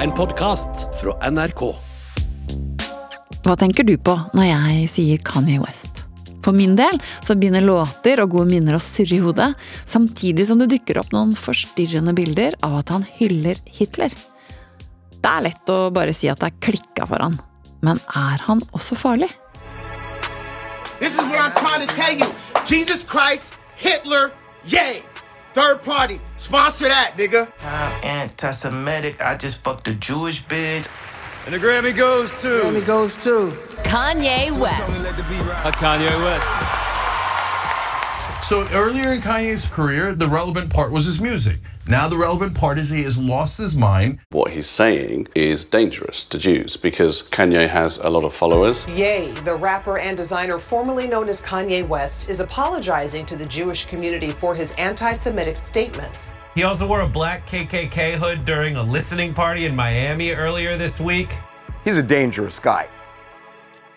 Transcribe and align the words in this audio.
En 0.00 0.12
podkast 0.14 1.00
fra 1.00 1.30
NRK. 1.30 1.60
Hva 3.42 3.56
tenker 3.58 3.82
du 3.82 3.96
på 3.98 4.12
når 4.30 4.46
jeg 4.46 4.84
sier 4.92 5.24
Kanye 5.26 5.58
West? 5.58 6.04
For 6.44 6.54
min 6.54 6.76
del 6.78 7.00
så 7.26 7.34
begynner 7.34 7.66
låter 7.66 8.22
og 8.22 8.36
gode 8.36 8.46
minner 8.52 8.78
å 8.78 8.82
surre 8.82 9.16
i 9.16 9.18
hodet, 9.24 9.48
samtidig 9.90 10.46
som 10.46 10.62
det 10.62 10.70
dukker 10.70 11.00
opp 11.02 11.10
noen 11.10 11.34
forstyrrende 11.34 12.14
bilder 12.14 12.54
av 12.62 12.78
at 12.84 12.94
han 12.94 13.08
hyller 13.18 13.58
Hitler. 13.66 14.14
Det 15.18 15.32
er 15.34 15.46
lett 15.48 15.74
å 15.74 15.80
bare 15.90 16.14
si 16.14 16.30
at 16.30 16.38
det 16.44 16.52
er 16.52 16.62
klikka 16.68 17.10
for 17.10 17.18
han, 17.18 17.40
men 17.82 17.98
er 18.14 18.46
han 18.46 18.62
også 18.70 18.94
farlig? 19.02 19.32
This 21.02 21.10
is 21.10 21.26
what 21.26 21.42
I'm 21.42 21.58
trying 21.58 21.82
to 21.82 21.94
tell 21.98 22.14
you. 22.14 22.30
Jesus 22.70 23.02
Christ, 23.02 23.58
Hitler, 23.74 24.30
yay. 24.62 25.02
Third 25.54 25.82
party, 25.82 26.20
sponsor 26.36 26.88
that, 26.88 27.14
nigga. 27.16 27.48
I'm 27.64 28.04
anti-Semitic. 28.04 29.20
I 29.20 29.36
just 29.36 29.62
fucked 29.64 29.88
a 29.88 29.94
Jewish 29.94 30.44
bitch. 30.44 30.88
And 31.46 31.54
the 31.54 31.58
Grammy 31.58 31.96
goes 31.96 32.32
to 32.42 32.46
Grammy 32.46 32.84
goes 32.86 33.16
to 33.16 33.50
Kanye 33.82 34.56
West. 34.58 34.82
uh, 34.82 35.70
Kanye 35.72 36.10
West. 36.24 36.48
So 38.46 38.66
earlier 38.72 39.12
in 39.14 39.20
Kanye's 39.20 39.66
career, 39.66 40.14
the 40.14 40.28
relevant 40.28 40.70
part 40.70 40.92
was 40.92 41.06
his 41.06 41.20
music. 41.20 41.58
Now 41.88 42.06
the 42.06 42.18
relevant 42.18 42.54
part 42.54 42.76
is 42.76 42.90
he 42.90 43.04
has 43.04 43.16
lost 43.16 43.56
his 43.56 43.74
mind. 43.74 44.18
what 44.28 44.50
he's 44.50 44.68
saying 44.68 45.26
is 45.34 45.64
dangerous 45.64 46.22
to 46.26 46.36
Jews 46.36 46.76
because 46.76 47.22
Kanye 47.22 47.66
has 47.66 47.96
a 47.96 48.10
lot 48.10 48.24
of 48.24 48.34
followers. 48.34 48.86
Yay, 48.88 49.30
the 49.30 49.54
rapper 49.54 49.96
and 49.96 50.14
designer 50.14 50.58
formerly 50.58 51.06
known 51.06 51.30
as 51.30 51.40
Kanye 51.40 51.88
West, 51.88 52.28
is 52.28 52.40
apologizing 52.40 53.24
to 53.24 53.36
the 53.36 53.46
Jewish 53.46 53.86
community 53.86 54.32
for 54.32 54.54
his 54.54 54.72
anti 54.72 55.14
Semitic 55.14 55.56
statements. 55.56 56.28
He 56.54 56.62
also 56.62 56.86
wore 56.86 57.00
a 57.00 57.08
black 57.08 57.46
KKK 57.46 58.16
hood 58.16 58.44
during 58.44 58.76
a 58.76 58.82
listening 58.82 59.32
party 59.32 59.64
in 59.64 59.74
Miami 59.74 60.32
earlier 60.32 60.76
this 60.76 61.00
week. 61.00 61.32
He's 61.84 61.96
a 61.96 62.02
dangerous 62.02 62.58
guy. 62.58 62.86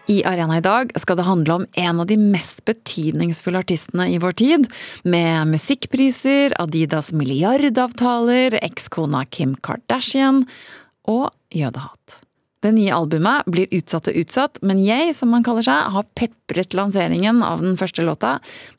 I 0.09 0.23
Arena 0.25 0.57
i 0.57 0.63
dag 0.65 0.91
skal 0.99 1.19
det 1.19 1.27
handle 1.27 1.59
om 1.59 1.65
en 1.77 1.99
av 2.01 2.07
de 2.09 2.17
mest 2.17 2.63
betydningsfulle 2.65 3.61
artistene 3.61 4.07
i 4.09 4.17
vår 4.21 4.33
tid, 4.41 4.65
med 5.03 5.51
musikkpriser, 5.51 6.55
Adidas 6.61 7.11
milliardavtaler, 7.13 8.57
ekskona 8.65 9.23
Kim 9.29 9.53
Kardashian 9.61 10.45
og 11.09 11.29
jødehat. 11.53 12.21
Det 12.61 12.73
nye 12.75 12.93
albumet 12.93 13.47
blir 13.49 13.71
utsatt 13.73 14.09
og 14.11 14.17
utsatt, 14.21 14.59
men 14.61 14.81
jeg, 14.85 15.15
som 15.17 15.33
han 15.33 15.45
kaller 15.45 15.65
seg, 15.65 15.93
har 15.95 16.09
pepret 16.17 16.75
lanseringen 16.77 17.41
av 17.45 17.63
den 17.63 17.77
første 17.79 18.05
låta 18.05 18.35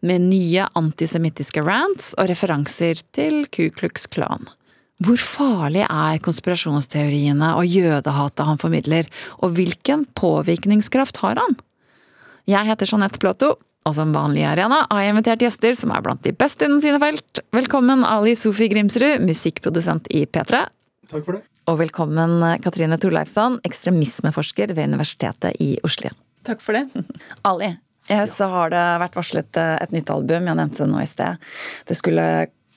med 0.06 0.28
nye 0.28 0.68
antisemittiske 0.78 1.64
rants 1.66 2.12
og 2.14 2.30
referanser 2.30 3.02
til 3.14 3.42
Ku 3.50 3.66
Klux 3.74 4.06
Klan. 4.06 4.46
Hvor 5.02 5.18
farlig 5.18 5.82
er 5.88 6.20
konspirasjonsteoriene 6.22 7.54
og 7.56 7.66
jødehatet 7.66 8.46
han 8.46 8.60
formidler, 8.60 9.08
og 9.40 9.56
hvilken 9.56 10.04
påvirkningskraft 10.18 11.22
har 11.24 11.40
han? 11.40 11.56
Jeg 12.50 12.68
heter 12.68 12.90
Jeanette 12.90 13.20
Plato, 13.22 13.54
og 13.82 13.96
som 13.96 14.12
vanlig 14.14 14.44
i 14.44 14.50
Arena 14.50 14.84
har 14.90 15.02
jeg 15.02 15.14
invitert 15.14 15.42
gjester 15.42 15.78
som 15.78 15.94
er 15.94 16.04
blant 16.04 16.22
de 16.22 16.34
beste 16.36 16.68
innen 16.68 16.82
sine 16.84 17.00
felt. 17.02 17.42
Velkommen 17.54 18.04
Ali 18.06 18.36
Sofi 18.38 18.68
Grimsrud, 18.70 19.24
musikkprodusent 19.26 20.06
i 20.14 20.22
P3. 20.26 20.62
Takk 21.10 21.24
for 21.24 21.38
det. 21.38 21.42
Og 21.70 21.78
velkommen 21.78 22.42
Katrine 22.62 22.98
Torleifsson, 22.98 23.60
ekstremismeforsker 23.66 24.74
ved 24.76 24.90
Universitetet 24.92 25.58
i 25.62 25.76
Oslo. 25.86 26.10
Takk 26.46 26.62
for 26.62 26.78
det. 26.78 27.04
Ali, 27.48 27.72
eh, 28.10 28.24
så 28.30 28.50
har 28.50 28.74
det 28.74 28.86
vært 29.02 29.18
varslet 29.18 29.62
eh, 29.62 29.76
et 29.82 29.94
nytt 29.94 30.10
album, 30.14 30.50
jeg 30.50 30.58
nevnte 30.58 30.82
det 30.82 30.90
nå 30.90 31.02
i 31.02 31.10
sted. 31.10 31.52
Det 31.90 31.98
skulle 31.98 32.26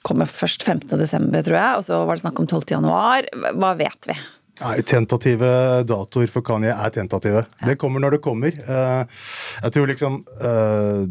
komme 0.05 0.27
først 0.29 0.63
15. 0.65 0.95
desember, 1.01 1.43
tror 1.45 1.59
jeg, 1.59 1.79
og 1.79 1.85
så 1.87 2.01
var 2.05 2.17
det 2.17 2.25
snakk 2.25 2.41
om 2.41 2.49
12. 2.49 2.65
januar. 2.75 3.29
Hva 3.57 3.73
vet 3.79 4.09
vi? 4.11 4.17
Nei, 4.61 4.75
Tentative 4.87 5.47
datoer 5.83 6.29
for 6.31 6.45
Kanye 6.47 6.71
er 6.71 6.91
tentative. 6.95 7.41
Det 7.65 7.73
kommer 7.81 7.99
når 7.99 8.15
det 8.15 8.19
kommer. 8.23 8.55
Eh, 8.55 9.23
Jeg 9.65 9.73
tror 9.75 9.89
liksom 9.89 10.21
eh, 10.39 11.01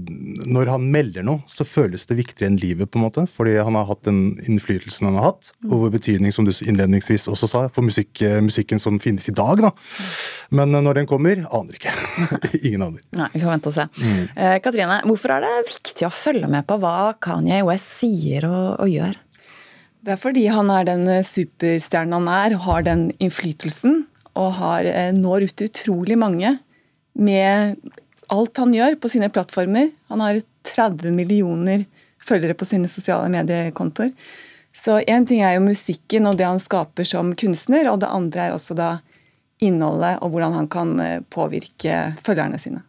Når 0.48 0.70
han 0.72 0.86
melder 0.94 1.26
noe, 1.26 1.42
så 1.50 1.66
føles 1.68 2.06
det 2.08 2.16
viktigere 2.22 2.48
enn 2.52 2.56
livet, 2.62 2.88
på 2.90 2.96
en 3.00 3.04
måte. 3.04 3.26
Fordi 3.28 3.56
han 3.60 3.76
har 3.76 3.84
hatt 3.90 4.04
den 4.08 4.22
innflytelsen 4.48 5.10
han 5.10 5.18
har 5.20 5.28
hatt, 5.32 5.50
og 5.68 5.74
hvor 5.82 5.92
betydning, 5.92 6.32
som 6.32 6.48
du 6.48 6.52
innledningsvis 6.54 7.26
også 7.32 7.50
sa, 7.50 7.64
for 7.74 7.84
musikk, 7.84 8.22
eh, 8.24 8.40
musikken 8.44 8.80
som 8.80 8.96
finnes 9.02 9.28
i 9.28 9.36
dag. 9.36 9.60
da. 9.66 9.74
Men 10.50 10.72
eh, 10.74 10.80
når 10.88 11.02
den 11.02 11.10
kommer, 11.10 11.44
aner 11.52 11.76
ikke. 11.76 11.92
Ingen 12.66 12.86
aner. 12.88 13.04
Nei, 13.12 13.28
Vi 13.34 13.44
får 13.44 13.52
vente 13.58 13.72
og 13.72 13.76
se. 13.76 13.88
Mm. 14.00 14.24
Katrine, 14.64 15.02
hvorfor 15.04 15.36
er 15.36 15.44
det 15.44 15.52
viktig 15.68 16.08
å 16.08 16.12
følge 16.14 16.48
med 16.48 16.64
på 16.68 16.80
hva 16.80 16.96
Kanye 17.20 17.60
West 17.68 17.92
sier 18.00 18.48
og, 18.48 18.80
og 18.86 18.88
gjør? 18.90 19.20
Det 20.04 20.12
er 20.12 20.20
fordi 20.20 20.44
han 20.52 20.70
er 20.72 20.84
den 20.88 21.06
eh, 21.08 21.24
superstjernen 21.24 22.18
han 22.18 22.28
er, 22.28 22.56
har 22.66 22.84
den 22.84 23.06
innflytelsen 23.22 24.02
og 24.34 24.56
har, 24.58 24.84
eh, 24.84 25.12
når 25.16 25.48
ut 25.48 25.54
til 25.56 25.70
utrolig 25.70 26.18
mange 26.20 26.58
med 27.14 27.78
alt 28.32 28.60
han 28.60 28.74
gjør 28.74 28.98
på 29.00 29.10
sine 29.12 29.30
plattformer. 29.32 29.92
Han 30.12 30.20
har 30.24 30.42
30 30.68 31.14
millioner 31.14 31.86
følgere 32.24 32.56
på 32.56 32.68
sine 32.68 32.90
sosiale 32.90 33.30
mediekontoer. 33.32 34.12
Så 34.74 34.98
én 35.06 35.26
ting 35.28 35.44
er 35.46 35.56
jo 35.56 35.64
musikken 35.64 36.26
og 36.26 36.36
det 36.36 36.48
han 36.48 36.60
skaper 36.60 37.06
som 37.06 37.32
kunstner, 37.38 37.86
og 37.92 38.00
det 38.02 38.10
andre 38.10 38.48
er 38.48 38.56
også 38.56 38.74
da 38.76 38.96
innholdet 39.62 40.18
og 40.20 40.34
hvordan 40.34 40.56
han 40.58 40.68
kan 40.68 40.94
eh, 41.00 41.20
påvirke 41.32 42.00
følgerne 42.20 42.60
sine. 42.60 42.82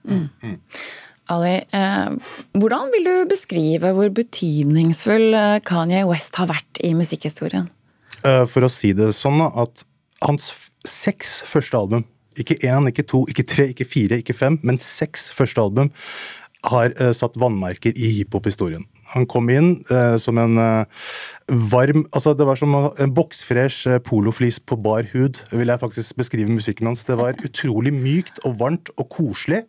Ali, 1.32 1.56
eh, 1.74 2.10
hvordan 2.54 2.92
vil 2.94 3.08
du 3.08 3.14
beskrive 3.30 3.92
hvor 3.98 4.12
betydningsfull 4.14 5.34
eh, 5.34 5.60
Kanye 5.66 6.04
West 6.06 6.38
har 6.38 6.52
vært 6.52 6.82
i 6.86 6.94
musikkhistorien? 6.98 7.70
Eh, 8.22 8.44
For 8.50 8.66
å 8.66 8.72
si 8.72 8.94
det 8.94 9.12
sånn, 9.18 9.42
at 9.42 9.86
hans 10.26 10.52
seks 10.86 11.40
første 11.50 11.78
album 11.78 12.06
ikke 12.38 12.60
én, 12.68 12.90
ikke 12.92 13.06
to, 13.08 13.24
ikke 13.32 13.48
tre, 13.48 13.70
ikke 13.72 13.88
fire, 13.88 14.20
ikke 14.22 14.36
fem, 14.36 14.60
men 14.62 14.78
seks 14.82 15.30
første 15.34 15.62
album 15.62 15.90
har 16.68 16.92
satt 17.14 17.38
vannmerker 17.40 17.94
i 17.96 18.10
hiphop-historien. 18.18 18.84
Han 19.14 19.28
kom 19.30 19.50
inn 19.54 19.76
eh, 19.94 20.16
som 20.22 20.40
en 20.42 20.58
eh, 20.58 21.04
varm 21.46 22.08
altså 22.10 22.34
Det 22.34 22.46
var 22.48 22.58
som 22.58 22.74
en 22.74 23.14
boksfresh 23.14 23.90
eh, 23.90 24.00
poloflis 24.02 24.58
på 24.60 24.78
bar 24.82 25.06
hud, 25.14 25.44
vil 25.52 25.70
jeg 25.70 25.82
faktisk 25.82 26.18
beskrive 26.18 26.50
musikken 26.50 26.90
hans. 26.90 27.06
Det 27.06 27.18
var 27.20 27.38
utrolig 27.46 27.94
mykt 27.94 28.42
og 28.48 28.58
varmt 28.60 28.90
og 28.98 29.10
koselig. 29.14 29.66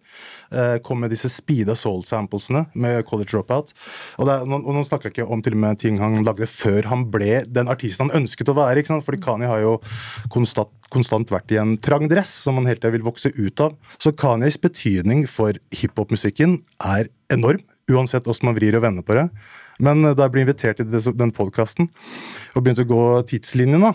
Eh, 0.54 0.78
kom 0.80 1.02
med 1.02 1.12
disse 1.12 1.28
speeda 1.32 1.76
soul-samplesene 1.76 2.66
med 2.74 3.04
College 3.08 3.34
Dropout. 3.34 3.74
Og, 4.16 4.28
er, 4.28 4.46
og 4.46 4.72
nå 4.72 4.84
snakker 4.86 5.10
jeg 5.10 5.18
ikke 5.18 5.28
om 5.32 5.44
til 5.44 5.58
og 5.58 5.62
med 5.66 5.82
ting 5.82 6.00
han 6.00 6.22
lagde 6.24 6.48
før 6.48 6.88
han 6.88 7.04
ble 7.12 7.42
den 7.44 7.68
artisten 7.72 8.08
han 8.08 8.22
ønsket 8.22 8.52
å 8.52 8.56
være. 8.56 8.80
ikke 8.80 8.94
sant? 8.94 9.04
Fordi 9.04 9.20
Kani 9.20 9.50
har 9.50 9.60
jo 9.64 9.76
konstant, 10.32 10.72
konstant 10.96 11.30
vært 11.32 11.52
i 11.54 11.60
en 11.60 11.76
trang 11.82 12.08
dress 12.10 12.32
som 12.46 12.58
han 12.58 12.66
hele 12.68 12.80
tida 12.80 12.94
vil 12.96 13.06
vokse 13.06 13.32
ut 13.36 13.62
av. 13.64 13.76
Så 14.02 14.14
Kanyes 14.16 14.58
betydning 14.62 15.26
for 15.30 15.56
hiphop-musikken 15.76 16.60
er 16.84 17.12
enorm, 17.32 17.62
uansett 17.92 18.26
hvordan 18.26 18.50
man 18.50 18.58
vrir 18.58 18.78
og 18.78 18.84
vender 18.86 19.06
på 19.06 19.18
det. 19.18 19.28
Men 19.84 20.02
eh, 20.04 20.16
da 20.16 20.26
jeg 20.26 20.34
ble 20.34 20.46
invitert 20.46 20.80
til 20.80 20.90
den 20.90 21.34
podkasten 21.36 21.90
og 22.54 22.62
begynte 22.62 22.86
å 22.86 22.92
gå 22.92 23.06
tidslinjen, 23.30 23.90
da 23.90 23.94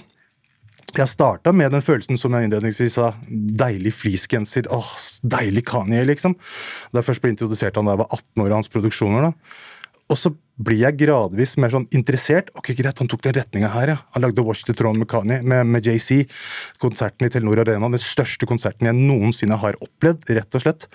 jeg 0.92 1.08
starta 1.08 1.54
med 1.56 1.72
den 1.72 1.84
følelsen 1.84 2.18
som 2.20 2.34
jeg 2.36 2.50
innledningsvis 2.50 2.98
sa. 2.98 3.14
Deilig 3.32 3.94
fleecegenser. 3.96 4.68
Deilig 5.24 5.64
Kanye, 5.70 6.04
liksom. 6.08 6.36
Da 6.92 7.00
jeg 7.00 7.08
først 7.08 7.24
ble 7.24 7.32
introdusert 7.32 7.78
han 7.80 7.88
da 7.88 7.96
jeg 7.96 8.02
var 8.02 8.16
18 8.18 8.44
år 8.44 8.50
og 8.50 8.58
hans 8.58 8.72
produksjoner. 8.74 9.30
da. 9.30 10.02
Og 10.12 10.20
så 10.20 10.34
blir 10.66 10.82
jeg 10.84 10.98
gradvis 11.00 11.56
mer 11.62 11.74
sånn 11.74 11.88
interessert. 11.96 12.52
Ok, 12.60 12.72
greit, 12.78 13.00
han 13.02 13.10
tok 13.12 13.24
den 13.26 13.36
retninga 13.38 13.72
her, 13.74 13.94
ja. 13.94 13.98
Han 14.16 14.26
lagde 14.26 14.46
Watch 14.46 14.66
the 14.68 14.76
Throne 14.78 15.02
med 15.02 15.10
Kanye, 15.12 15.42
med, 15.42 15.68
med 15.74 15.88
JC. 15.88 16.24
Konserten 16.82 17.28
i 17.28 17.34
Telenor 17.34 17.64
Arena. 17.64 17.90
Den 17.92 18.02
største 18.02 18.50
konserten 18.50 18.90
jeg 18.90 18.98
noensinne 18.98 19.60
har 19.62 19.78
opplevd, 19.82 20.30
rett 20.38 20.60
og 20.60 20.66
slett. 20.66 20.88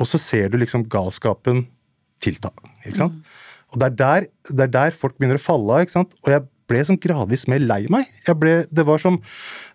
Og 0.00 0.08
så 0.08 0.20
ser 0.20 0.52
du 0.52 0.58
liksom 0.60 0.86
galskapen 0.92 1.66
tilta. 2.22 2.52
ikke 2.84 3.00
sant? 3.04 3.32
Og 3.74 3.80
det 3.80 3.88
er, 3.88 3.96
der, 4.00 4.28
det 4.52 4.68
er 4.68 4.74
der 4.76 4.96
folk 4.96 5.16
begynner 5.18 5.40
å 5.40 5.46
falle 5.46 5.78
av. 5.78 5.86
ikke 5.86 5.96
sant? 5.98 6.16
Og 6.24 6.32
jeg 6.32 6.46
ble 6.70 6.82
sånn 6.86 7.00
gradvis 7.02 7.46
mer 7.50 7.62
lei 7.62 7.84
meg. 7.92 8.10
Jeg 8.26 8.38
ble, 8.40 8.58
det 8.70 8.84
var 8.86 9.02
som 9.02 9.18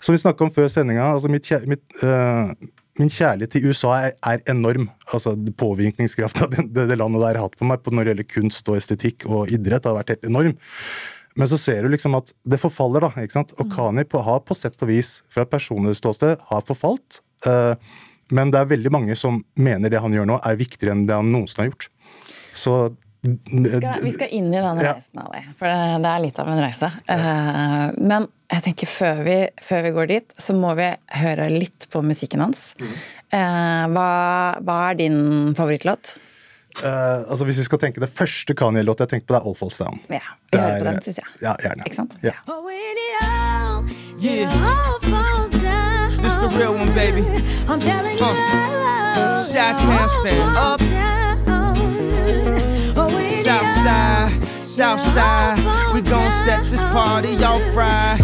som 0.01 0.15
vi 0.15 0.21
snakka 0.21 0.47
om 0.47 0.53
før 0.53 0.69
sendinga, 0.71 1.11
altså 1.13 1.29
mitt, 1.31 1.47
mitt, 1.69 1.83
øh, 2.03 2.53
min 2.99 3.11
kjærlighet 3.11 3.53
til 3.55 3.69
USA 3.69 3.93
er, 4.07 4.13
er 4.27 4.43
enorm. 4.51 4.89
altså 5.13 5.35
Påvirkningskrafta 5.57 6.49
det, 6.51 6.67
det, 6.75 6.89
det 6.89 6.97
landet 6.99 7.23
der 7.23 7.39
har 7.39 7.47
hatt 7.47 7.57
på 7.59 7.67
meg 7.67 7.83
på 7.83 7.93
når 7.93 8.03
det 8.03 8.13
gjelder 8.13 8.29
kunst 8.33 8.71
og 8.71 8.77
estetikk 8.79 9.25
og 9.29 9.51
idrett, 9.53 9.87
har 9.87 9.99
vært 9.99 10.15
helt 10.15 10.27
enorm. 10.27 10.55
Men 11.39 11.47
så 11.47 11.59
ser 11.61 11.83
du 11.83 11.93
liksom 11.93 12.17
at 12.19 12.33
det 12.43 12.59
forfaller, 12.59 13.05
da. 13.05 13.23
ikke 13.23 13.37
sant? 13.37 13.53
Og 13.61 13.69
Kani 13.71 14.03
på, 14.09 14.19
har 14.25 14.41
på 14.43 14.57
sett 14.57 14.81
og 14.83 14.91
vis, 14.91 15.21
fra 15.31 15.45
et 15.45 15.53
personlig 15.53 15.95
ståsted, 16.01 16.41
har 16.49 16.65
forfalt. 16.67 17.21
øh, 17.47 17.75
men 18.31 18.51
det 18.51 18.59
er 18.59 18.71
veldig 18.71 18.91
mange 18.91 19.15
som 19.19 19.41
mener 19.59 19.91
det 19.91 19.99
han 20.03 20.13
gjør 20.15 20.27
nå, 20.27 20.39
er 20.43 20.59
viktigere 20.59 20.95
enn 20.95 21.07
det 21.07 21.15
han 21.15 21.31
noensinne 21.31 21.65
har 21.65 21.71
gjort. 21.71 21.87
Så 22.55 22.75
Vi 23.21 23.69
skal, 23.69 23.99
vi 24.01 24.11
skal 24.15 24.31
inn 24.33 24.47
i 24.53 24.57
Ja. 24.57 24.71
reisen, 24.73 25.19
Ali, 25.21 25.43
for 25.57 25.67
det, 25.69 26.01
det 26.01 26.09
er 26.09 26.19
litt 26.23 26.39
av 26.41 26.47
en 26.49 26.61
reise. 26.63 26.89
Eh, 27.07 27.91
men 28.01 28.25
jeg 28.49 28.63
tenker 28.65 28.87
før 28.89 29.21
vi, 29.27 29.35
før 29.61 29.83
vi 29.85 29.91
går 29.93 30.07
dit, 30.09 30.33
så 30.41 30.55
må 30.57 30.73
vi 30.75 30.87
høre 31.21 31.49
litt 31.53 31.85
på 31.93 32.01
musikken 32.01 32.41
hans. 32.41 32.73
Eh, 32.81 33.85
hva, 33.93 34.09
hva 34.65 34.79
er 34.89 34.95
din 35.03 35.53
favorittlåt? 35.55 36.15
Uh, 36.79 37.27
altså 37.27 37.43
Hvis 37.43 37.57
vi 37.59 37.63
skal 37.67 37.79
tenke 37.81 37.99
det 37.99 38.07
første 38.09 38.55
Kanye-låta 38.55 39.03
jeg 39.03 39.09
tenker 39.11 39.27
på, 39.27 39.33
det 39.35 39.41
er 39.41 39.47
All 39.49 39.57
Falls 39.59 39.77
Down. 39.77 39.99
Ja, 40.07 40.21
Det 40.49 40.55
vi 40.55 40.63
hører 40.63 40.79
på 40.79 40.85
er- 40.87 40.91
den, 40.93 41.01
syns 41.03 41.17
jeg. 41.19 41.27
Ja, 41.43 41.55
gjerne. 41.59 41.83
Ikke 41.85 41.95
sant? 41.99 42.15
Ja. 42.23 42.31
Yeah. 42.31 42.61
real 46.57 46.73
one, 46.73 46.93
baby. 46.93 47.21
I'm 47.67 47.79
telling 47.79 48.17
you. 48.17 48.23
Huh. 48.23 49.43
Chi-town 49.43 50.09
stand 50.09 50.57
up. 50.57 51.30
Southside, 54.81 55.57
Southside, 55.61 55.93
we 55.93 56.01
gon' 56.09 56.31
set 56.43 56.63
this 56.71 56.81
party 56.89 57.37
off 57.43 57.61
right. 57.77 58.17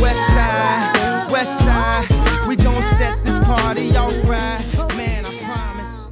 West 0.00 0.24
side, 0.32 1.28
West 1.30 1.58
side, 1.60 2.08
we 2.48 2.56
gon' 2.56 2.82
set 2.96 3.22
this 3.26 3.36
party 3.44 3.92
off 3.94 4.16
right. 4.24 4.64
Man, 4.96 5.26
I 5.28 5.34
promise. 5.44 6.08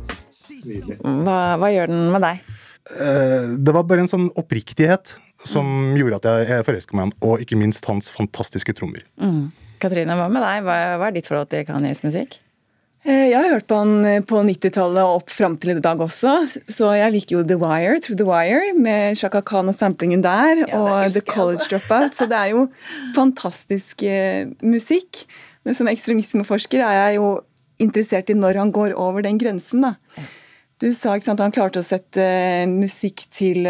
Hva, 1.00 1.38
hva 1.56 1.72
gjør 1.72 1.88
den 1.88 2.12
med 2.12 2.26
deg? 2.26 2.44
Eh, 2.92 3.56
Det 3.56 3.72
var 3.72 3.88
bare 3.88 4.04
en 4.04 4.12
sånn 4.12 4.28
oppriktighet 4.36 5.16
som 5.48 5.96
gjorde 5.96 6.20
at 6.20 6.28
jeg, 6.28 6.50
jeg 6.52 6.68
forelska 6.68 6.92
meg 6.92 7.00
i 7.00 7.06
han, 7.06 7.16
og 7.30 7.46
ikke 7.46 7.56
minst 7.56 7.88
hans 7.88 8.12
fantastiske 8.12 8.76
trommer. 8.76 9.00
Mm. 9.16 9.46
Katrine, 9.80 10.12
hva 10.20 10.28
med 10.28 10.44
deg? 10.44 10.60
Hva, 10.68 10.76
hva 11.00 11.08
er 11.08 11.16
ditt 11.16 11.32
forhold 11.32 11.48
til 11.56 11.64
Kanyes 11.72 12.04
musikk? 12.04 12.36
Eh, 13.06 13.28
Jeg 13.30 13.38
har 13.38 13.52
hørt 13.54 13.66
på 13.70 13.76
han 13.78 13.92
eh, 14.08 14.22
på 14.26 14.40
90-tallet 14.42 15.02
og 15.04 15.20
opp 15.20 15.30
fram 15.30 15.54
til 15.62 15.76
i 15.76 15.82
dag 15.82 16.00
også. 16.02 16.32
Så 16.66 16.88
jeg 16.98 17.12
liker 17.14 17.36
jo 17.38 17.42
The 17.46 17.58
Wire, 17.60 18.00
Through 18.02 18.18
the 18.18 18.26
Wire, 18.26 18.72
med 18.74 19.18
Shaka 19.18 19.42
Khan 19.46 19.70
og 19.70 19.76
samplingen 19.78 20.24
der. 20.24 20.64
og 20.74 21.12
The 21.14 21.22
College 21.22 21.68
Dropout. 21.70 22.16
Så 22.18 22.26
det 22.30 22.38
er 22.40 22.54
jo 22.56 22.64
fantastisk 23.14 24.02
eh, 24.06 24.48
musikk. 24.62 25.22
Men 25.66 25.76
som 25.78 25.90
ekstremismeforsker 25.90 26.82
er 26.82 26.96
jeg 26.98 27.20
jo 27.20 27.28
interessert 27.82 28.30
i 28.32 28.36
når 28.38 28.58
han 28.62 28.72
går 28.74 28.96
over 28.98 29.22
den 29.22 29.38
grensen. 29.38 29.84
da. 29.86 29.94
Du 30.82 30.90
sa 30.92 31.14
ikke 31.16 31.30
sant, 31.30 31.40
Han 31.40 31.54
klarte 31.56 31.80
å 31.80 31.84
sette 31.86 32.24
musikk 32.68 33.22
til 33.32 33.64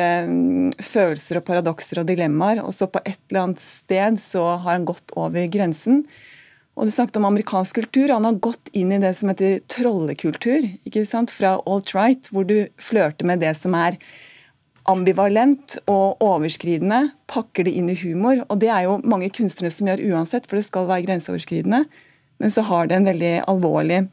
følelser 0.83 1.39
og 1.39 1.45
paradokser 1.47 2.01
og 2.03 2.09
dilemmaer, 2.09 2.59
og 2.65 2.73
så 2.75 2.89
på 2.91 2.99
et 3.07 3.21
eller 3.31 3.45
annet 3.45 3.63
sted 3.63 4.19
så 4.19 4.43
har 4.57 4.73
han 4.73 4.89
gått 4.89 5.15
over 5.15 5.47
grensen. 5.53 6.01
Og 6.77 6.87
du 6.87 6.93
snakket 6.93 7.17
om 7.17 7.25
amerikansk 7.25 7.81
kultur. 7.81 8.13
Han 8.13 8.29
har 8.29 8.41
gått 8.45 8.69
inn 8.77 8.93
i 8.93 9.01
det 9.01 9.15
som 9.17 9.31
heter 9.33 9.63
trollekultur. 9.73 10.67
ikke 10.85 11.07
sant? 11.09 11.33
Fra 11.33 11.57
alt-right, 11.65 12.29
hvor 12.31 12.45
du 12.45 12.69
flørter 12.77 13.25
med 13.29 13.41
det 13.41 13.55
som 13.57 13.75
er 13.75 13.97
ambivalent 14.87 15.79
og 15.91 16.21
overskridende. 16.23 17.15
Pakker 17.33 17.65
det 17.67 17.73
inn 17.79 17.89
i 17.91 17.97
humor. 17.97 18.45
Og 18.51 18.61
det 18.61 18.69
er 18.69 18.85
jo 18.87 18.99
mange 19.09 19.33
kunstnere 19.33 19.73
som 19.73 19.89
gjør 19.89 20.05
uansett, 20.13 20.45
for 20.47 20.61
det 20.61 20.67
skal 20.69 20.89
være 20.91 21.07
grenseoverskridende. 21.09 21.87
Men 22.45 22.53
så 22.53 22.67
har 22.69 22.87
det 22.87 22.99
en 22.99 23.09
veldig 23.09 23.33
alvorlig 23.49 24.05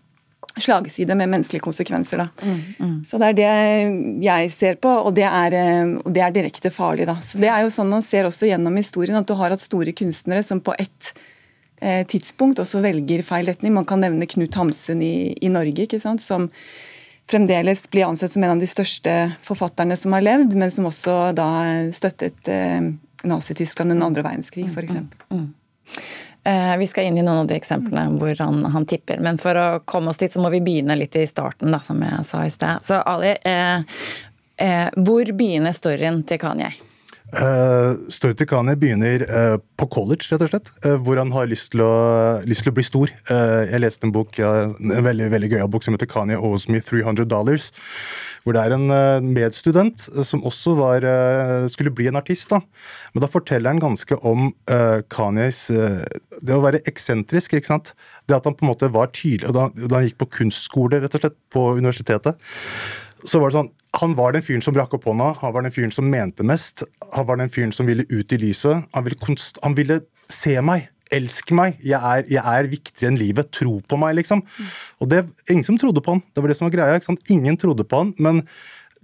slagside 0.63 1.15
med 1.18 1.31
menneskelige 1.33 1.65
konsekvenser. 1.65 2.24
Da. 2.24 2.54
Så 3.07 3.19
det 3.19 3.31
er 3.31 3.38
det 3.38 4.24
jeg 4.24 4.51
ser 4.54 4.80
på, 4.81 4.89
og 4.89 5.15
det 5.18 5.25
er, 5.25 5.54
eh, 5.57 5.94
det 6.06 6.21
er 6.21 6.31
direkte 6.36 6.71
farlig. 6.71 7.07
Da. 7.10 7.15
Så 7.15 7.39
Det 7.42 7.50
er 7.50 7.62
jo 7.63 7.74
sånn 7.74 7.89
man 7.89 8.01
ser 8.01 8.24
også 8.25 8.48
gjennom 8.48 8.75
historien, 8.77 9.18
at 9.18 9.27
du 9.27 9.33
har 9.33 9.50
hatt 9.50 9.62
store 9.62 9.92
kunstnere 9.92 10.44
som 10.44 10.62
på 10.62 10.75
ett 10.77 11.13
tidspunkt 12.08 12.62
også 12.64 12.80
velger 12.84 13.24
feil 13.28 13.50
retning. 13.50 13.74
Man 13.76 13.88
kan 13.90 14.00
nevne 14.04 14.28
Knut 14.30 14.56
Hamsun 14.56 15.02
i, 15.04 15.34
i 15.44 15.50
Norge, 15.52 16.00
som 16.22 16.50
fremdeles 17.30 17.90
blir 17.92 18.06
ansett 18.06 18.32
som 18.32 18.44
en 18.44 18.56
av 18.56 18.60
de 18.60 18.68
største 18.68 19.14
forfatterne 19.42 19.98
som 19.98 20.14
har 20.14 20.24
levd, 20.24 20.56
men 20.60 20.72
som 20.72 20.88
også 20.90 21.18
da 21.38 21.48
støttet 21.96 22.50
eh, 22.52 22.92
Nazi-Tyskland 23.24 23.92
under 23.92 24.10
andre 24.10 24.26
verdenskrig, 24.26 24.68
f.eks. 24.68 24.96
Eh, 26.44 26.78
Vi 26.78 26.88
skal 26.88 27.08
inn 27.08 27.18
i 27.18 27.24
noen 27.24 27.46
av 27.46 27.48
de 27.48 27.56
eksemplene 27.56 28.20
hvor 28.20 28.36
han, 28.40 28.66
han 28.76 28.88
tipper, 28.90 29.22
men 29.24 29.40
for 29.42 29.60
å 29.60 29.68
komme 29.88 30.12
oss 30.12 30.20
dit, 30.20 30.32
så 30.32 30.44
må 30.44 30.52
vi 30.54 30.64
begynne 30.64 30.98
litt 31.00 31.16
i 31.16 31.28
starten, 31.28 31.72
da, 31.72 31.80
som 31.84 32.02
jeg 32.04 32.26
sa 32.28 32.44
i 32.46 32.52
sted. 32.52 32.84
Så 32.84 33.00
Ali, 33.00 33.36
eh, 33.48 34.02
eh, 34.58 34.90
hvor 34.96 35.32
begynner 35.32 35.76
storyen 35.76 36.24
til 36.28 36.42
Kanye? 36.44 36.74
Uh, 37.34 37.98
Story 38.14 38.46
Kanye 38.46 38.76
begynner 38.78 39.24
uh, 39.26 39.56
på 39.80 39.88
college, 39.90 40.30
rett 40.30 40.44
og 40.46 40.52
slett, 40.52 40.70
uh, 40.86 41.00
hvor 41.02 41.18
han 41.18 41.34
har 41.34 41.50
lyst 41.50 41.72
til 41.74 41.82
å, 41.86 41.94
lyst 42.46 42.66
til 42.66 42.74
å 42.74 42.78
bli 42.78 42.86
stor. 42.86 43.14
Eh, 43.34 43.72
jeg 43.72 43.82
leste 43.82 44.08
en 44.08 44.14
bok, 44.14 44.38
en 44.38 44.76
veldig, 45.06 45.32
veldig 45.34 45.50
gøyal 45.56 45.72
bok 45.72 45.86
som 45.86 45.96
heter 45.96 46.10
Kanye 46.10 46.38
Owes 46.38 46.68
Me 46.70 46.82
300 46.84 47.26
Dollars. 47.30 47.72
Hvor 48.44 48.58
det 48.58 48.64
er 48.66 48.76
en 48.76 48.92
eh, 48.92 49.24
medstudent 49.24 50.08
eh, 50.12 50.24
som 50.28 50.44
også 50.44 50.76
var, 50.76 51.06
eh, 51.08 51.68
skulle 51.72 51.94
bli 51.96 52.10
en 52.12 52.20
artist. 52.20 52.50
da. 52.52 52.60
Men 53.14 53.24
da 53.24 53.30
forteller 53.32 53.72
han 53.72 53.82
ganske 53.82 54.18
om 54.28 54.52
Kanyes 55.14 55.70
eh, 55.72 56.02
Det 56.44 56.56
å 56.56 56.64
være 56.64 56.84
eksentrisk. 56.90 57.54
ikke 57.56 57.72
sant? 57.72 57.94
Det 58.28 58.36
at 58.36 58.46
han 58.50 58.58
på 58.58 58.66
en 58.66 58.72
måte 58.74 58.92
var 58.92 59.12
tydelig 59.16 59.54
Da, 59.56 59.70
da 59.72 59.96
han 59.96 60.08
gikk 60.08 60.20
på 60.24 60.32
kunstskole, 60.40 61.00
rett 61.04 61.16
og 61.16 61.24
slett, 61.24 61.40
på 61.54 61.70
universitetet, 61.78 62.40
så 63.24 63.40
var 63.40 63.52
det 63.52 63.60
sånn 63.62 63.72
han 64.00 64.16
var 64.18 64.34
den 64.34 64.44
fyren 64.45 64.63
som 64.66 64.75
rakk 64.78 64.95
opp 64.98 65.06
hånda, 65.06 65.30
han 65.42 65.54
var 65.54 65.66
den 65.66 65.74
fyren 65.74 65.94
som 65.94 66.07
mente 66.10 66.45
mest. 66.48 66.81
Han 67.13 67.28
var 67.28 67.38
den 67.38 67.51
fyren 67.54 67.74
som 67.75 67.90
ville 67.90 68.06
ut 68.10 68.34
i 68.34 68.40
lyset. 68.42 68.88
Han 68.95 69.06
ville, 69.06 69.38
han 69.62 69.78
ville 69.78 70.00
se 70.31 70.56
meg, 70.66 70.88
elske 71.13 71.54
meg. 71.57 71.78
Jeg 71.86 72.00
er, 72.00 72.25
jeg 72.31 72.42
er 72.42 72.72
viktigere 72.72 73.12
enn 73.12 73.19
livet. 73.22 73.51
Tro 73.54 73.78
på 73.86 74.00
meg, 74.01 74.16
liksom. 74.18 74.42
Og 74.98 75.12
det 75.12 75.28
ingen 75.45 75.66
som 75.68 75.78
trodde 75.78 76.01
på 76.01 76.16
han. 76.16 76.24
Det 76.34 76.42
var 76.42 76.50
det 76.50 76.57
som 76.57 76.68
var 76.69 76.75
greia. 76.78 76.98
ikke 76.98 77.12
sant? 77.12 77.25
Ingen 77.34 77.60
trodde 77.62 77.86
på 77.86 78.01
han. 78.01 78.16
Men 78.18 78.42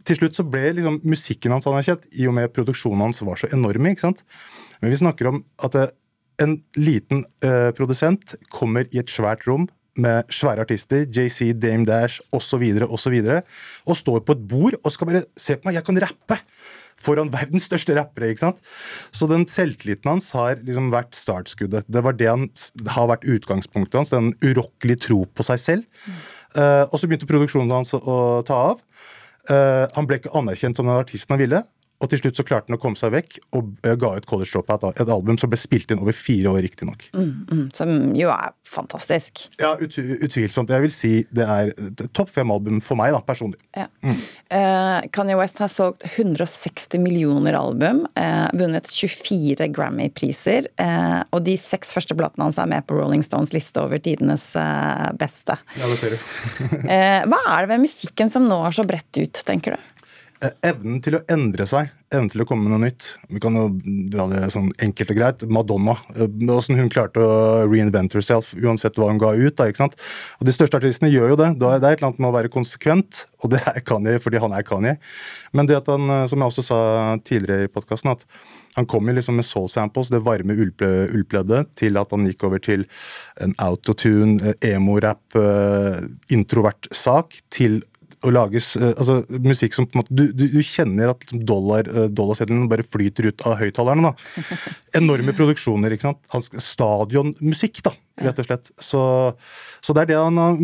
til 0.09 0.17
slutt 0.17 0.39
så 0.39 0.47
ble 0.47 0.71
liksom 0.79 1.01
musikken 1.05 1.53
hans 1.53 1.69
anerkjent, 1.69 2.09
i 2.17 2.25
og 2.25 2.33
med 2.39 2.53
produksjonen 2.55 3.05
hans 3.09 3.21
var 3.27 3.37
så 3.37 3.51
enorm. 3.53 3.91
ikke 3.91 4.07
sant? 4.07 4.25
Men 4.81 4.95
vi 4.95 5.01
snakker 5.03 5.29
om 5.29 5.43
at 5.61 5.77
en 6.39 6.61
liten 6.79 7.25
uh, 7.45 7.69
produsent 7.77 8.39
kommer 8.49 8.87
i 8.89 9.03
et 9.03 9.11
svært 9.11 9.45
rom 9.45 9.67
med 9.97 10.29
svære 10.33 10.65
artister, 10.65 11.05
JC, 11.05 11.53
Dame 11.57 11.87
Dash 11.87 12.21
osv., 12.35 12.65
osv., 12.85 13.15
og 13.29 13.89
og 13.89 13.97
står 13.97 14.19
på 14.25 14.35
et 14.35 14.43
bord 14.47 14.77
og 14.83 14.91
skal 14.93 15.09
bare 15.09 15.23
Se 15.37 15.55
på 15.55 15.69
meg, 15.69 15.79
jeg 15.79 15.87
kan 15.87 16.01
rappe! 16.03 16.39
Foran 16.99 17.31
verdens 17.31 17.69
største 17.69 17.95
rappere. 17.95 18.29
ikke 18.33 18.43
sant? 18.43 18.57
Så 19.15 19.27
den 19.31 19.45
selvtilliten 19.47 20.09
hans 20.11 20.31
har 20.35 20.59
liksom 20.59 20.91
vært 20.91 21.15
startskuddet. 21.15 21.87
Det 21.87 22.03
var 22.03 22.17
det 22.19 22.27
han 22.27 22.49
har 22.91 23.07
vært 23.07 23.23
utgangspunktet 23.23 24.01
hans, 24.01 24.11
den 24.11 24.33
urokkelige 24.43 25.05
tro 25.07 25.23
på 25.23 25.45
seg 25.47 25.63
selv. 25.63 26.03
Eh, 26.59 26.83
og 26.89 26.99
så 26.99 27.07
begynte 27.07 27.29
produksjonen 27.29 27.71
hans 27.71 27.95
å 27.95 28.43
ta 28.47 28.59
av. 28.73 28.83
Uh, 29.49 29.87
han 29.95 30.05
ble 30.05 30.19
ikke 30.19 30.33
anerkjent 30.37 30.77
som 30.77 30.85
den 30.85 30.99
artisten 30.99 31.33
han 31.33 31.41
ville. 31.41 31.63
Og 31.99 32.07
til 32.11 32.21
slutt 32.21 32.39
så 32.39 32.45
klarte 32.47 32.71
han 32.71 32.77
å 32.77 32.81
komme 32.81 32.99
seg 32.99 33.11
vekk 33.11 33.37
og 33.57 33.73
eh, 33.83 33.95
ga 33.99 34.13
ut 34.15 34.27
College 34.29 34.53
Dropout, 34.53 34.85
et 34.93 35.11
album 35.11 35.39
som 35.39 35.51
ble 35.51 35.59
spilt 35.59 35.91
inn 35.91 35.99
over 35.99 36.15
fire 36.15 36.53
år, 36.53 36.61
riktignok. 36.63 37.09
Mm, 37.11 37.31
mm, 37.49 37.65
som 37.75 37.91
jo 38.15 38.29
er 38.31 38.53
fantastisk. 38.69 39.47
Ja, 39.59 39.73
ut, 39.79 39.97
utvilsomt. 39.97 40.71
Jeg 40.71 40.85
vil 40.85 40.93
si 40.95 41.11
det 41.35 41.43
er 41.43 41.73
topp 42.15 42.31
fem-album 42.31 42.79
for 42.85 42.99
meg, 42.99 43.11
da, 43.15 43.19
personlig. 43.25 43.59
Ja. 43.75 43.89
Eh, 43.99 45.09
Kanye 45.15 45.35
West 45.39 45.59
har 45.59 45.71
solgt 45.73 46.05
160 46.07 47.03
millioner 47.03 47.57
album, 47.59 48.05
eh, 48.15 48.47
vunnet 48.55 48.87
24 48.87 49.67
Grammy-priser, 49.75 50.71
eh, 50.79 51.19
og 51.35 51.43
de 51.49 51.57
seks 51.59 51.91
første 51.95 52.15
platene 52.15 52.47
hans 52.47 52.61
er 52.61 52.71
med 52.71 52.87
på 52.87 52.95
Rolling 52.95 53.25
Stones 53.27 53.51
liste 53.55 53.83
over 53.83 53.99
tidenes 53.99 54.47
beste. 55.19 55.59
Ja, 55.75 55.87
det 55.89 55.99
ser 55.99 56.15
du. 56.15 56.19
Eh, 56.89 57.21
hva 57.29 57.37
er 57.51 57.65
det 57.65 57.73
ved 57.73 57.81
musikken 57.83 58.31
som 58.31 58.45
når 58.47 58.73
så 58.79 58.85
bredt 58.87 59.19
ut, 59.19 59.39
tenker 59.45 59.75
du? 59.75 60.05
Eh, 60.39 60.53
Evnen 60.69 61.01
til 61.03 61.17
å 61.17 61.19
endre 61.27 61.65
seg, 61.67 61.89
evnen 62.15 62.29
til 62.31 62.39
å 62.39 62.45
komme 62.47 62.63
med 62.63 62.71
noe 62.71 62.85
nytt. 62.85 63.07
Vi 63.27 63.41
kan 63.43 63.57
jo 63.59 63.65
dra 64.13 64.23
det 64.31 64.45
sånn 64.53 64.69
enkelt 64.79 65.09
og 65.11 65.17
greit. 65.17 65.41
Madonna. 65.51 65.97
eh, 66.15 66.29
Åssen 66.55 66.77
hun 66.79 66.87
klarte 66.87 67.19
å 67.19 67.67
reinvent 67.67 68.15
herself 68.15 68.53
uansett 68.55 68.95
hva 68.95 69.09
hun 69.09 69.19
ga 69.19 69.33
ut. 69.35 69.55
da, 69.57 69.65
ikke 69.67 69.81
sant? 69.83 69.97
Og 70.39 70.45
De 70.47 70.53
største 70.55 70.79
artistene 70.79 71.11
gjør 71.11 71.33
jo 71.33 71.35
det. 71.35 71.49
Det 71.59 71.67
er 71.67 71.75
et 71.75 71.83
eller 71.99 72.07
annet 72.07 72.19
med 72.23 72.29
å 72.31 72.37
være 72.37 72.53
konsekvent, 72.55 73.25
og 73.43 73.49
det 73.51 73.59
er 73.67 73.81
Kanye 73.81 74.15
fordi 74.23 74.39
han 74.39 74.53
er 74.53 74.63
Kanye. 74.63 74.97
Men 75.51 75.65
det 75.67 75.75
at 75.75 75.87
han, 75.87 76.09
eh, 76.09 76.25
som 76.27 76.39
jeg 76.39 76.47
også 76.47 76.63
sa 76.63 77.17
tidligere 77.17 77.67
i 77.67 77.67
podkasten, 77.67 78.11
at 78.11 78.23
han 78.77 78.85
kom 78.85 79.05
jo 79.07 79.13
liksom 79.15 79.35
med 79.35 79.43
soul 79.43 79.67
samples, 79.67 80.07
det 80.07 80.23
varme 80.23 80.55
ullple- 80.55 81.11
ullpleddet, 81.11 81.75
til 81.75 81.97
at 81.97 82.11
han 82.11 82.23
gikk 82.25 82.45
over 82.47 82.59
til 82.59 82.85
en 83.41 83.53
autotune, 83.59 84.55
emo-rap, 84.61 85.19
introvert 86.31 86.87
sak, 86.93 87.41
til 87.49 87.81
å 88.25 88.31
lage 88.33 88.59
eh, 88.59 88.91
altså, 88.91 89.19
musikk 89.43 89.75
som 89.75 89.87
på 89.87 89.95
en 89.95 90.01
måte 90.01 90.15
Du, 90.15 90.25
du, 90.35 90.45
du 90.51 90.59
kjenner 90.65 91.13
at 91.13 91.23
liksom 91.23 91.43
dollar, 91.47 91.87
eh, 91.87 92.09
dollarseddelen 92.11 92.67
bare 92.71 92.85
flyter 92.85 93.29
ut 93.31 93.45
av 93.47 93.57
høyttalerne. 93.61 94.13
Enorme 94.99 95.35
produksjoner. 95.37 95.95
ikke 95.95 96.09
sant? 96.09 96.53
Stadionmusikk, 96.59 97.83
da, 97.85 97.93
rett 98.25 98.41
og 98.41 98.49
slett. 98.49 98.71
Så, 98.75 99.01
så 99.79 99.95
det 99.95 100.05
er 100.05 100.11
det 100.11 100.19
han 100.19 100.41
har 100.41 100.57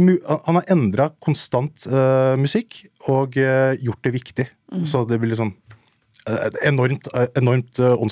Han 0.48 0.60
har 0.60 0.70
endra 0.74 1.10
konstant 1.24 1.86
uh, 1.92 2.36
musikk 2.40 2.84
og 3.12 3.38
uh, 3.40 3.74
gjort 3.80 4.04
det 4.04 4.16
viktig. 4.16 4.48
Så 4.84 5.06
det 5.06 5.20
blir 5.22 5.32
liksom 5.32 5.54
eh, 5.54 5.65
et 6.26 6.56
enormt, 6.66 7.08
eh, 7.14 7.28
enormt 7.38 7.78
eh, 7.80 8.06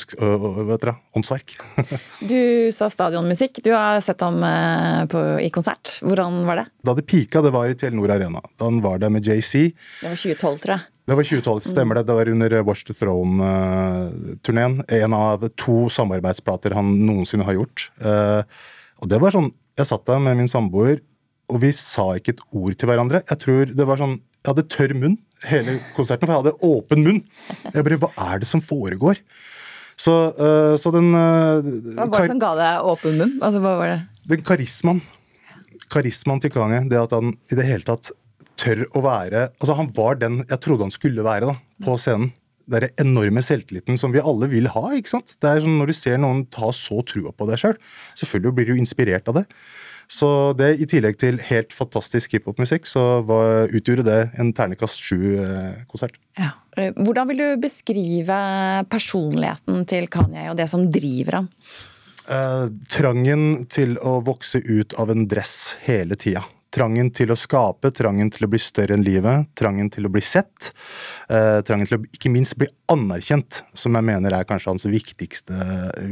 dere, 0.69 0.93
åndsverk. 1.17 1.55
Du 2.33 2.69
sa 2.75 2.89
stadionmusikk. 2.93 3.57
Du 3.65 3.71
har 3.73 3.97
sett 4.05 4.21
ham 4.21 4.37
eh, 4.45 5.05
på, 5.09 5.21
i 5.41 5.49
konsert. 5.53 5.95
Hvordan 6.05 6.43
var 6.45 6.61
det? 6.61 6.65
Da 6.85 6.93
det 6.97 7.05
pika, 7.09 7.41
det 7.41 7.51
var 7.55 7.69
i 7.71 7.77
Telenor 7.79 8.13
Arena. 8.13 8.41
Da 8.59 8.69
han 8.69 8.81
var 8.85 9.01
der 9.01 9.09
med 9.13 9.25
JC. 9.25 9.71
Det 10.01 10.11
var 10.11 10.19
2012, 10.19 10.59
tror 10.63 10.75
jeg. 10.75 10.85
Det 11.03 11.17
var 11.19 11.27
2012, 11.27 11.65
stemmer 11.73 11.97
det. 11.99 12.05
Det 12.07 12.15
var 12.15 12.29
under 12.31 12.53
Watch 12.63 12.85
the 12.87 12.93
Throne-turneen. 12.95 14.77
En 14.87 15.13
av 15.17 15.47
to 15.59 15.89
samarbeidsplater 15.91 16.75
han 16.77 16.93
noensinne 17.07 17.43
har 17.47 17.57
gjort. 17.59 17.89
Eh, 18.01 18.43
Og 19.03 19.09
det 19.11 19.19
var 19.19 19.33
sånn 19.35 19.49
Jeg 19.75 19.89
satt 19.89 20.05
der 20.05 20.19
med 20.21 20.37
min 20.37 20.47
samboer, 20.47 20.99
og 21.49 21.57
vi 21.63 21.71
sa 21.73 22.11
ikke 22.15 22.35
et 22.35 22.43
ord 22.53 22.75
til 22.77 22.87
hverandre. 22.87 23.23
Jeg 23.25 23.39
tror 23.41 23.71
det 23.73 23.87
var 23.89 23.97
sånn 23.99 24.19
Jeg 24.21 24.51
hadde 24.51 24.67
tørr 24.69 24.93
munn 24.93 25.17
hele 25.49 25.79
konserten, 25.97 26.27
for 26.27 26.33
jeg 26.33 26.43
hadde 26.43 26.69
åpen 26.69 27.03
munn. 27.05 27.19
Jeg 27.69 27.87
bare 27.87 27.99
Hva 28.05 28.13
er 28.33 28.43
det 28.43 28.49
som 28.49 28.63
foregår? 28.63 29.19
Så, 29.93 30.13
uh, 30.39 30.73
så 30.79 30.89
den, 30.95 31.11
uh, 31.13 31.61
Hva 31.97 32.07
var 32.09 32.25
det 32.25 32.33
som 32.33 32.41
ga 32.41 32.55
deg 32.57 32.93
åpen 32.93 33.19
munn? 33.21 33.35
Altså, 33.41 33.61
hva 33.61 33.77
var 33.81 33.93
det? 33.93 33.99
den 34.29 34.43
karismaen 34.45 35.01
karismaen 35.91 36.41
til 36.41 36.53
Kanye, 36.53 36.83
det 36.89 36.99
at 36.99 37.15
han 37.15 37.33
i 37.51 37.57
det 37.57 37.65
hele 37.67 37.85
tatt 37.87 38.13
tør 38.59 38.85
å 38.93 39.01
være 39.03 39.47
Altså, 39.59 39.75
han 39.77 39.89
var 39.95 40.17
den 40.21 40.41
jeg 40.43 40.61
trodde 40.63 40.87
han 40.87 40.93
skulle 40.93 41.25
være 41.25 41.49
da, 41.49 41.57
på 41.83 41.97
scenen. 41.99 42.31
Den 42.69 42.87
enorme 43.01 43.41
selvtilliten 43.43 43.97
som 43.99 44.13
vi 44.13 44.21
alle 44.23 44.47
vil 44.47 44.69
ha. 44.71 44.83
ikke 44.95 45.11
sant? 45.11 45.35
Det 45.41 45.49
er 45.49 45.63
sånn 45.65 45.79
Når 45.81 45.91
du 45.91 45.95
ser 45.97 46.21
noen 46.21 46.45
ta 46.53 46.71
så 46.75 47.01
trua 47.03 47.33
på 47.35 47.47
deg 47.49 47.59
sjøl, 47.59 47.75
selv, 47.75 47.97
selvfølgelig 48.21 48.55
blir 48.55 48.71
du 48.71 48.79
inspirert 48.79 49.27
av 49.27 49.41
det. 49.41 49.43
Så 50.11 50.27
det, 50.57 50.75
i 50.83 50.87
tillegg 50.89 51.17
til 51.21 51.39
helt 51.47 51.73
fantastisk 51.73 52.35
hiphopmusikk, 52.37 52.87
så 52.89 53.21
var, 53.27 53.71
utgjorde 53.73 54.05
det 54.07 54.19
en 54.41 54.51
ternekast 54.55 55.01
sju-konsert. 55.03 56.19
Ja. 56.39 56.53
Hvordan 56.73 57.29
vil 57.29 57.41
du 57.41 57.47
beskrive 57.61 58.37
personligheten 58.89 59.83
til 59.89 60.07
Kanye 60.11 60.49
og 60.49 60.57
det 60.57 60.69
som 60.71 60.87
driver 60.91 61.43
ham? 61.43 61.49
Eh, 62.23 62.65
trangen 62.87 63.65
til 63.67 63.97
å 63.99 64.19
vokse 64.23 64.61
ut 64.63 64.95
av 64.99 65.11
en 65.11 65.25
dress 65.27 65.75
hele 65.83 66.15
tida. 66.19 66.43
Trangen 66.73 67.11
til 67.13 67.29
å 67.29 67.37
skape, 67.37 67.91
trangen 67.93 68.31
til 68.33 68.47
å 68.47 68.49
bli 68.49 68.59
større 68.61 68.95
enn 68.97 69.03
livet, 69.05 69.51
trangen 69.59 69.91
til 69.93 70.07
å 70.07 70.11
bli 70.13 70.23
sett. 70.25 70.71
Eh, 71.29 71.59
trangen 71.67 71.85
til 71.85 71.99
å 71.99 72.01
ikke 72.07 72.31
minst 72.33 72.55
bli 72.57 72.65
anerkjent, 72.89 73.59
som 73.77 73.93
jeg 73.93 74.07
mener 74.07 74.33
er 74.33 74.47
kanskje 74.49 74.71
hans 74.71 74.87
viktigste, 74.89 75.53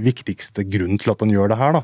viktigste 0.05 0.67
grunn 0.69 1.01
til 1.01 1.15
at 1.15 1.25
han 1.25 1.33
gjør 1.33 1.49
det 1.53 1.57
her. 1.57 1.79
Da. 1.79 1.81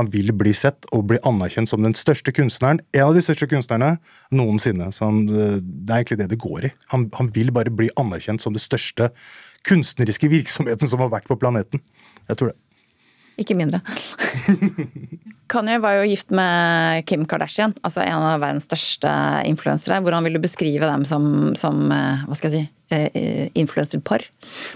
Han 0.00 0.10
vil 0.10 0.34
bli 0.34 0.56
sett 0.58 0.88
og 0.90 1.06
bli 1.12 1.20
anerkjent 1.28 1.70
som 1.70 1.86
den 1.86 1.94
største 1.94 2.34
kunstneren, 2.34 2.82
en 2.96 3.06
av 3.06 3.14
de 3.14 3.22
største 3.22 3.46
kunstnerne 3.52 3.94
noensinne. 4.34 4.90
Han, 4.98 5.22
eh, 5.30 5.58
det 5.62 5.94
er 5.94 6.02
egentlig 6.02 6.20
det 6.24 6.30
det 6.34 6.42
går 6.42 6.70
i. 6.70 6.74
Han, 6.96 7.06
han 7.20 7.30
vil 7.36 7.54
bare 7.54 7.70
bli 7.70 7.92
anerkjent 7.94 8.42
som 8.42 8.56
det 8.56 8.64
største 8.64 9.12
kunstneriske 9.66 10.30
virksomheten 10.34 10.90
som 10.90 11.02
har 11.02 11.14
vært 11.14 11.30
på 11.30 11.38
planeten. 11.38 11.82
Jeg 12.26 12.40
tror 12.40 12.50
det. 12.50 12.58
Ikke 13.38 13.54
mindre. 13.54 13.84
Kanye 15.50 15.78
var 15.82 16.00
jo 16.00 16.08
gift 16.10 16.32
med 16.34 17.04
Kim 17.06 17.26
Kardashian, 17.28 17.74
altså 17.86 18.02
en 18.02 18.24
av 18.32 18.40
verdens 18.42 18.66
største 18.66 19.10
influensere. 19.46 20.00
Hvordan 20.02 20.26
vil 20.26 20.38
du 20.38 20.42
beskrive 20.42 20.88
dem 20.88 21.04
som, 21.08 21.54
som 21.58 21.86
eh, 21.94 22.24
hva 22.26 22.38
skal 22.38 22.50
jeg 22.50 22.66
si, 22.66 22.72
eh, 22.90 23.48
influenserpar? 23.54 24.24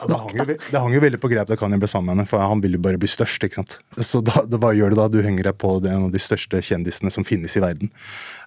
Ja, 0.00 0.08
det, 0.10 0.18
hang 0.18 0.36
jo, 0.38 0.46
det 0.46 0.82
hang 0.82 0.94
jo 0.94 1.02
veldig 1.04 1.20
på 1.22 1.30
greip 1.32 1.50
da 1.50 1.58
Kanye 1.58 1.78
ble 1.80 1.90
sammen 1.90 2.10
med 2.10 2.20
henne, 2.20 2.30
for 2.30 2.42
han 2.42 2.62
ville 2.64 2.80
jo 2.80 2.84
bare 2.84 3.00
bli 3.00 3.10
størst. 3.10 3.44
ikke 3.46 3.60
sant? 3.60 3.78
Så 3.98 4.22
da, 4.24 4.42
hva 4.50 4.72
gjør 4.76 4.94
du 4.94 5.00
da? 5.00 5.08
Du 5.12 5.20
henger 5.24 5.50
deg 5.50 5.58
på 5.60 5.76
en 5.80 6.08
av 6.08 6.12
de 6.14 6.22
største 6.22 6.62
kjendisene 6.64 7.12
som 7.14 7.26
finnes 7.26 7.56
i 7.56 7.62
verden. 7.62 7.92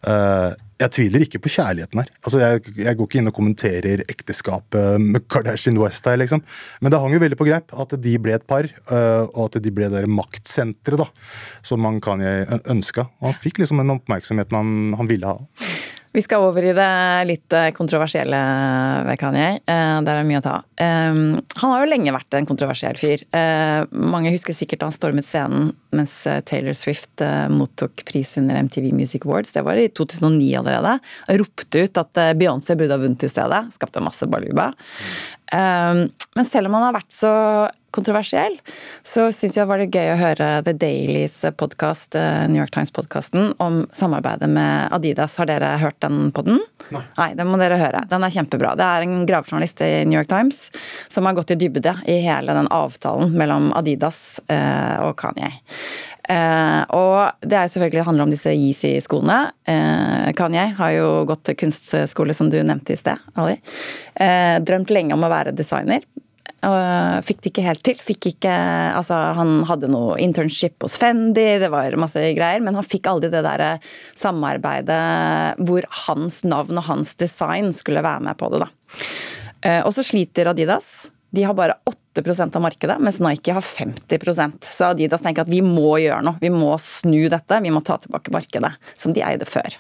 Uh, 0.04 0.52
jeg 0.82 0.92
tviler 0.98 1.24
ikke 1.24 1.40
på 1.44 1.52
kjærligheten 1.54 2.02
her. 2.02 2.10
Altså, 2.26 2.42
jeg, 2.42 2.64
jeg, 2.82 2.98
går 3.00 3.08
ikke 3.08 3.20
inn 3.22 3.32
og 3.32 3.38
kommenterer 3.38 4.04
ekteskapet 4.12 5.00
med 5.04 5.24
Kardashian 5.32 5.80
West 5.80 6.10
her, 6.10 6.18
liksom. 6.20 6.44
Men 6.84 6.92
det 6.92 7.00
hang 7.00 7.16
jo 7.16 7.22
veldig 7.24 7.40
på 7.40 7.48
greip 7.48 7.72
at 7.80 7.96
de 8.04 8.18
ble 8.20 8.36
et 8.36 8.48
par, 8.50 8.68
uh, 8.92 9.24
og 9.30 9.46
at 9.48 9.62
de 9.64 9.74
ble 9.74 9.88
det 9.94 10.04
maktsenteret 10.12 11.00
da, 11.06 11.08
som 11.64 11.84
man 11.84 12.02
Kanye 12.04 12.62
ønska. 12.74 13.08
Og 13.22 13.32
han 13.32 13.40
fikk 13.40 13.64
liksom 13.64 13.80
den 13.80 13.96
oppmerksomheten 13.96 14.60
han, 14.60 14.76
han 15.00 15.12
ville 15.12 15.30
ha. 15.30 15.40
Vi 16.14 16.22
skal 16.22 16.44
over 16.46 16.62
i 16.62 16.74
det 16.78 16.90
litt 17.26 17.54
eh, 17.58 17.72
kontroversielle 17.74 18.40
ved 19.08 19.18
Kanye. 19.18 19.60
Eh, 19.66 19.96
der 20.06 20.20
er 20.20 20.28
mye 20.28 20.42
å 20.44 20.46
ta. 20.46 20.56
Han 20.78 21.72
har 21.72 21.82
jo 21.82 21.90
lenge 21.90 22.14
vært 22.14 22.38
en 22.38 22.48
kontroversiell 22.50 22.98
fyr. 23.00 23.24
Mange 23.94 24.32
husker 24.34 24.56
sikkert 24.56 24.84
han 24.86 24.94
stormet 24.94 25.26
scenen 25.26 25.72
mens 25.96 26.16
Taylor 26.50 26.76
Swift 26.78 27.22
mottok 27.54 28.04
pris 28.08 28.36
under 28.42 28.60
MTV 28.68 28.92
Music 28.98 29.26
Awards. 29.26 29.54
Det 29.56 29.64
var 29.66 29.80
i 29.80 29.88
2009 29.90 30.50
allerede. 30.60 30.98
Han 31.28 31.40
Ropte 31.40 31.86
ut 31.86 32.02
at 32.02 32.22
Beyoncé 32.38 32.76
burde 32.78 32.98
ha 32.98 33.02
vunnet 33.02 33.26
i 33.26 33.32
stedet. 33.32 33.62
Skapte 33.78 34.04
masse 34.04 34.28
baluba. 34.30 34.72
Men 35.54 36.50
selv 36.50 36.70
om 36.70 36.78
han 36.78 36.88
har 36.90 36.98
vært 36.98 37.16
så 37.16 37.34
kontroversiell, 37.94 38.56
så 39.06 39.28
syns 39.34 39.58
jeg 39.60 39.70
var 39.70 39.82
det 39.82 39.92
gøy 39.94 40.14
å 40.14 40.20
høre 40.20 40.50
The 40.66 40.74
Dailies 40.78 41.36
podkast, 41.60 42.18
eh, 42.20 42.46
New 42.50 42.60
York 42.62 42.74
Times-podkasten, 42.76 43.54
om 43.64 43.84
samarbeidet 43.94 44.50
med 44.50 44.94
Adidas. 44.96 45.38
Har 45.38 45.50
dere 45.50 45.76
hørt 45.82 46.00
den 46.04 46.32
podden? 46.36 46.60
Nei. 46.94 47.04
Nei, 47.18 47.30
den 47.40 47.52
må 47.52 47.60
dere 47.62 47.78
høre. 47.82 48.04
Den 48.10 48.26
er 48.26 48.34
kjempebra. 48.34 48.74
Det 48.80 48.88
er 48.88 49.06
en 49.06 49.28
gravejournalist 49.30 49.84
i 49.86 49.92
New 50.10 50.18
York 50.18 50.32
Times 50.32 50.66
som 51.08 51.30
har 51.30 51.38
gått 51.38 51.54
i 51.54 51.60
dybde 51.60 51.94
i 52.10 52.18
hele 52.26 52.58
den 52.58 52.72
avtalen 52.74 53.36
mellom 53.38 53.72
Adidas 53.78 54.40
eh, 54.50 54.98
og 55.06 55.16
Kanye. 55.22 55.54
Eh, 56.30 56.82
og 56.96 57.44
det 57.44 57.58
er 57.58 57.66
jo 57.68 57.74
selvfølgelig 57.74 58.00
det 58.00 58.08
handler 58.08 58.28
om 58.28 58.34
disse 58.34 58.54
Yeezy-skoene. 58.56 59.40
Eh, 59.68 60.30
Kanye 60.38 60.70
har 60.78 60.94
jo 60.96 61.10
gått 61.28 61.44
til 61.50 61.58
kunstskole, 61.66 62.36
som 62.36 62.52
du 62.52 62.62
nevnte 62.64 62.96
i 62.96 63.00
sted, 63.00 63.20
Ali. 63.36 63.58
Eh, 64.16 64.60
drømt 64.64 64.94
lenge 64.94 65.18
om 65.18 65.26
å 65.26 65.32
være 65.34 65.56
designer. 65.56 66.06
Og 66.64 67.26
fikk 67.28 67.42
det 67.44 67.52
ikke 67.52 67.66
helt 67.66 67.84
til. 67.86 68.00
Fikk 68.00 68.30
ikke, 68.34 68.54
altså, 68.98 69.18
han 69.38 69.64
hadde 69.70 69.92
noe 69.92 70.18
internship 70.24 70.84
hos 70.86 70.98
Fendi, 71.02 71.46
det 71.62 71.72
var 71.74 71.98
masse 72.00 72.22
greier, 72.38 72.64
men 72.64 72.78
han 72.78 72.88
fikk 72.88 73.10
aldri 73.12 73.32
det 73.34 73.44
der 73.46 73.66
samarbeidet 74.18 75.02
hvor 75.64 75.88
hans 76.06 76.44
navn 76.48 76.80
og 76.80 76.88
hans 76.88 77.16
design 77.20 77.74
skulle 77.76 78.04
være 78.06 78.24
med 78.30 78.40
på 78.40 78.52
det. 78.54 78.64
da. 78.64 78.72
Eh, 79.64 79.82
og 79.84 79.94
så 79.96 80.06
sliter 80.06 80.52
Adidas. 80.52 81.10
De 81.34 81.44
har 81.48 81.56
bare 81.58 81.80
8% 81.90 82.56
av 82.56 82.62
markedet, 82.62 83.00
mens 83.02 83.18
Nike 83.24 83.56
har 83.56 83.64
50% 83.66 84.68
Så 84.70 84.92
Adidas 84.92 85.24
tenker 85.24 85.48
at 85.48 85.50
vi 85.50 85.64
må 85.66 85.96
gjøre 85.98 86.22
noe. 86.28 86.38
Vi 86.42 86.52
må 86.54 86.76
snu 86.78 87.26
dette. 87.32 87.58
Vi 87.64 87.72
må 87.74 87.82
ta 87.82 87.98
tilbake 87.98 88.34
markedet, 88.36 88.70
som 88.94 89.16
de 89.16 89.24
eide 89.26 89.48
før. 89.50 89.80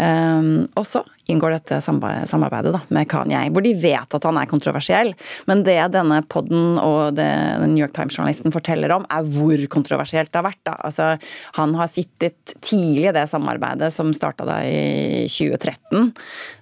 Um, 0.00 0.64
og 0.80 0.86
så 0.88 1.02
inngår 1.28 1.58
dette 1.58 1.80
samarbeidet 1.84 2.72
da, 2.72 2.80
med 2.94 3.08
Kanye, 3.10 3.42
hvor 3.52 3.64
de 3.64 3.74
vet 3.76 4.16
at 4.16 4.26
han 4.26 4.38
er 4.40 4.48
kontroversiell. 4.50 5.12
Men 5.50 5.64
det 5.66 5.76
denne 5.92 6.22
podden 6.30 6.78
og 6.80 7.18
det 7.18 7.28
New 7.66 7.82
York 7.82 7.92
Times-journalisten 7.96 8.54
forteller 8.54 8.94
om, 8.96 9.04
er 9.12 9.28
hvor 9.28 9.66
kontroversielt 9.72 10.32
det 10.32 10.40
har 10.40 10.48
vært. 10.48 10.62
Da. 10.66 10.78
Altså, 10.88 11.10
han 11.58 11.76
har 11.78 11.92
sittet 11.92 12.56
tidlig 12.64 13.10
i 13.10 13.16
det 13.18 13.26
samarbeidet 13.30 13.92
som 13.94 14.14
starta 14.16 14.62
i 14.64 15.28
2013 15.28 16.10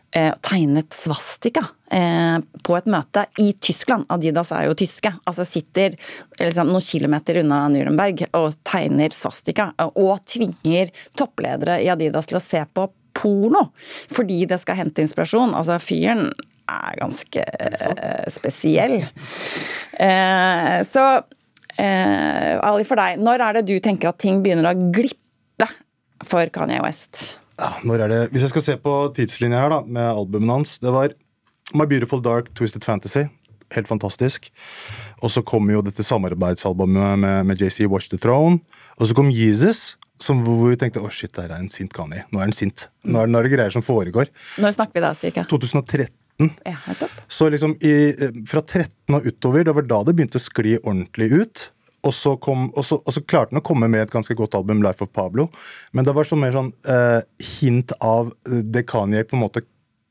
og 0.09 0.39
tegnet 0.41 0.95
svastika 0.97 1.61
eh, 1.93 2.39
på 2.65 2.77
et 2.79 2.87
møte 2.89 3.27
i 3.43 3.51
Tyskland. 3.61 4.07
Adidas 4.09 4.53
er 4.57 4.65
jo 4.65 4.77
tyske. 4.79 5.13
altså 5.29 5.45
Sitter 5.45 5.97
liksom, 6.41 6.71
noen 6.73 6.85
kilometer 6.85 7.43
unna 7.43 7.67
Nürnberg 7.73 8.25
og 8.33 8.57
tegner 8.65 9.13
svastika. 9.15 9.71
Og 10.01 10.25
tvinger 10.25 10.95
toppledere 11.19 11.83
i 11.85 11.91
Adidas 11.93 12.31
til 12.31 12.41
å 12.41 12.45
se 12.45 12.65
på 12.73 12.89
porno 13.19 13.69
fordi 14.13 14.45
det 14.49 14.61
skal 14.63 14.79
hente 14.83 15.05
inspirasjon. 15.05 15.57
Altså, 15.59 15.79
fyren 15.83 16.29
er 16.69 16.99
ganske 17.01 17.43
uh, 17.43 18.27
spesiell. 18.33 19.01
Uh, 19.99 20.79
så 20.87 21.05
uh, 21.19 22.55
Ali, 22.69 22.87
for 22.87 23.01
deg, 23.01 23.23
når 23.25 23.45
er 23.47 23.59
det 23.59 23.67
du 23.71 23.77
tenker 23.83 24.13
at 24.13 24.21
ting 24.23 24.43
begynner 24.45 24.73
å 24.73 24.91
glippe 24.93 25.69
for 26.29 26.51
Kanye 26.55 26.83
West? 26.85 27.39
Ja, 27.59 27.73
når 27.83 28.05
er 28.05 28.13
det 28.13 28.19
Hvis 28.31 28.45
jeg 28.47 28.53
skal 28.53 28.65
se 28.65 28.77
på 28.79 28.93
tidslinja 29.17 29.65
her, 29.65 29.73
da, 29.73 29.81
med 29.83 30.07
albumene 30.07 30.61
hans 30.61 30.77
Det 30.79 30.93
var 30.95 31.15
My 31.75 31.89
Beautiful 31.91 32.23
Dark 32.25 32.53
Twisted 32.57 32.87
Fantasy. 32.87 33.27
Helt 33.75 33.89
fantastisk. 33.91 34.47
Og 35.21 35.33
så 35.35 35.43
kom 35.45 35.69
jo 35.69 35.83
dette 35.85 36.05
samarbeidsalbumet 36.07 37.19
med, 37.21 37.49
med 37.51 37.61
JC 37.61 37.85
Watch 37.91 38.09
the 38.09 38.17
Throne. 38.17 38.63
Og 38.97 39.11
så 39.11 39.17
kom 39.17 39.29
Jesus, 39.29 39.99
som, 40.23 40.43
hvor 40.45 40.73
vi 40.73 40.79
tenkte 40.81 41.03
å 41.05 41.11
shit, 41.13 41.33
der 41.37 41.53
er 41.53 41.63
en 41.63 41.71
sint 41.73 41.93
Kani. 41.95 42.25
Nå 42.33 42.41
er 42.41 42.49
han 42.49 42.57
sint. 42.57 42.89
Nå 43.07 43.23
er, 43.23 43.31
nå 43.31 43.41
er 43.41 43.49
det 43.49 43.55
greier 43.55 43.75
som 43.75 43.85
foregår. 43.85 44.31
Når 44.63 44.77
snakker 44.77 44.99
vi 44.99 45.05
da, 45.05 45.13
cirka? 45.17 45.47
2013. 45.51 46.15
Ja, 46.39 46.77
så 47.27 47.49
liksom 47.51 47.73
i, 47.83 47.95
fra 48.47 48.63
13 48.63 49.17
og 49.17 49.27
utover, 49.27 49.65
det 49.67 49.75
var 49.75 49.87
da 49.91 50.05
det 50.07 50.15
begynte 50.19 50.39
å 50.39 50.43
skli 50.43 50.77
ordentlig 50.79 51.33
ut. 51.35 51.65
Og 52.07 52.15
så, 52.15 52.37
kom, 52.39 52.69
og, 52.79 52.85
så, 52.87 53.01
og 53.03 53.15
så, 53.15 53.25
klarte 53.27 53.51
han 53.51 53.59
å 53.59 53.65
komme 53.67 53.89
med 53.91 54.05
et 54.05 54.13
ganske 54.13 54.37
godt 54.39 54.55
album, 54.55 54.85
'Life 54.85 55.03
of 55.03 55.11
Pablo'. 55.11 55.49
Men 55.93 56.07
det 56.07 56.15
var 56.15 56.29
så 56.29 56.39
mer 56.39 56.55
sånn 56.55 56.71
eh, 56.87 57.19
hint 57.59 57.91
av 57.99 58.31
det 58.47 58.85
Kanye 58.87 59.27
på 59.27 59.35
en 59.35 59.43
måte 59.43 59.65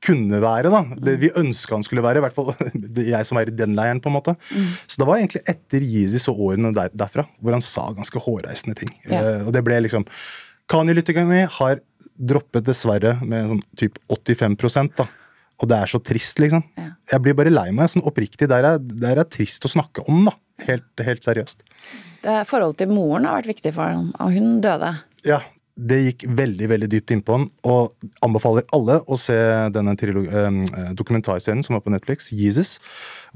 kunne 0.03 0.39
være. 0.41 0.71
da. 0.71 0.83
Det 1.09 1.17
vi 1.21 1.31
ønska 1.39 1.75
han 1.75 1.85
skulle 1.85 2.03
være. 2.05 2.21
I 2.21 2.25
hvert 2.25 2.35
fall 2.35 2.51
jeg 3.11 3.27
som 3.27 3.39
er 3.39 3.49
i 3.49 3.55
den 3.55 3.75
leiren. 3.77 4.01
på 4.03 4.11
en 4.11 4.17
måte. 4.17 4.35
Mm. 4.51 4.71
Så 4.85 5.01
det 5.01 5.07
var 5.09 5.19
egentlig 5.19 5.43
etter 5.49 5.85
Yeezys 5.85 6.27
og 6.31 6.41
årene 6.49 6.73
der, 6.75 6.91
derfra 6.93 7.27
hvor 7.41 7.55
han 7.55 7.65
sa 7.65 7.89
ganske 7.97 8.21
hårreisende 8.23 8.77
ting. 8.77 8.93
Ja. 9.09 9.21
Uh, 9.21 9.47
og 9.47 9.53
det 9.55 9.63
ble 9.65 9.79
liksom 9.85 10.07
Kanye-lytterne 10.67 11.23
mi 11.29 11.45
har 11.47 11.79
droppet 12.17 12.65
dessverre 12.67 13.13
med 13.23 13.53
sånn 13.53 13.61
typ 13.79 14.01
85% 14.11 14.97
da. 14.99 15.05
Og 15.57 15.69
det 15.71 15.77
er 15.79 15.89
så 15.89 15.99
trist, 16.03 16.37
liksom. 16.43 16.61
Ja. 16.77 16.91
Jeg 17.13 17.23
blir 17.23 17.37
bare 17.37 17.53
lei 17.53 17.69
meg. 17.73 17.89
sånn 17.89 18.05
Oppriktig. 18.05 18.49
Det 18.51 18.57
er, 18.59 18.77
det 18.77 19.13
er 19.13 19.23
trist 19.31 19.63
å 19.65 19.71
snakke 19.71 20.03
om, 20.11 20.27
da. 20.27 20.35
Helt, 20.67 20.89
helt 21.07 21.25
seriøst. 21.25 21.63
Forholdet 22.49 22.83
til 22.83 22.91
moren 22.91 23.25
har 23.25 23.39
vært 23.39 23.53
viktig 23.55 23.71
for 23.73 23.89
ham, 23.89 24.11
og 24.21 24.35
hun 24.35 24.59
døde. 24.61 24.91
Ja, 25.25 25.39
det 25.77 25.97
gikk 26.01 26.27
veldig 26.37 26.67
veldig 26.73 26.89
dypt 26.89 27.13
innpå 27.13 27.37
den, 27.37 27.47
og 27.69 27.93
anbefaler 28.25 28.65
alle 28.73 28.99
å 29.05 29.17
se 29.19 29.37
denne 29.75 29.93
eh, 29.93 30.93
dokumentarserien 30.97 31.63
som 31.65 31.77
var 31.77 31.83
på 31.85 31.93
Netflix, 31.93 32.31
Jesus, 32.33 32.77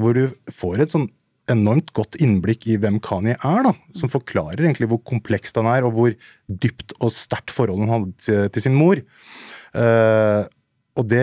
hvor 0.01 0.17
du 0.17 0.27
får 0.49 0.81
et 0.81 0.95
sånn 0.95 1.09
enormt 1.51 1.91
godt 1.97 2.17
innblikk 2.21 2.67
i 2.69 2.77
hvem 2.81 2.99
Kanye 3.03 3.35
er, 3.35 3.61
da, 3.65 3.73
som 3.97 4.11
forklarer 4.11 4.63
egentlig 4.63 4.89
hvor 4.91 5.01
komplekst 5.07 5.57
han 5.59 5.69
er, 5.69 5.85
og 5.85 5.95
hvor 5.97 6.15
dypt 6.47 6.95
og 6.99 7.13
sterkt 7.13 7.53
forholdet 7.53 7.89
han 7.89 7.93
hadde 7.95 8.49
til 8.55 8.65
sin 8.65 8.77
mor. 8.77 9.01
Uh, 9.75 10.47
og 10.99 11.07
det 11.07 11.21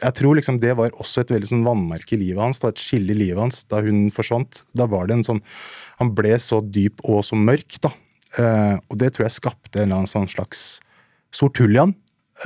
jeg 0.00 0.12
tror 0.16 0.38
liksom 0.38 0.56
det 0.62 0.72
var 0.78 0.94
også 0.96 1.22
et 1.22 1.32
veldig 1.34 1.48
sånn 1.50 1.66
vannmerke 1.66 2.14
i 2.16 2.20
livet 2.20 2.40
hans, 2.40 2.62
da, 2.62 2.72
et 2.72 2.80
skille 2.80 3.12
i 3.12 3.18
livet 3.18 3.42
hans 3.42 3.62
da 3.68 3.82
hun 3.84 4.06
forsvant. 4.14 4.62
Da 4.76 4.88
var 4.88 5.08
det 5.08 5.18
en 5.18 5.26
sånn 5.26 5.42
Han 6.00 6.14
ble 6.16 6.34
så 6.40 6.60
dyp 6.60 7.02
og 7.04 7.22
så 7.24 7.36
mørk, 7.36 7.78
da. 7.84 7.92
Uh, 8.34 8.76
og 8.90 8.98
det 9.00 9.12
tror 9.14 9.28
jeg 9.28 9.36
skapte 9.38 9.78
en 9.80 9.86
eller 9.86 10.02
annen 10.02 10.10
sånn 10.10 10.26
slags 10.28 10.64
Sort 11.36 11.58
Huljan, 11.60 11.92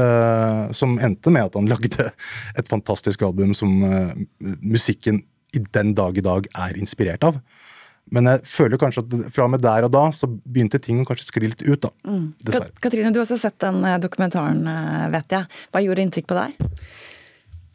eh, 0.00 0.70
som 0.74 0.96
endte 0.98 1.30
med 1.30 1.46
at 1.50 1.56
han 1.58 1.68
lagde 1.70 2.08
et 2.58 2.70
fantastisk 2.70 3.22
album 3.26 3.52
som 3.54 3.82
eh, 3.86 4.14
musikken 4.64 5.20
i 5.54 5.62
den 5.74 5.92
dag 5.98 6.18
i 6.18 6.24
dag 6.24 6.48
er 6.58 6.78
inspirert 6.80 7.22
av. 7.26 7.38
Men 8.10 8.26
jeg 8.26 8.42
føler 8.50 8.80
kanskje 8.80 9.04
at 9.04 9.14
fra 9.34 9.44
og 9.46 9.52
med 9.52 9.62
der 9.62 9.86
og 9.86 9.92
da 9.94 10.02
så 10.16 10.26
begynte 10.26 10.80
ting 10.82 11.02
å 11.02 11.06
kanskje 11.06 11.28
skli 11.28 11.50
litt 11.52 11.62
ut, 11.62 11.84
da. 11.84 11.92
Mm. 12.08 12.24
Dessverre. 12.42 12.72
Kat- 12.72 12.82
Katrine, 12.88 13.12
du 13.14 13.20
har 13.20 13.26
også 13.28 13.38
sett 13.38 13.60
den 13.62 13.84
dokumentaren, 14.02 14.64
vet 15.14 15.36
jeg. 15.36 15.60
Hva 15.70 15.84
gjorde 15.84 16.06
inntrykk 16.08 16.30
på 16.32 16.38
deg? 16.40 16.72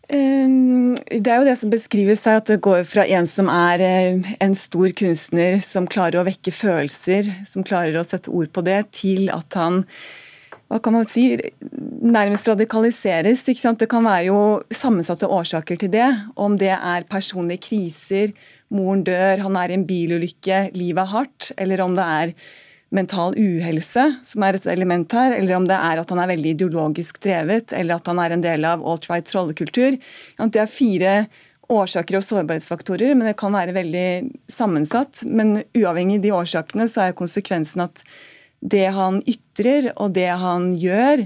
Um, 0.05 0.93
Det 1.09 1.31
er 1.31 1.39
jo 1.41 1.47
det 1.47 1.55
som 1.57 1.71
beskrives 1.73 2.25
her, 2.27 2.37
at 2.37 2.49
det 2.49 2.61
går 2.61 2.83
fra 2.85 3.05
en 3.09 3.25
som 3.29 3.49
er 3.49 3.81
eh, 3.81 4.35
en 4.41 4.53
stor 4.57 4.93
kunstner, 4.97 5.57
som 5.63 5.87
klarer 5.89 6.21
å 6.21 6.27
vekke 6.27 6.53
følelser, 6.53 7.31
som 7.47 7.65
klarer 7.65 7.97
å 7.97 8.05
sette 8.05 8.29
ord 8.29 8.51
på 8.53 8.61
det, 8.65 8.83
til 8.93 9.31
at 9.33 9.57
han 9.57 9.83
hva 10.65 10.79
kan 10.81 10.95
man 10.95 11.05
si, 11.05 11.35
nærmest 12.01 12.47
radikaliseres. 12.49 13.43
ikke 13.45 13.61
sant? 13.61 13.79
Det 13.79 13.89
kan 13.89 14.05
være 14.05 14.31
jo 14.31 14.39
sammensatte 14.73 15.29
årsaker 15.29 15.77
til 15.77 15.91
det. 15.93 16.07
Om 16.41 16.57
det 16.57 16.73
er 16.73 17.05
personlige 17.09 17.67
kriser, 17.67 18.33
moren 18.73 19.03
dør, 19.05 19.43
han 19.45 19.59
er 19.61 19.69
i 19.69 19.77
en 19.77 19.85
bilulykke, 19.85 20.71
livet 20.73 21.03
er 21.03 21.11
hardt, 21.13 21.51
eller 21.61 21.85
om 21.85 21.93
det 21.97 22.07
er 22.17 22.33
mental 22.95 23.35
uhelse, 23.37 24.05
som 24.23 24.45
er 24.45 24.57
et 24.57 24.67
element 24.71 25.11
her, 25.15 25.35
eller 25.37 25.57
om 25.57 25.67
det 25.67 25.77
er 25.77 26.01
at 26.01 26.13
han 26.13 26.21
er 26.23 26.31
veldig 26.31 26.55
ideologisk 26.55 27.19
drevet, 27.23 27.73
eller 27.75 27.99
at 27.99 28.07
han 28.11 28.21
er 28.23 28.35
en 28.35 28.45
del 28.45 28.67
av 28.67 28.85
alt-right 28.85 29.27
trollekultur. 29.29 29.97
Det 30.39 30.61
er 30.61 30.71
fire 30.71 31.15
årsaker 31.71 32.19
og 32.19 32.25
sårbarhetsfaktorer, 32.25 33.15
men 33.17 33.29
det 33.29 33.37
kan 33.39 33.55
være 33.55 33.75
veldig 33.75 34.09
sammensatt. 34.51 35.23
Men 35.29 35.59
uavhengig 35.77 36.19
av 36.21 36.25
de 36.25 36.35
årsakene, 36.39 36.87
så 36.91 37.07
er 37.07 37.17
konsekvensen 37.17 37.87
at 37.87 38.03
det 38.65 38.87
han 38.95 39.21
ytrer 39.29 39.91
og 39.95 40.13
det 40.15 40.29
han 40.41 40.71
gjør 40.79 41.25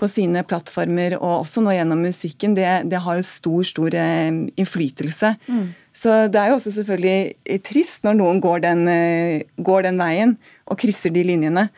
på 0.00 0.08
sine 0.10 0.42
plattformer, 0.42 1.14
og 1.20 1.44
også 1.44 1.62
nå 1.62 1.76
gjennom 1.76 2.02
musikken, 2.02 2.56
det, 2.58 2.66
det 2.90 3.00
har 3.04 3.20
jo 3.20 3.26
stor, 3.28 3.62
stor 3.68 3.94
innflytelse. 3.94 5.36
innflytelse. 5.46 5.83
Så 5.94 6.14
det 6.32 6.40
er 6.40 6.50
jo 6.50 6.58
også 6.58 6.74
selvfølgelig 6.74 7.34
eh, 7.46 7.60
trist 7.62 8.06
når 8.06 8.18
noen 8.18 8.40
går 8.42 8.64
den, 8.66 8.86
eh, 8.90 9.42
går 9.62 9.86
den 9.86 10.00
veien 10.02 10.36
og 10.66 10.78
krysser 10.82 11.12
de 11.14 11.22
linjene. 11.26 11.68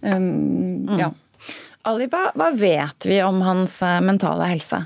Um, 0.00 0.86
ja. 0.96 1.10
Ali, 1.88 2.06
hva, 2.10 2.28
hva 2.38 2.52
vet 2.56 3.08
vi 3.08 3.18
om 3.24 3.42
hans 3.44 3.80
eh, 3.84 3.98
mentale 4.04 4.46
helse? 4.48 4.80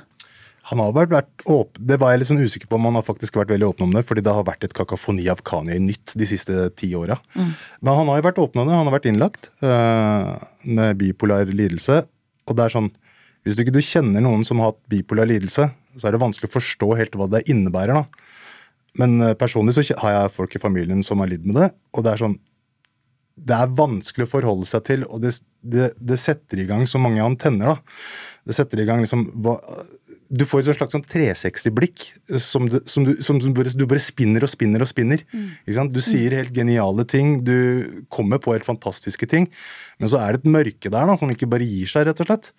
Han 0.70 0.78
har 0.78 0.92
vært, 0.94 1.10
vært 1.10 1.44
åpen, 1.50 1.84
Det 1.90 1.98
var 1.98 2.12
jeg 2.12 2.22
litt 2.22 2.30
sånn 2.30 2.42
usikker 2.42 2.68
på 2.70 2.78
om 2.78 2.86
han 2.86 2.96
har 3.00 3.06
faktisk 3.06 3.36
vært 3.38 3.50
veldig 3.50 3.68
åpen 3.72 3.88
om 3.88 3.94
det, 3.96 4.04
fordi 4.06 4.22
det 4.24 4.34
har 4.34 4.46
vært 4.46 4.66
et 4.66 4.74
kakafoni 4.76 5.26
av 5.32 5.42
Kanye 5.46 5.80
nytt 5.82 6.14
de 6.18 6.28
siste 6.28 6.68
ti 6.78 6.92
åra. 6.94 7.18
Men 7.34 7.98
han 7.98 8.10
har 8.10 8.20
jo 8.20 8.26
vært 8.28 8.40
åpen 8.44 8.62
om 8.62 8.70
det. 8.70 8.78
Han 8.78 8.86
har 8.88 8.94
vært 8.94 9.08
innlagt 9.10 9.50
eh, 9.58 10.30
med 10.78 11.00
bipolar 11.00 11.50
lidelse. 11.50 12.04
Og 12.46 12.58
det 12.58 12.66
er 12.66 12.74
sånn 12.74 12.92
Hvis 13.42 13.58
du 13.58 13.64
ikke 13.64 13.74
du 13.74 13.82
kjenner 13.82 14.22
noen 14.22 14.44
som 14.46 14.60
har 14.62 14.70
hatt 14.70 14.78
bipolar 14.86 15.26
lidelse, 15.26 15.66
så 15.98 16.06
er 16.06 16.14
det 16.14 16.22
vanskelig 16.22 16.46
å 16.46 16.54
forstå 16.54 16.92
helt 17.00 17.16
hva 17.18 17.26
det 17.26 17.42
innebærer. 17.50 17.98
da. 17.98 18.31
Men 19.00 19.20
eh, 19.24 19.36
personlig 19.38 19.76
så 19.76 19.84
har 20.02 20.16
jeg 20.16 20.34
folk 20.36 20.56
i 20.56 20.62
familien 20.62 21.04
som 21.06 21.22
har 21.22 21.30
lidd 21.30 21.46
med 21.48 21.60
det, 21.60 21.70
og 21.96 22.04
det 22.04 22.14
er 22.14 22.26
sånn 22.26 22.38
det 23.42 23.56
er 23.56 23.72
vanskelig 23.74 24.26
å 24.26 24.30
forholde 24.30 24.68
seg 24.68 24.84
til, 24.86 25.06
og 25.08 25.22
det, 25.24 25.32
det, 25.64 25.90
det 25.98 26.18
setter 26.20 26.60
i 26.62 26.66
gang 26.68 26.84
så 26.88 27.00
mange 27.00 27.22
antenner. 27.24 27.72
da. 27.72 28.04
Det 28.48 28.56
setter 28.56 28.82
i 28.82 28.86
gang 28.86 29.02
liksom 29.02 29.24
hva, 29.44 29.54
Du 30.32 30.44
får 30.48 30.62
et 30.62 30.68
sånn 30.68 30.78
slags 30.78 30.96
sånn 30.96 31.06
360-blikk 31.08 32.04
som, 32.40 32.68
du, 32.68 32.78
som, 32.88 33.06
du, 33.08 33.14
som 33.24 33.40
du, 33.40 33.48
bare, 33.56 33.72
du 33.76 33.84
bare 33.88 34.02
spinner 34.02 34.44
og 34.44 34.52
spinner 34.52 34.84
og 34.84 34.90
spinner. 34.90 35.24
Sant? 35.68 35.94
Du 35.94 36.00
sier 36.04 36.36
helt 36.38 36.54
geniale 36.56 37.06
ting, 37.08 37.38
du 37.44 38.04
kommer 38.12 38.40
på 38.42 38.54
helt 38.54 38.68
fantastiske 38.68 39.28
ting, 39.30 39.48
men 40.00 40.12
så 40.12 40.20
er 40.22 40.36
det 40.36 40.42
et 40.42 40.52
mørke 40.52 40.92
der 40.92 41.08
da, 41.08 41.16
som 41.20 41.32
ikke 41.32 41.50
bare 41.52 41.68
gir 41.68 41.90
seg, 41.90 42.08
rett 42.08 42.22
og 42.24 42.30
slett. 42.30 42.52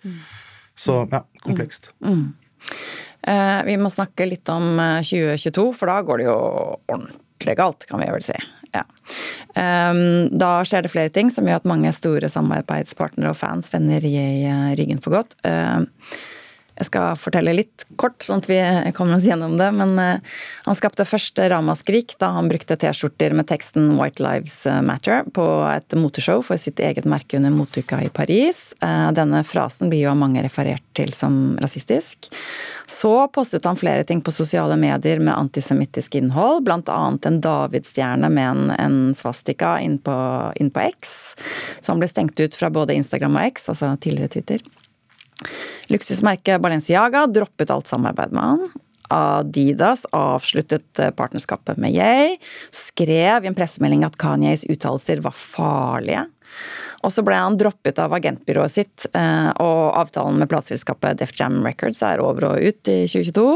Så 0.74 1.04
ja, 1.06 1.22
komplekst. 1.46 1.92
Mm. 2.02 2.32
Eh, 3.26 3.60
vi 3.64 3.76
må 3.80 3.90
snakke 3.92 4.26
litt 4.28 4.48
om 4.52 4.78
eh, 4.80 5.00
2022, 5.04 5.70
for 5.78 5.90
da 5.90 6.00
går 6.04 6.20
det 6.20 6.26
jo 6.28 6.36
ordentlig 6.92 7.56
galt, 7.60 7.86
kan 7.88 8.02
vi 8.02 8.10
vel 8.12 8.24
si. 8.24 8.36
Ja. 8.74 8.82
Um, 9.54 10.34
da 10.34 10.64
skjer 10.66 10.82
det 10.82 10.90
flere 10.90 11.12
ting 11.14 11.28
som 11.30 11.46
gjør 11.46 11.60
at 11.60 11.68
mange 11.68 11.92
store 11.94 12.26
samarbeidspartnere 12.32 13.30
og 13.30 13.38
fans 13.38 13.70
vender 13.72 14.04
i 14.04 14.16
eh, 14.18 14.72
ryggen 14.78 15.00
for 15.04 15.20
godt. 15.20 15.38
Jeg 16.74 16.88
skal 16.88 17.18
fortelle 17.20 17.54
litt 17.54 17.84
kort, 18.00 18.18
sånn 18.24 18.42
at 18.42 18.48
vi 18.50 18.58
kommer 18.96 19.18
oss 19.18 19.26
gjennom 19.28 19.54
det. 19.60 19.70
Men 19.78 19.94
eh, 20.00 20.34
han 20.66 20.78
skapte 20.78 21.06
først 21.06 21.38
ramaskrik 21.38 22.16
da 22.22 22.32
han 22.34 22.50
brukte 22.50 22.76
T-skjorter 22.80 23.34
med 23.36 23.48
teksten 23.50 23.92
'White 23.94 24.22
Lives 24.24 24.56
Matter' 24.82 25.28
på 25.34 25.46
et 25.70 25.94
moteshow 25.98 26.42
for 26.42 26.58
sitt 26.58 26.82
eget 26.82 27.06
merke 27.06 27.38
under 27.38 27.54
moteuka 27.54 28.02
i 28.02 28.10
Paris. 28.10 28.72
Eh, 28.82 29.10
Denne 29.14 29.44
frasen 29.46 29.92
blir 29.92 30.06
jo 30.06 30.12
av 30.14 30.18
mange 30.18 30.42
referert 30.42 30.82
til 30.98 31.14
som 31.14 31.56
rasistisk. 31.62 32.30
Så 32.86 33.28
postet 33.32 33.64
han 33.64 33.78
flere 33.78 34.04
ting 34.04 34.20
på 34.20 34.34
sosiale 34.34 34.76
medier 34.76 35.22
med 35.22 35.34
antisemittisk 35.34 36.14
innhold, 36.18 36.68
annet 36.68 37.26
en 37.26 37.40
davidsstjerne 37.40 38.28
med 38.28 38.50
en, 38.50 38.70
en 38.70 39.14
svastika 39.14 39.78
inn 39.80 39.98
på, 39.98 40.14
inn 40.60 40.70
på 40.70 40.88
X, 40.90 41.34
som 41.80 42.02
ble 42.02 42.08
stengt 42.10 42.40
ut 42.40 42.54
fra 42.54 42.70
både 42.70 42.94
Instagram 42.98 43.38
og 43.38 43.52
X, 43.54 43.68
altså 43.72 43.94
tidligere 44.00 44.34
Twitter. 44.36 44.66
Luksusmerket 45.92 46.62
Balenciaga 46.62 47.26
droppet 47.30 47.72
alt 47.74 47.90
samarbeid 47.90 48.34
med 48.34 48.42
han. 48.42 48.66
Adidas 49.14 50.06
avsluttet 50.16 50.98
eh, 50.98 51.10
partnerskapet 51.10 51.80
med 51.80 51.92
Yay. 51.92 52.38
Skrev 52.74 53.44
i 53.44 53.50
en 53.50 53.56
pressemelding 53.56 54.06
at 54.06 54.16
Kanyes 54.20 54.64
uttalelser 54.70 55.20
var 55.24 55.36
farlige. 55.36 56.24
Og 57.04 57.12
så 57.12 57.24
ble 57.26 57.36
han 57.36 57.58
droppet 57.60 58.00
av 58.00 58.14
agentbyrået 58.16 58.72
sitt, 58.72 59.06
eh, 59.12 59.50
og 59.60 60.00
avtalen 60.00 60.40
med 60.40 60.48
plateselskapet 60.48 61.20
Def 61.20 61.34
Jam 61.36 61.60
Records 61.66 62.00
er 62.06 62.22
over 62.24 62.54
og 62.54 62.64
ut 62.64 62.90
i 62.90 63.04
2022. 63.04 63.46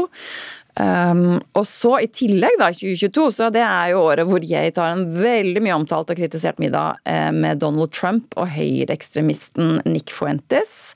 Um, 0.79 1.41
og 1.59 1.65
så 1.67 1.97
i 1.99 2.07
tillegg, 2.07 2.53
da, 2.61 2.69
2022, 2.71 3.23
så 3.35 3.49
det 3.51 3.63
er 3.65 3.89
jo 3.91 4.03
året 4.05 4.29
hvor 4.29 4.45
jeg 4.47 4.71
tar 4.77 4.93
en 4.93 5.01
veldig 5.11 5.63
mye 5.65 5.75
omtalt 5.75 6.13
og 6.13 6.19
kritisert 6.21 6.61
middag 6.61 7.01
eh, 7.09 7.33
med 7.35 7.59
Donald 7.59 7.91
Trump 7.91 8.37
og 8.39 8.47
høyreekstremisten 8.53 9.81
Nick 9.89 10.13
Fuentes. 10.15 10.93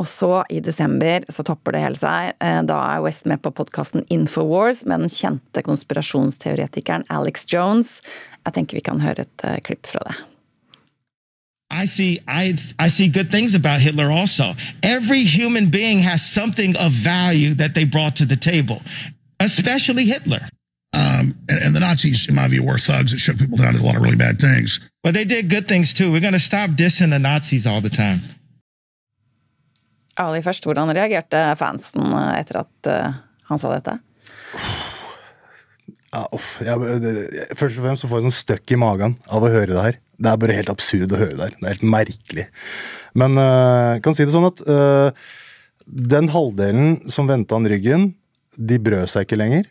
Og 0.00 0.08
så 0.10 0.42
i 0.50 0.60
desember 0.60 1.22
så 1.30 1.44
topper 1.46 1.76
det 1.76 1.82
hele 1.84 1.98
seg. 1.98 2.34
Eh, 2.42 2.60
Da 2.66 2.78
er 2.96 3.02
West 3.04 3.26
med 3.30 3.42
på 3.42 3.52
podkasten 3.54 4.04
Infowars 4.10 4.84
med 4.84 5.04
den 5.04 5.12
kjente 5.12 5.62
konspirasjonsteoretikeren 5.62 7.06
Alex 7.08 7.46
Jones. 7.52 8.00
Jeg 8.44 8.54
tenker 8.54 8.80
vi 8.80 8.86
kan 8.90 9.00
høre 9.00 9.22
et 9.22 9.44
eh, 9.44 9.60
klipp 9.62 9.86
fra 9.86 10.02
det. 10.08 10.16
I 11.70 11.86
see 11.86 12.18
I 12.28 12.56
I 12.78 12.88
see 12.88 13.08
good 13.08 13.30
things 13.30 13.54
about 13.54 13.80
Hitler 13.80 14.10
also. 14.10 14.54
Every 14.82 15.24
human 15.24 15.70
being 15.70 15.98
has 16.00 16.22
something 16.22 16.76
of 16.76 16.92
value 16.92 17.54
that 17.54 17.74
they 17.74 17.84
brought 17.84 18.16
to 18.16 18.26
the 18.26 18.36
table, 18.36 18.82
especially 19.40 20.04
Hitler. 20.04 20.48
Um, 20.94 21.34
and, 21.48 21.58
and 21.64 21.74
the 21.74 21.80
Nazis, 21.80 22.28
in 22.28 22.34
my 22.36 22.46
view, 22.46 22.62
were 22.62 22.78
thugs 22.78 23.10
that 23.10 23.18
shook 23.18 23.38
people 23.38 23.58
down, 23.58 23.72
did 23.72 23.82
a 23.82 23.84
lot 23.84 23.96
of 23.96 24.02
really 24.02 24.16
bad 24.16 24.38
things. 24.40 24.78
But 25.02 25.14
they 25.14 25.24
did 25.24 25.50
good 25.50 25.66
things 25.66 25.92
too. 25.92 26.12
We're 26.12 26.20
going 26.20 26.34
to 26.34 26.38
stop 26.38 26.70
dissing 26.70 27.10
the 27.10 27.18
Nazis 27.18 27.66
all 27.66 27.80
the 27.80 27.90
time. 27.90 28.20
Ali 30.20 30.42
først, 30.44 30.66
hvordan 30.68 30.92
reagerte 30.94 31.40
fansen 31.58 32.06
eh, 32.14 32.40
etter 32.40 32.60
at 32.62 32.90
eh, 32.90 33.20
han 33.50 33.60
sa 33.60 33.72
dette? 33.74 33.96
Ja, 36.14 36.24
uff, 36.34 36.60
jeg, 36.62 36.98
det, 37.02 37.14
først 37.58 37.80
og 37.80 37.86
fremst 37.88 38.04
så 38.04 38.10
får 38.10 38.20
jeg 38.20 38.26
sånn 38.28 38.36
støkk 38.38 38.74
i 38.76 38.80
magen 38.80 39.16
av 39.26 39.42
å 39.42 39.50
høre 39.50 39.72
det 39.72 39.86
her. 39.88 40.00
Det 40.14 40.30
er 40.30 40.42
bare 40.44 40.58
helt 40.60 40.70
absurd 40.70 41.10
å 41.10 41.18
høre 41.18 41.34
det 41.34 41.48
her. 41.48 41.56
Det 41.58 41.66
er 41.66 41.74
helt 41.74 41.88
merkelig. 41.96 42.44
Men 43.18 43.40
jeg 43.40 43.94
jeg 43.94 44.04
kan 44.06 44.16
si 44.16 44.26
det 44.26 44.34
sånn 44.34 44.46
at 44.48 44.60
uh, 44.66 45.10
den 45.84 46.30
halvdelen 46.32 46.96
som 47.10 47.28
vendte 47.30 47.54
han 47.54 47.68
ryggen, 47.70 48.08
de 48.54 48.78
brød 48.82 49.10
seg 49.10 49.26
ikke 49.26 49.38
lenger. 49.38 49.66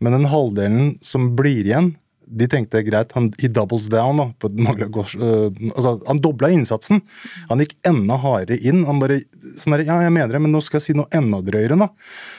Men 0.00 0.18
den 0.18 0.28
halvdelen 0.32 0.90
som 1.04 1.30
blir 1.38 1.64
igjen, 1.64 1.94
de 2.26 2.48
tenkte 2.50 2.82
greit, 2.86 3.12
han 3.14 3.28
he 3.40 3.48
doubles 3.52 3.86
down. 3.92 4.18
Da, 4.20 4.48
et 4.48 4.58
manglet 4.66 4.90
øh, 4.96 5.48
altså, 5.72 5.96
han 6.08 6.20
dobla 6.24 6.50
innsatsen. 6.54 7.02
Han 7.50 7.62
gikk 7.62 7.76
enda 7.86 8.18
hardere 8.22 8.58
inn. 8.66 8.84
Han 8.88 9.00
bare 9.02 9.20
sånn 9.56 9.76
der, 9.76 9.86
Ja, 9.86 10.00
jeg 10.04 10.14
mener 10.14 10.34
det, 10.34 10.42
men 10.42 10.54
nå 10.54 10.62
skal 10.64 10.80
jeg 10.80 10.86
si 10.88 10.96
noe 10.98 11.10
enda 11.14 11.40
drøyere, 11.46 11.78
da. 11.80 11.90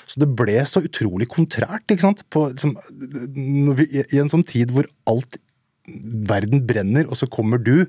Så 0.09 0.21
det 0.23 0.29
ble 0.37 0.59
så 0.67 0.83
utrolig 0.85 1.29
kontrært, 1.31 1.87
ikke 1.87 2.05
sant. 2.07 2.25
På, 2.33 2.49
som, 2.59 2.75
når 3.37 3.81
vi, 3.81 3.89
I 4.05 4.23
en 4.23 4.31
sånn 4.33 4.45
tid 4.47 4.75
hvor 4.75 4.89
alt 5.09 5.39
verden 6.27 6.65
brenner, 6.67 7.07
og 7.07 7.19
så 7.19 7.29
kommer 7.31 7.61
du, 7.63 7.87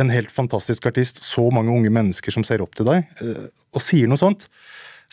en 0.00 0.08
helt 0.08 0.30
fantastisk 0.32 0.86
artist, 0.88 1.20
så 1.22 1.50
mange 1.52 1.72
unge 1.74 1.90
mennesker 1.92 2.32
som 2.34 2.44
ser 2.46 2.62
opp 2.64 2.74
til 2.78 2.88
deg, 2.88 3.04
uh, 3.20 3.48
og 3.76 3.84
sier 3.84 4.08
noe 4.08 4.20
sånt. 4.20 4.48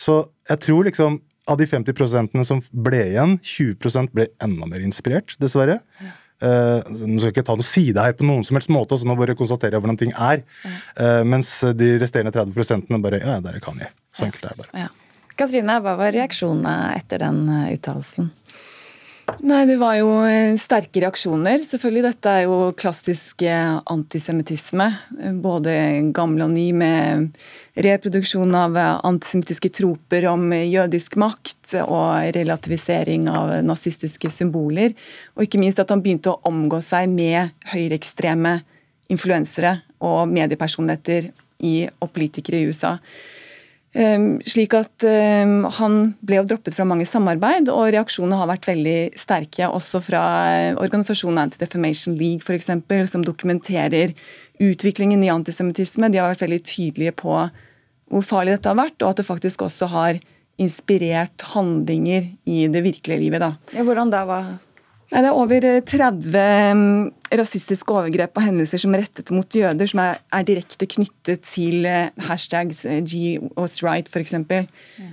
Så 0.00 0.22
jeg 0.48 0.62
tror 0.64 0.86
liksom 0.88 1.20
av 1.48 1.60
de 1.60 1.66
50% 1.68 2.42
som 2.46 2.62
ble 2.70 3.04
igjen, 3.12 3.36
20 3.42 4.10
ble 4.14 4.28
enda 4.42 4.68
mer 4.68 4.82
inspirert, 4.84 5.36
dessverre. 5.40 5.80
Uh, 6.40 6.80
nå 7.04 7.18
skal 7.20 7.28
jeg 7.28 7.34
ikke 7.34 7.44
ta 7.50 7.56
noe 7.58 7.68
side 7.68 8.00
her 8.00 8.14
på 8.16 8.24
noen 8.24 8.44
som 8.48 8.56
helst 8.56 8.72
måte, 8.72 8.96
så 8.96 9.08
nå 9.08 9.16
bare 9.18 9.36
konstaterer 9.36 9.76
jeg 9.76 9.84
hvordan 9.84 10.00
ting 10.00 10.14
er. 10.16 10.40
Eh, 10.96 11.20
mens 11.28 11.52
de 11.76 11.92
resterende 12.00 12.32
30% 12.32 12.88
bare 13.04 13.20
Ja, 13.20 13.38
der 13.44 13.58
er 13.58 13.64
Kanye. 13.64 13.90
Så 14.12 14.24
enkelt 14.24 14.46
er 14.48 14.54
det 14.56 14.64
bare. 14.64 14.86
Ja. 14.86 14.88
Katrine, 15.40 15.78
hva 15.84 15.96
var 15.96 16.12
reaksjonene 16.16 16.94
etter 16.96 17.22
den 17.22 17.44
eh, 17.48 17.74
uttalelsen? 17.76 18.30
Nei, 19.38 19.66
Det 19.66 19.76
var 19.80 19.94
jo 19.98 20.10
eh, 20.26 20.56
sterke 20.60 21.02
reaksjoner. 21.04 21.60
Selvfølgelig, 21.62 22.02
Dette 22.08 22.32
er 22.32 22.44
jo 22.48 22.58
klassisk 22.78 23.44
eh, 23.46 23.78
antisemittisme. 23.92 24.88
Både 25.42 25.74
gammel 26.16 26.46
og 26.46 26.52
ny, 26.54 26.66
med 26.76 27.38
reproduksjon 27.78 28.54
av 28.58 28.78
eh, 28.78 28.98
antisemittiske 29.08 29.72
troper 29.78 30.26
om 30.32 30.50
jødisk 30.52 31.16
makt 31.20 31.76
og 31.84 32.34
relativisering 32.36 33.28
av 33.32 33.54
nazistiske 33.66 34.32
symboler. 34.34 34.96
Og 35.36 35.46
ikke 35.46 35.62
minst 35.62 35.82
at 35.82 35.92
han 35.94 36.02
begynte 36.04 36.34
å 36.34 36.40
omgå 36.50 36.82
seg 36.84 37.12
med 37.12 37.54
høyreekstreme 37.72 38.58
influensere 39.10 39.80
og 40.06 40.24
mediepersonligheter 40.30 41.30
og 42.00 42.10
politikere 42.14 42.60
i 42.60 42.70
USA. 42.70 42.96
Um, 43.90 44.36
slik 44.46 44.70
at 44.78 45.02
um, 45.02 45.64
Han 45.80 45.94
ble 46.22 46.36
jo 46.38 46.44
droppet 46.52 46.76
fra 46.76 46.84
mange 46.86 47.08
samarbeid, 47.10 47.72
og 47.74 47.88
reaksjonene 47.90 48.38
har 48.38 48.50
vært 48.52 48.68
veldig 48.70 48.98
sterke. 49.18 49.66
Også 49.66 50.02
fra 50.04 50.22
uh, 50.46 50.78
organisasjonen 50.78 51.42
Anti-Defamation 51.42 52.14
League, 52.20 52.44
for 52.46 52.54
eksempel, 52.54 53.02
som 53.10 53.26
dokumenterer 53.26 54.14
utviklingen 54.62 55.24
i 55.26 55.32
antisemittisme. 55.32 56.10
De 56.12 56.22
har 56.22 56.30
vært 56.30 56.46
veldig 56.46 56.62
tydelige 56.62 57.16
på 57.18 57.34
hvor 58.10 58.26
farlig 58.26 58.56
dette 58.56 58.70
har 58.70 58.78
vært, 58.78 58.98
og 59.02 59.12
at 59.12 59.20
det 59.20 59.26
faktisk 59.26 59.66
også 59.66 59.90
har 59.90 60.22
inspirert 60.60 61.42
handlinger 61.54 62.26
i 62.50 62.66
det 62.70 62.82
virkelige 62.84 63.22
livet. 63.22 63.42
Da. 63.42 63.54
Ja, 63.74 63.84
hvordan 63.86 64.10
da? 64.12 64.26
Hva 64.28 64.40
det 65.10 65.26
er 65.26 65.34
over 65.34 65.64
30 65.90 66.36
eh, 66.38 66.72
mm, 66.76 67.30
rasistiske 67.34 67.94
overgrep 67.94 68.36
og 68.38 68.44
hendelser 68.46 68.78
som 68.78 68.94
er 68.94 69.02
rettet 69.04 69.32
mot 69.34 69.56
jøder, 69.58 69.88
som 69.90 70.02
er, 70.04 70.20
er 70.30 70.44
direkte 70.46 70.86
knyttet 70.90 71.42
til 71.48 71.86
eh, 71.88 72.12
hashtags 72.28 72.84
eh, 72.86 73.00
G 73.02 73.40
was 73.58 73.80
right, 73.82 74.06
f.eks. 74.06 74.36
Ja. 74.38 75.10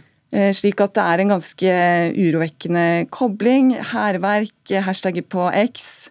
Slik 0.54 0.82
at 0.84 0.92
det 0.98 1.02
er 1.08 1.22
en 1.24 1.30
ganske 1.32 1.74
urovekkende 2.20 3.08
kobling. 3.16 3.70
Hærverk, 3.94 4.74
hashtagger 4.84 5.24
på 5.24 5.46
X, 5.72 6.10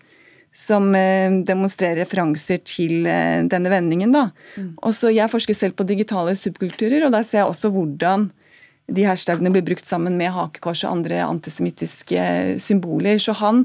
som 0.57 0.88
demonstrerer 1.46 2.01
referanser 2.01 2.62
til 2.64 3.05
denne 3.05 3.70
vendingen. 3.70 4.14
Da. 4.16 4.31
Mm. 4.57 4.70
Også 4.88 5.12
jeg 5.12 5.29
forsker 5.31 5.55
selv 5.55 5.77
på 5.77 5.85
digitale 5.87 6.33
subkulturer, 6.33 7.05
og 7.05 7.12
der 7.12 7.29
ser 7.29 7.42
jeg 7.42 7.53
også 7.53 7.70
hvordan 7.77 8.31
de 8.87 9.07
hashtagene 9.07 9.51
blir 9.55 9.64
brukt 9.66 9.87
sammen 9.87 10.18
med 10.18 10.35
hakekors 10.35 10.85
og 10.87 10.99
andre 11.01 11.22
antisemittiske 11.27 12.59
symboler. 12.62 13.18
Så 13.22 13.35
han 13.40 13.64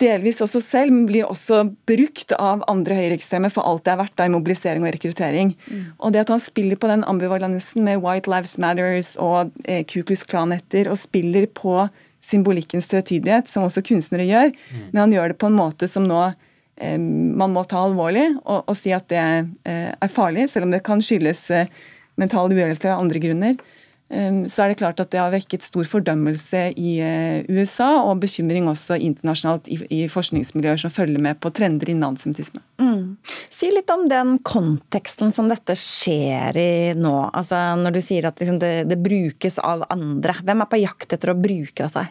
delvis 0.00 0.40
også 0.40 0.62
selv, 0.64 0.94
men 0.94 1.06
blir 1.08 1.28
også 1.28 1.62
brukt 1.88 2.32
av 2.36 2.64
andre 2.70 2.96
høyreekstreme 2.96 3.50
for 3.52 3.68
alt 3.68 3.84
det 3.84 3.94
er 3.94 4.00
verdt 4.00 4.16
da, 4.16 4.26
i 4.26 4.32
mobilisering 4.32 4.84
og 4.84 4.94
rekruttering. 4.96 5.52
Mm. 5.68 5.82
Og 5.98 6.14
det 6.14 6.22
at 6.24 6.32
han 6.32 6.42
spiller 6.42 6.80
på 6.80 6.90
den 6.90 7.04
ambivalensen 7.08 7.84
med 7.86 8.00
White 8.04 8.30
Lives 8.32 8.56
Matters 8.62 9.14
og 9.20 9.52
eh, 9.66 9.82
Kuklus 9.88 10.24
Klan-etter, 10.28 10.88
og 10.90 11.00
spiller 11.00 11.48
på 11.52 11.82
symbolikkens 12.20 12.88
tvetydighet, 12.90 13.48
som 13.48 13.66
også 13.66 13.84
kunstnere 13.84 14.28
gjør, 14.28 14.52
mm. 14.52 14.86
men 14.92 15.02
han 15.04 15.14
gjør 15.16 15.32
det 15.32 15.40
på 15.40 15.48
en 15.48 15.56
måte 15.56 15.88
som 15.88 16.04
nå 16.08 16.22
eh, 16.30 16.98
man 17.00 17.52
må 17.52 17.64
ta 17.68 17.84
alvorlig 17.84 18.26
og, 18.40 18.68
og 18.68 18.76
si 18.76 18.92
at 18.96 19.08
det 19.12 19.24
eh, 19.68 19.90
er 19.92 20.12
farlig, 20.12 20.48
selv 20.52 20.68
om 20.68 20.74
det 20.74 20.84
kan 20.86 21.04
skyldes 21.04 21.46
eh, 21.56 21.72
mental 22.20 22.52
uhelelse 22.52 22.88
av 22.88 23.00
andre 23.04 23.22
grunner. 23.22 23.60
Ehm, 24.10 24.42
så 24.50 24.64
er 24.64 24.72
det 24.72 24.80
klart 24.80 25.00
at 25.02 25.12
det 25.12 25.20
har 25.22 25.30
vekket 25.30 25.62
stor 25.62 25.86
fordømmelse 25.86 26.64
i 26.80 26.96
eh, 27.04 27.46
USA, 27.46 28.02
og 28.02 28.18
bekymring 28.24 28.66
også 28.70 28.98
internasjonalt 28.98 29.70
i, 29.70 30.02
forskningsmiljøer 30.10 30.82
som 30.82 30.92
følger 30.92 31.22
med 31.22 31.38
på 31.42 31.52
trender 31.54 31.92
innen 31.92 32.08
antisemittisme. 32.08 32.62
Mm. 32.82 33.14
Si 33.52 33.70
litt 33.70 33.90
om 33.94 34.08
den 34.10 34.36
konteksten 34.46 35.30
som 35.34 35.50
dette 35.50 35.76
skjer 35.78 36.58
i 36.58 36.70
nå. 36.98 37.14
Altså 37.28 37.60
Når 37.78 37.94
du 37.94 38.00
sier 38.02 38.26
at 38.26 38.42
liksom 38.42 38.58
det, 38.62 38.72
det, 38.90 38.98
brukes 39.00 39.60
av 39.62 39.86
andre. 39.94 40.34
Hvem 40.42 40.64
er 40.64 40.70
på 40.72 40.82
jakt 40.82 41.14
etter 41.14 41.30
å 41.30 41.38
bruke 41.38 41.86
dette? 41.86 42.08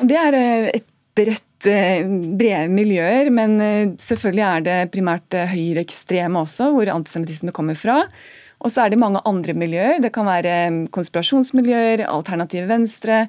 Det 0.00 0.16
er 0.16 0.38
eh, 0.40 0.70
et 0.80 0.88
bredt 1.16 1.68
eh, 1.68 2.08
brede 2.08 2.72
miljøer, 2.72 3.28
men 3.32 3.60
selvfølgelig 4.00 4.46
er 4.48 4.64
det 4.64 4.80
primært 4.96 5.36
høyreekstreme 5.52 6.40
også, 6.46 6.72
hvor 6.72 6.96
antisemittisme 6.96 7.52
kommer 7.56 7.76
fra. 7.76 8.06
Og 8.64 8.72
så 8.72 8.84
er 8.84 8.92
det 8.92 9.00
mange 9.00 9.20
andre 9.28 9.54
miljøer. 9.58 10.00
Det 10.02 10.12
kan 10.14 10.28
være 10.28 10.54
mm, 10.72 10.82
konspirasjonsmiljøer, 10.94 12.06
alternative 12.08 12.68
venstre, 12.70 13.26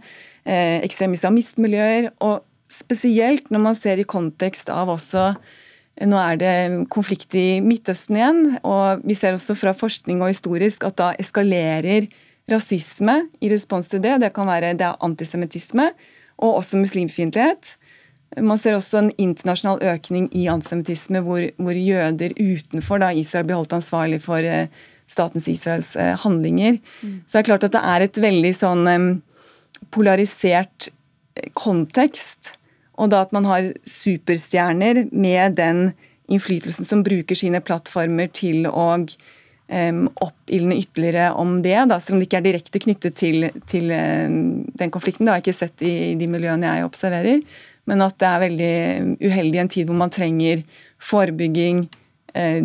eh, 0.48 0.80
ekstreme 0.86 1.18
islamistmiljøer. 1.18 2.12
Og 2.24 2.46
spesielt 2.72 3.52
når 3.52 3.64
man 3.64 3.78
ser 3.80 4.00
i 4.00 4.08
kontekst 4.08 4.72
av 4.74 4.92
også 4.96 5.30
eh, 5.32 6.06
Nå 6.08 6.20
er 6.22 6.38
det 6.38 6.56
konflikt 6.94 7.34
i 7.34 7.58
Midtøsten 7.66 8.20
igjen, 8.20 8.42
og 8.62 9.02
vi 9.02 9.16
ser 9.18 9.34
også 9.34 9.56
fra 9.58 9.72
forskning 9.74 10.20
og 10.22 10.30
historisk 10.30 10.84
at 10.86 10.94
da 11.00 11.08
eskalerer 11.18 12.06
rasisme 12.52 13.24
i 13.42 13.50
respons 13.50 13.90
til 13.90 14.04
det. 14.04 14.20
Det 14.22 14.30
kan 14.36 14.46
være 14.46 14.76
det 14.78 14.86
er 14.86 15.00
antisemittisme 15.04 15.90
og 16.38 16.60
også 16.60 16.78
muslimfiendtlighet. 16.78 17.74
Man 18.38 18.60
ser 18.60 18.76
også 18.76 19.00
en 19.02 19.12
internasjonal 19.18 19.82
økning 19.96 20.28
i 20.36 20.46
antisemittisme, 20.52 21.24
hvor, 21.26 21.42
hvor, 21.58 21.74
jøder 21.74 22.36
utenfor 22.38 23.02
da 23.02 23.10
Israel 23.16 23.48
blir 23.48 23.58
holdt 23.58 23.78
ansvarlig 23.80 24.20
for 24.22 24.44
eh, 24.44 24.68
statens 25.08 25.48
Israels 25.52 25.96
eh, 25.96 26.16
handlinger. 26.20 26.80
Mm. 27.02 27.18
Så 27.26 27.38
det 27.38 27.44
er 27.44 27.50
klart 27.52 27.68
at 27.68 27.76
det 27.76 27.84
er 27.94 28.06
et 28.06 28.22
veldig 28.28 28.54
sånn 28.56 28.88
polarisert 29.94 30.90
eh, 30.90 31.50
kontekst. 31.58 32.56
Og 32.98 33.12
da 33.14 33.24
at 33.26 33.34
man 33.36 33.48
har 33.48 33.72
superstjerner 33.88 35.06
med 35.14 35.58
den 35.60 35.92
innflytelsen 36.28 36.88
som 36.88 37.04
bruker 37.06 37.38
sine 37.38 37.62
plattformer 37.64 38.28
til 38.36 38.66
å 38.68 38.88
um, 38.98 40.02
oppildne 40.24 40.80
ytterligere 40.82 41.30
om 41.40 41.62
det, 41.64 41.78
da, 41.88 42.00
selv 42.04 42.18
om 42.18 42.22
det 42.22 42.28
ikke 42.28 42.42
er 42.42 42.48
direkte 42.50 42.82
knyttet 42.84 43.16
til, 43.22 43.48
til 43.70 43.94
um, 43.94 44.66
den 44.82 44.92
konflikten. 44.92 45.28
Det 45.28 45.32
har 45.32 45.40
jeg 45.40 45.48
ikke 45.48 45.60
sett 45.62 45.86
i, 45.86 45.94
i 46.10 46.18
de 46.20 46.28
miljøene 46.32 46.74
jeg 46.74 46.90
observerer. 46.90 47.46
Men 47.88 48.04
at 48.04 48.18
det 48.20 48.28
er 48.28 48.44
veldig 48.44 48.74
uheldig 49.24 49.60
i 49.60 49.64
en 49.64 49.72
tid 49.72 49.88
hvor 49.88 50.02
man 50.02 50.12
trenger 50.12 50.66
forebygging, 51.00 51.86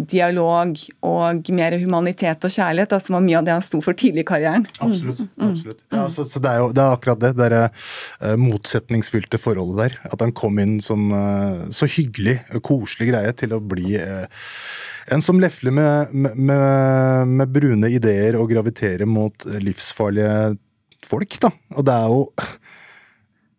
dialog 0.09 0.77
og 1.07 1.51
mer 1.57 1.77
humanitet 1.81 2.45
og 2.45 2.53
kjærlighet, 2.53 2.95
som 3.01 3.17
var 3.17 3.25
mye 3.25 3.39
av 3.41 3.47
det 3.47 3.55
han 3.55 3.65
sto 3.65 3.81
for 3.85 3.97
tidlig 3.99 4.25
i 4.25 4.29
karrieren. 4.29 4.67
Absolutt. 4.85 5.23
Mm. 5.37 5.47
absolutt. 5.49 5.83
Ja, 5.95 6.07
så, 6.13 6.27
så 6.29 6.43
det, 6.43 6.53
er 6.53 6.63
jo, 6.63 6.71
det 6.77 6.83
er 6.85 6.97
akkurat 6.97 7.23
det, 7.23 7.33
det 7.39 7.51
der, 7.53 7.85
uh, 8.23 8.37
motsetningsfylte 8.41 9.41
forholdet 9.41 9.81
der. 9.83 9.99
At 10.13 10.25
han 10.25 10.35
kom 10.37 10.61
inn 10.63 10.79
som 10.85 11.11
uh, 11.15 11.69
så 11.75 11.89
hyggelig, 11.91 12.39
koselig 12.65 13.13
greie 13.13 13.33
til 13.39 13.57
å 13.57 13.63
bli 13.63 13.97
uh, 13.99 14.27
en 15.13 15.25
som 15.25 15.41
lefler 15.43 15.75
med, 15.75 16.13
med, 16.15 17.29
med, 17.29 17.49
brune 17.53 17.91
ideer 17.91 18.39
og 18.39 18.53
graviterer 18.53 19.09
mot 19.09 19.47
livsfarlige 19.63 20.55
folk, 21.03 21.41
da. 21.43 21.51
Og 21.77 21.87
det 21.89 21.97
er 21.97 22.13
jo 22.13 22.21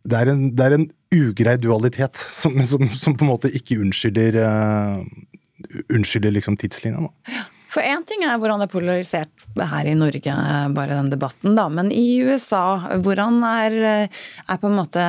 Det 0.03 0.19
er 0.19 0.29
en, 0.33 0.39
det 0.51 0.63
er 0.65 0.73
en 0.75 0.85
ugrei 1.15 1.53
dualitet 1.61 2.19
som, 2.19 2.57
som, 2.67 2.89
som, 2.91 3.13
på 3.15 3.23
en 3.23 3.29
måte 3.29 3.51
ikke 3.55 3.77
unnskylder 3.79 4.35
unnskylder 5.89 6.33
liksom 6.35 6.57
tidslinja. 6.59 7.07
da. 7.07 7.33
Ja. 7.33 7.43
For 7.73 7.81
én 7.81 8.03
ting 8.05 8.21
er 8.21 8.37
hvordan 8.37 8.61
det 8.61 8.67
er 8.67 8.73
polarisert 8.73 9.45
her 9.57 9.87
i 9.89 9.95
Norge, 9.97 10.33
bare 10.75 10.97
den 10.99 11.09
debatten, 11.09 11.55
da. 11.57 11.65
Men 11.73 11.89
i 11.93 12.21
USA, 12.21 12.99
hvordan 13.01 13.39
er, 13.49 13.77
er 14.45 14.59
på 14.61 14.69
en 14.69 14.77
måte 14.77 15.05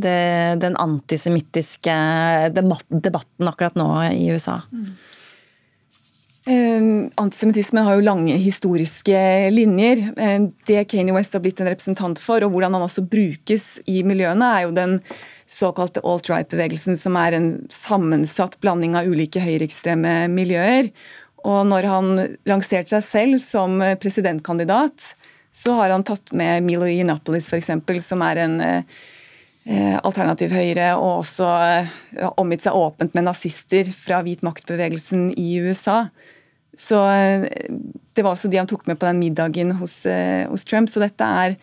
det, 0.00 0.14
den 0.62 0.78
antisemittiske 0.80 1.96
debatten 2.56 3.50
akkurat 3.50 3.76
nå 3.76 3.88
i 4.14 4.30
USA? 4.32 4.62
Mm. 4.72 4.94
Uh, 6.44 7.08
antisemittisme 7.16 7.80
har 7.86 7.96
jo 7.96 8.04
lange 8.04 8.34
historiske 8.36 9.18
linjer. 9.54 10.02
Uh, 10.18 10.50
det 10.68 10.82
Kanye 10.92 11.14
West 11.16 11.32
har 11.32 11.40
blitt 11.44 11.62
en 11.62 11.70
representant 11.70 12.20
for, 12.20 12.44
og 12.44 12.52
hvordan 12.52 12.76
han 12.76 12.84
også 12.84 13.06
brukes 13.08 13.78
i 13.88 14.02
miljøene, 14.04 14.50
er 14.52 14.66
jo 14.66 14.74
den 14.76 14.98
såkalte 15.48 16.04
alt-right-bevegelsen, 16.04 16.98
som 17.00 17.16
er 17.20 17.38
en 17.38 17.50
sammensatt 17.72 18.58
blanding 18.60 18.96
av 18.98 19.08
ulike 19.08 19.40
høyreekstreme 19.40 20.24
miljøer. 20.32 20.92
Og 21.44 21.64
når 21.68 21.88
han 21.88 22.12
lanserte 22.48 22.96
seg 22.96 23.08
selv 23.08 23.40
som 23.44 23.80
presidentkandidat, 24.00 25.14
så 25.54 25.72
har 25.78 25.92
han 25.94 26.02
tatt 26.02 26.32
med 26.34 26.64
Milo 26.66 26.86
Yiannopoulos 26.88 27.46
f.eks., 27.46 27.70
som 28.02 28.22
er 28.26 28.40
en 28.42 28.56
eh, 28.60 29.02
alternativ 29.64 30.52
høyre, 30.52 30.90
og 30.98 31.22
også 31.22 31.50
eh, 31.64 31.92
omgitt 32.36 32.66
seg 32.66 32.76
åpent 32.76 33.14
med 33.16 33.24
nazister 33.24 33.88
fra 33.96 34.18
hvit 34.24 34.44
maktbevegelsen 34.44 35.30
i 35.40 35.54
USA. 35.64 36.02
Så 36.76 37.10
eh, 37.10 37.46
Det 38.14 38.22
var 38.22 38.34
også 38.34 38.48
de 38.48 38.60
han 38.60 38.68
tok 38.70 38.86
med 38.86 38.98
på 38.98 39.06
den 39.08 39.18
middagen 39.22 39.72
hos, 39.80 40.04
eh, 40.06 40.46
hos 40.50 40.64
Trump. 40.64 40.90
Så 40.90 41.02
dette 41.02 41.24
er 41.24 41.56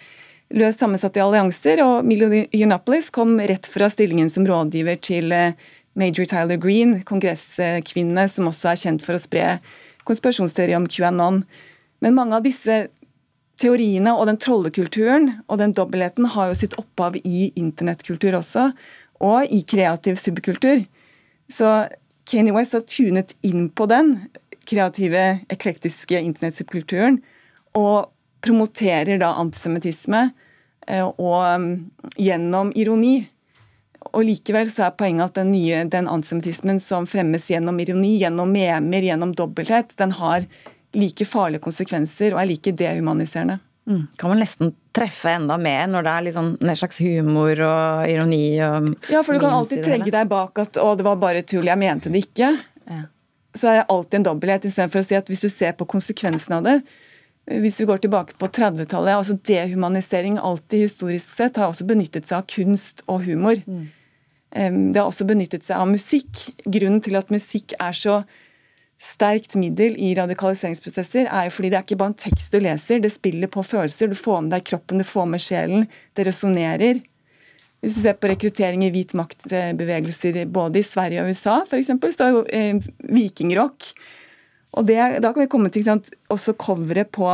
løst 0.56 0.82
sammensatte 0.82 1.22
allianser. 1.24 1.84
Og 1.86 2.08
Milo 2.08 2.32
Yiannopoulos 2.32 3.12
kom 3.14 3.38
rett 3.40 3.70
fra 3.70 3.90
stillingen 3.92 4.32
som 4.32 4.48
rådgiver 4.48 5.00
til 5.04 5.32
eh, 5.36 5.54
Major 6.00 6.28
Tyler 6.28 6.60
Green, 6.60 7.02
kongresskvinne 7.08 8.28
som 8.32 8.48
også 8.48 8.72
er 8.72 8.82
kjent 8.86 9.06
for 9.06 9.18
å 9.18 9.22
spre 9.22 9.58
konspirasjonsteori 10.08 10.76
om 10.78 10.88
QAnon. 10.88 11.42
Men 12.02 12.18
mange 12.18 12.38
av 12.38 12.46
disse 12.46 12.86
teoriene 13.62 14.14
og 14.18 14.28
den 14.30 14.40
trollekulturen 14.42 15.30
og 15.48 15.62
den 15.62 15.76
dobbeltheten 15.78 16.28
har 16.34 16.52
jo 16.52 16.60
sitt 16.60 16.78
opphav 16.82 17.18
i 17.22 17.52
internettkultur 17.60 18.40
også, 18.40 18.70
og 19.22 19.54
i 19.54 19.62
kreativ 19.62 20.18
subkultur. 20.18 20.82
Så 21.52 21.74
Kanye 22.30 22.56
West 22.56 22.74
har 22.78 22.86
tunet 22.90 23.36
inn 23.46 23.70
på 23.70 23.86
den 23.92 24.16
kreative, 24.70 25.42
eklektiske 25.54 26.20
internettsubkulturen, 26.22 27.20
og 27.78 28.10
promoterer 28.42 29.22
da 29.22 29.36
antisemittisme 29.40 30.30
Eh, 30.88 31.06
og 31.06 31.62
mm, 31.62 31.72
gjennom 32.18 32.74
ironi. 32.76 33.16
Og 34.12 34.26
likevel 34.26 34.70
så 34.72 34.88
er 34.88 34.98
poenget 34.98 35.30
at 35.30 35.40
den 35.40 35.52
nye, 35.54 35.84
den 35.90 36.10
antisemittismen 36.10 36.82
som 36.82 37.08
fremmes 37.10 37.48
gjennom 37.52 37.80
ironi, 37.80 38.16
gjennom 38.24 38.52
memer, 38.52 39.06
gjennom 39.06 39.36
dobbelthet, 39.38 39.94
den 40.02 40.16
har 40.18 40.48
like 40.98 41.26
farlige 41.26 41.64
konsekvenser 41.64 42.34
og 42.36 42.42
er 42.42 42.50
like 42.50 42.74
dehumaniserende. 42.78 43.60
Mm. 43.90 44.08
Kan 44.18 44.30
man 44.30 44.40
nesten 44.44 44.74
treffe 44.94 45.32
enda 45.34 45.58
mer 45.58 45.88
når 45.90 46.06
det 46.06 46.12
er 46.12 46.26
liksom 46.28 46.50
en 46.62 46.76
slags 46.78 47.00
humor 47.02 47.64
og 47.66 48.10
ironi 48.12 48.60
og 48.62 48.92
Ja, 49.10 49.24
for 49.26 49.34
du 49.34 49.42
kan 49.42 49.56
alltid 49.58 49.82
tregge 49.86 50.12
deg 50.14 50.30
bak 50.30 50.60
at 50.62 50.78
'å, 50.78 50.96
det 50.98 51.06
var 51.08 51.16
bare 51.18 51.42
tull, 51.42 51.66
jeg 51.66 51.78
mente 51.78 52.12
det 52.12 52.26
ikke'. 52.26 52.60
Ja. 52.86 53.02
Så 53.56 53.68
er 53.68 53.76
det 53.80 53.90
alltid 53.90 54.20
en 54.20 54.28
dobbelthet, 54.30 54.66
istedenfor 54.70 55.02
å 55.02 55.08
si 55.08 55.16
at 55.16 55.28
hvis 55.28 55.42
du 55.42 55.50
ser 55.50 55.74
på 55.74 55.86
konsekvensen 55.86 56.54
av 56.56 56.64
det 56.64 56.82
Hvis 57.50 57.80
vi 57.80 57.86
går 57.86 57.98
tilbake 57.98 58.38
på 58.38 58.48
30-tallet, 58.48 59.18
altså 59.18 59.34
dehumanisering 59.34 60.38
alltid 60.38 60.86
historisk 60.86 61.26
sett 61.26 61.58
har 61.58 61.72
også 61.72 61.88
benyttet 61.90 62.28
seg 62.28 62.38
av 62.38 62.46
kunst 62.46 63.02
og 63.08 63.26
humor. 63.26 63.56
Det 64.54 64.96
har 64.96 65.08
også 65.08 65.26
benyttet 65.26 65.66
seg 65.66 65.80
av 65.80 65.88
musikk. 65.90 66.54
Grunnen 66.64 67.02
til 67.02 67.16
at 67.18 67.32
musikk 67.32 67.74
er 67.80 67.98
så 67.98 68.24
sterkt 69.02 69.56
middel 69.58 69.96
i 69.98 70.12
radikaliseringsprosesser, 70.18 71.26
er 71.26 71.48
jo 71.48 71.54
fordi 71.56 71.72
det 71.72 71.80
er 71.80 71.86
ikke 71.88 71.98
bare 71.98 72.14
en 72.14 72.20
tekst 72.22 72.54
du 72.54 72.60
leser, 72.62 73.02
det 73.02 73.14
spiller 73.14 73.50
på 73.50 73.64
følelser. 73.66 74.12
Du 74.12 74.18
får 74.18 74.44
med 74.46 74.54
deg 74.54 74.68
kroppen, 74.70 75.02
du 75.02 75.08
får 75.08 75.30
med 75.32 75.42
sjelen. 75.42 75.88
Det 76.18 76.28
resonnerer. 76.28 77.02
Hvis 77.82 77.98
du 77.98 78.04
ser 78.04 78.20
på 78.22 78.30
rekruttering 78.30 78.84
i 78.86 78.92
hvit 78.94 79.16
maktbevegelser 79.18 80.44
både 80.54 80.84
i 80.84 80.86
Sverige 80.86 81.24
og 81.24 81.34
USA, 81.34 81.64
f.eks., 81.66 81.90
står 82.14 82.36
jo 82.36 82.44
eh, 82.54 82.78
vikingrock 83.10 83.90
og 84.78 84.86
det, 84.88 85.00
Da 85.20 85.34
kan 85.34 85.42
vi 85.44 85.50
komme 85.52 85.72
til 85.74 85.84
sant, 85.84 86.08
også 86.32 86.54
coveret 86.56 87.10
på 87.12 87.28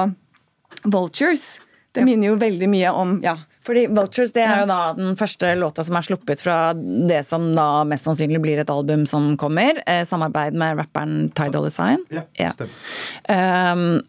Vultures. 0.87 1.59
Det 1.93 2.05
minner 2.05 2.31
jo 2.31 2.39
veldig 2.41 2.69
mye 2.69 2.93
om 2.93 3.17
ja, 3.21 3.35
fordi 3.67 3.85
Vultures 3.91 4.31
det 4.35 4.45
er 4.45 4.61
jo 4.61 4.67
da 4.69 4.79
den 4.95 5.17
første 5.19 5.51
låta 5.59 5.83
som 5.83 5.97
er 5.99 6.05
sluppet 6.07 6.43
fra 6.43 6.57
det 6.73 7.19
som 7.27 7.49
da 7.57 7.83
mest 7.87 8.07
sannsynlig 8.07 8.39
blir 8.43 8.61
et 8.63 8.71
album 8.71 9.03
som 9.09 9.33
kommer. 9.39 9.81
Eh, 9.85 10.05
samarbeid 10.07 10.55
med 10.57 10.79
rapperen 10.79 11.27
Ty 11.35 11.49
Dolla 11.51 11.71
Sign. 11.73 12.05
Ja, 12.13 12.23
ja. 12.39 12.53
Um, 13.27 13.99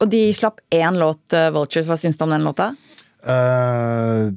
og 0.00 0.12
de 0.12 0.22
slapp 0.36 0.60
én 0.74 1.00
låt, 1.00 1.24
uh, 1.32 1.48
Vultures. 1.54 1.88
Hva 1.88 1.96
syns 2.00 2.20
du 2.20 2.24
om 2.26 2.32
den 2.34 2.44
låta? 2.44 2.70
Uh, 3.20 4.30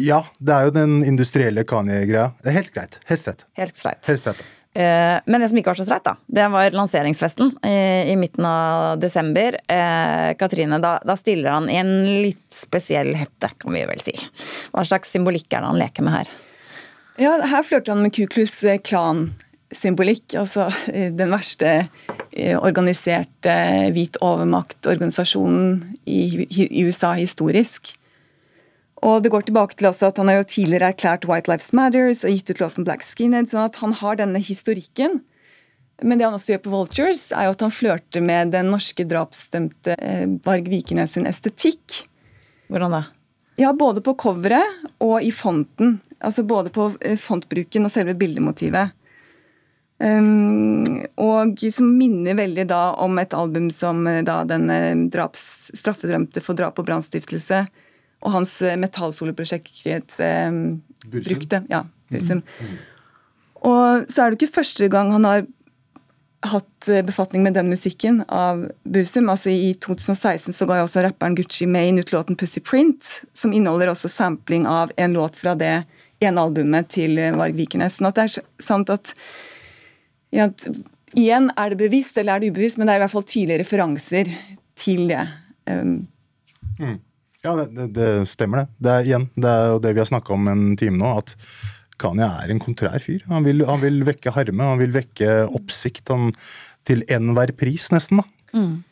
ja, 0.00 0.22
det 0.38 0.54
er 0.54 0.68
jo 0.68 0.76
den 0.76 1.00
industrielle 1.04 1.64
Kanye-greia. 1.68 2.30
Det 2.44 2.56
Helt 2.56 2.72
greit. 2.76 3.00
Helt 3.08 3.24
streit. 3.24 3.44
Helt 3.60 3.76
streit. 3.76 4.00
Helt 4.08 4.22
streit. 4.22 4.44
Eh, 4.74 5.18
Men 5.26 5.40
det 5.40 5.48
som 5.50 5.58
ikke 5.58 5.72
var 5.72 5.78
så 5.80 5.86
streit, 5.86 6.04
da, 6.06 6.14
det 6.30 6.46
var 6.52 6.76
lanseringsfesten 6.76 7.50
i, 7.66 8.14
midten 8.16 8.46
av 8.46 9.00
desember. 9.02 9.58
Eh, 9.66 10.30
Katrine, 10.38 10.78
da, 10.82 10.98
da 11.04 11.16
stiller 11.18 11.50
han 11.56 11.68
i 11.70 11.80
en 11.80 11.92
litt 12.22 12.46
spesiell 12.54 13.12
hette, 13.18 13.50
kan 13.58 13.74
vi 13.74 13.82
vel 13.88 14.02
si. 14.02 14.14
Hva 14.70 14.86
slags 14.86 15.10
symbolikk 15.10 15.50
er 15.50 15.64
det 15.64 15.72
han 15.72 15.82
leker 15.82 16.06
med 16.06 16.20
her? 16.20 16.32
Ja, 17.20 17.34
Her 17.50 17.66
flørter 17.66 17.96
han 17.96 18.04
med 18.06 18.14
Ku 18.16 18.24
Klux 18.30 18.60
Klan-symbolikk. 18.86 20.38
Altså 20.38 20.70
eh, 20.92 21.10
den 21.12 21.34
verste 21.34 21.88
organiserte 22.62 23.52
hvit 23.90 24.14
overmaktorganisasjonen 24.22 25.96
i, 26.06 26.46
i 26.46 26.84
USA 26.86 27.10
historisk. 27.18 27.96
Og 29.06 29.22
det 29.24 29.32
går 29.32 29.46
tilbake 29.48 29.76
til 29.78 29.88
også 29.88 30.10
at 30.10 30.18
Han 30.20 30.28
har 30.28 30.40
jo 30.40 30.48
tidligere 30.52 30.92
erklært 30.92 31.26
White 31.28 31.50
Lives 31.50 31.72
Matters 31.76 32.22
og 32.26 32.34
gitt 32.34 32.52
ut 32.52 32.60
låten 32.60 32.86
Black 32.86 33.04
Skinhead, 33.06 33.48
sånn 33.48 33.68
at 33.68 33.80
han 33.80 33.94
har 33.96 34.20
denne 34.20 34.42
historikken. 34.44 35.22
Men 36.02 36.20
det 36.20 36.26
han 36.26 36.36
også 36.36 36.54
gjør 36.54 36.62
på 36.64 36.72
Vultures, 36.72 37.26
er 37.36 37.48
jo 37.48 37.54
at 37.54 37.64
han 37.64 37.72
flørter 37.74 38.24
med 38.24 38.52
den 38.54 38.70
norske 38.72 39.04
drapsdømte 39.08 39.96
eh, 40.00 40.28
Varg 40.44 40.68
Vikernes 40.72 41.16
sin 41.16 41.28
estetikk. 41.28 42.04
Hvordan 42.72 42.96
da? 42.96 43.02
Ja, 43.60 43.74
Både 43.76 44.00
på 44.04 44.14
coveret 44.20 44.86
og 45.04 45.20
i 45.24 45.32
fonten. 45.32 45.98
Altså 46.20 46.44
Både 46.48 46.72
på 46.72 46.90
eh, 47.04 47.20
fontbruken 47.20 47.88
og 47.88 47.92
selve 47.92 48.16
bildemotivet. 48.20 48.96
Um, 50.00 51.02
og 51.20 51.60
som 51.68 51.90
minner 51.92 52.38
veldig 52.38 52.64
da 52.70 52.94
om 53.04 53.18
et 53.20 53.34
album 53.36 53.66
som 53.68 54.06
eh, 54.08 54.22
da 54.24 54.38
den 54.48 55.10
draps, 55.12 55.68
for 55.84 56.56
drap 56.56 56.80
og 56.80 56.88
brannstiftelse 56.88 57.66
og 58.20 58.34
hans 58.34 58.56
eh, 58.62 58.76
metallsoloprosjekt 58.80 60.18
eh, 60.24 60.50
brukte. 61.10 61.62
Ja, 61.72 61.84
Bursum. 62.10 62.42
Og 63.60 64.10
så 64.10 64.24
er 64.24 64.30
det 64.30 64.40
ikke 64.40 64.60
første 64.60 64.88
gang 64.92 65.12
han 65.14 65.26
har 65.28 65.46
hatt 66.50 66.88
eh, 66.88 67.02
befatning 67.04 67.44
med 67.44 67.56
den 67.56 67.68
musikken 67.72 68.22
av 68.28 68.66
Bursum. 68.88 69.28
Altså 69.32 69.52
I 69.52 69.72
2016 69.80 70.56
så 70.56 70.68
ga 70.68 70.80
jo 70.80 70.86
også 70.86 71.04
rapperen 71.04 71.36
Gucci 71.36 71.68
Maine 71.68 72.00
ut 72.00 72.12
låten 72.12 72.36
'Pussy 72.36 72.62
Print', 72.64 73.24
som 73.32 73.52
inneholder 73.52 73.92
også 73.92 74.08
sampling 74.08 74.66
av 74.66 74.92
en 74.96 75.16
låt 75.16 75.36
fra 75.36 75.54
det 75.54 75.84
ene 76.20 76.40
albumet 76.40 76.88
til 76.92 77.18
eh, 77.18 77.36
Varg 77.36 77.56
Vikernes. 77.56 77.98
Sånn 77.98 78.08
at 78.08 78.20
det 78.20 78.28
er 78.28 78.48
sant 78.64 78.92
at, 78.92 79.14
ja, 80.32 80.48
at 80.48 80.68
Igjen, 81.10 81.48
er 81.58 81.72
det 81.72 81.80
bevisst 81.80 82.18
eller 82.20 82.36
er 82.36 82.42
det 82.44 82.52
ubevisst, 82.52 82.76
men 82.78 82.86
det 82.86 82.92
er 82.94 83.00
i 83.00 83.02
hvert 83.02 83.10
fall 83.10 83.24
tydelige 83.26 83.62
referanser 83.64 84.28
til 84.78 85.08
det. 85.10 85.24
Um, 85.66 86.06
Mm. 86.80 86.96
Ja, 87.44 87.54
det, 87.56 87.70
det, 87.76 87.86
det 87.96 88.08
stemmer 88.28 88.62
det. 88.62 88.72
Det 88.84 88.94
er 88.94 89.06
igjen, 89.08 89.28
det 89.40 89.50
er 89.50 89.70
jo 89.74 89.78
det 89.84 89.94
vi 89.96 90.02
har 90.02 90.10
snakka 90.10 90.34
om 90.36 90.50
en 90.52 90.64
time 90.80 91.00
nå, 91.00 91.12
at 91.22 91.36
Kanye 92.00 92.26
er 92.26 92.52
en 92.52 92.60
kontrær 92.60 93.00
fyr. 93.04 93.22
Han 93.30 93.46
vil, 93.46 93.64
han 93.68 93.80
vil 93.82 94.02
vekke 94.08 94.32
harme, 94.36 94.66
han 94.72 94.80
vil 94.80 94.92
vekke 94.94 95.46
oppsikt 95.56 96.12
han, 96.12 96.30
til 96.88 97.04
enhver 97.12 97.52
pris, 97.60 97.90
nesten. 97.92 98.22
da. 98.22 98.36
Mm. 98.50 98.82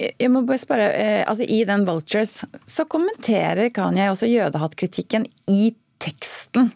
Jeg 0.00 0.30
må 0.34 0.42
bare 0.46 0.58
spørre, 0.58 0.86
eh, 0.98 1.22
altså 1.28 1.44
I 1.46 1.60
den 1.68 1.84
Vultures 1.86 2.40
så 2.66 2.86
kommenterer 2.90 3.70
Kanye 3.74 4.08
også 4.10 4.28
jødehattkritikken 4.28 5.28
i 5.52 5.74
teksten. 6.02 6.72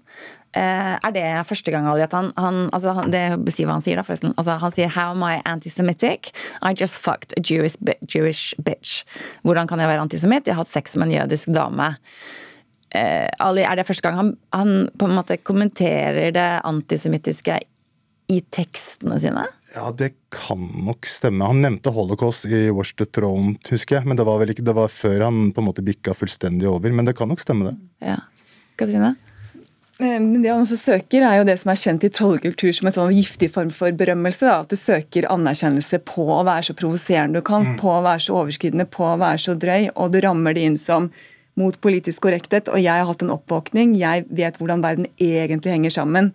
Eh, 0.51 0.95
er 0.99 1.13
det 1.15 1.25
første 1.47 1.71
gang 1.71 1.87
at 1.87 2.15
han, 2.17 2.33
han, 2.35 2.65
altså 2.75 2.91
han 2.97 3.13
Det 3.15 3.53
sier 3.55 3.69
hva 3.69 3.77
han 3.77 3.85
sier, 3.85 4.01
da, 4.01 4.03
forresten. 4.03 4.35
Altså, 4.35 4.59
han 4.59 4.75
sier 4.75 4.91
'How 4.91 5.15
am 5.15 5.23
I 5.23 5.39
antisemitic? 5.47 6.33
I 6.63 6.75
just 6.75 6.99
fucked 6.99 7.35
a 7.39 7.41
Jewish, 7.41 7.77
Jewish 8.03 8.55
bitch'. 8.59 9.05
Hvordan 9.45 9.69
kan 9.69 9.79
jeg 9.79 9.89
være 9.89 10.03
antisemitt? 10.03 10.47
Jeg 10.47 10.55
har 10.55 10.65
hatt 10.65 10.73
sex 10.73 10.97
med 10.97 11.09
en 11.09 11.21
jødisk 11.21 11.55
dame. 11.55 11.97
Eh, 12.91 13.29
Ali, 13.39 13.63
er 13.63 13.77
det 13.77 13.87
første 13.87 14.03
gang 14.03 14.17
han, 14.17 14.37
han 14.53 14.91
på 14.99 15.07
en 15.07 15.15
måte 15.15 15.39
kommenterer 15.39 16.33
det 16.35 16.51
antisemittiske 16.67 17.61
i 18.31 18.41
tekstene 18.51 19.21
sine? 19.23 19.47
Ja, 19.75 19.91
det 19.95 20.15
kan 20.35 20.67
nok 20.85 21.07
stemme. 21.07 21.47
Han 21.47 21.63
nevnte 21.63 21.95
holocaust 21.95 22.47
i 22.51 22.69
Watch 22.75 22.97
the 22.99 23.07
Throne, 23.07 23.55
husker 23.71 24.01
jeg. 24.01 24.07
Men 24.11 24.19
det 24.19 24.27
var 24.27 24.43
vel 24.43 24.51
ikke, 24.51 24.67
det 24.67 24.75
var 24.75 24.91
før 24.91 25.29
han 25.29 25.53
på 25.55 25.63
en 25.63 25.71
måte 25.71 25.87
bikka 25.87 26.15
fullstendig 26.15 26.67
over. 26.71 26.91
Men 26.91 27.07
det 27.07 27.17
kan 27.19 27.31
nok 27.31 27.43
stemme, 27.43 27.71
det. 27.71 27.77
Ja. 28.11 28.19
Katrine? 28.81 29.15
Men 30.01 30.43
Det 30.43 30.49
han 30.49 30.63
også 30.65 30.79
søker, 30.81 31.23
er 31.27 31.39
jo 31.41 31.45
det 31.45 31.59
som 31.61 31.71
er 31.73 31.81
kjent 31.81 32.05
i 32.07 32.11
trollkultur 32.17 32.73
som 32.73 32.89
en 32.89 32.95
sånn 32.95 33.13
giftig 33.13 33.51
form 33.53 33.71
for 33.75 33.93
berømmelse. 33.93 34.47
Da. 34.49 34.61
At 34.65 34.73
du 34.73 34.79
søker 34.81 35.29
anerkjennelse 35.29 36.01
på 36.09 36.25
å 36.25 36.41
være 36.49 36.71
så 36.71 36.77
provoserende 36.79 37.41
du 37.41 37.43
kan, 37.43 37.67
Mm. 37.67 37.77
på 37.79 37.89
å 37.93 38.03
være 38.03 38.23
så 38.25 38.39
overskridende, 38.41 38.87
på 38.89 39.05
å 39.05 39.19
være 39.21 39.39
så 39.45 39.55
drøy, 39.59 39.91
og 39.97 40.13
du 40.13 40.21
rammer 40.25 40.55
det 40.55 40.63
inn 40.65 40.77
som 40.81 41.11
mot 41.57 41.77
politisk 41.81 42.21
korrekthet. 42.25 42.69
Og 42.73 42.81
jeg 42.81 42.97
har 42.97 43.05
hatt 43.05 43.23
en 43.23 43.35
oppvåkning, 43.37 43.97
jeg 43.99 44.25
vet 44.31 44.57
hvordan 44.57 44.81
verden 44.83 45.07
egentlig 45.21 45.73
henger 45.75 45.91
sammen. 45.91 46.33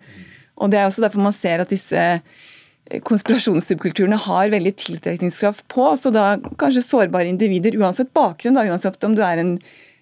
Og 0.58 0.70
Det 0.70 0.78
er 0.78 0.86
også 0.86 1.02
derfor 1.02 1.22
man 1.22 1.32
ser 1.32 1.60
at 1.60 1.68
disse 1.68 1.96
eh, 1.96 3.00
konspirasjonssubkulturene 3.00 4.16
har 4.16 4.48
veldig 4.48 4.74
tiltrekningskraft 4.76 5.66
på 5.68 5.90
så 5.98 6.12
da 6.12 6.36
kanskje 6.56 6.84
sårbare 6.86 7.26
individer, 7.26 7.74
uansett 7.76 8.12
bakgrunn. 8.14 8.54
da, 8.54 8.62
Uansett 8.62 9.02
om 9.04 9.14
du 9.16 9.22
er 9.22 9.38
en 9.42 9.58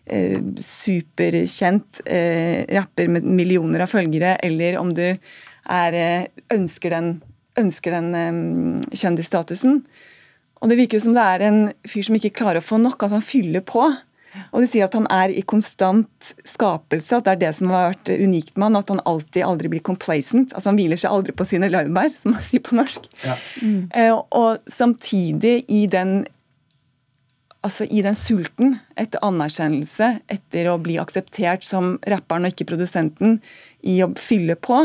eh, 0.07 0.41
superkjent 0.61 2.01
eh, 2.07 2.65
rapper 2.75 3.09
med 3.09 3.25
millioner 3.25 3.85
av 3.85 3.93
følgere, 3.93 4.37
eller 4.45 4.79
om 4.81 4.93
du 4.95 5.05
er, 5.05 5.95
eh, 5.99 6.27
ønsker 6.55 6.95
den, 6.95 7.15
ønsker 7.61 7.97
den 7.97 8.11
eh, 8.15 8.97
kjendisstatusen. 8.97 9.83
Og 10.63 10.71
Det 10.71 10.81
virker 10.81 11.01
som 11.03 11.13
det 11.13 11.23
er 11.23 11.45
en 11.45 11.63
fyr 11.85 12.07
som 12.07 12.17
ikke 12.17 12.33
klarer 12.39 12.63
å 12.63 12.65
få 12.65 12.81
nok. 12.81 13.03
altså 13.03 13.21
Han 13.21 13.27
fyller 13.27 13.61
på. 13.61 13.85
Og 14.51 14.63
de 14.63 14.67
sier 14.67 14.87
at 14.87 14.95
han 14.97 15.07
er 15.13 15.31
i 15.31 15.45
konstant 15.47 16.33
skapelse, 16.47 17.15
at 17.15 17.27
det 17.27 17.35
er 17.35 17.41
det 17.45 17.53
som 17.55 17.71
har 17.71 17.93
vært 17.93 18.11
unikt 18.19 18.57
med 18.57 18.69
han, 18.69 18.79
at 18.81 18.91
han 18.91 19.03
alltid 19.07 19.47
aldri 19.47 19.71
blir 19.71 19.85
complacent. 19.87 20.55
altså 20.55 20.73
Han 20.73 20.81
hviler 20.81 21.01
seg 21.01 21.15
aldri 21.15 21.35
på 21.37 21.47
sine 21.49 21.71
laurbær, 21.71 22.11
som 22.11 22.35
man 22.35 22.47
sier 22.47 22.65
på 22.65 22.79
norsk. 22.79 23.07
Eh, 23.95 24.11
og 24.11 24.65
samtidig 24.71 25.65
i 25.69 25.85
den 25.91 26.25
altså 27.65 27.87
i 27.89 28.03
den 28.05 28.17
sulten 28.19 28.77
etter 29.01 29.23
anerkjennelse, 29.25 30.11
etter 30.31 30.69
å 30.69 30.79
bli 30.83 30.99
akseptert 31.01 31.65
som 31.65 31.97
rapperen 32.11 32.47
og 32.47 32.55
ikke 32.55 32.69
produsenten, 32.75 33.39
i 33.81 34.01
å 34.05 34.11
fylle 34.21 34.57
på, 34.57 34.85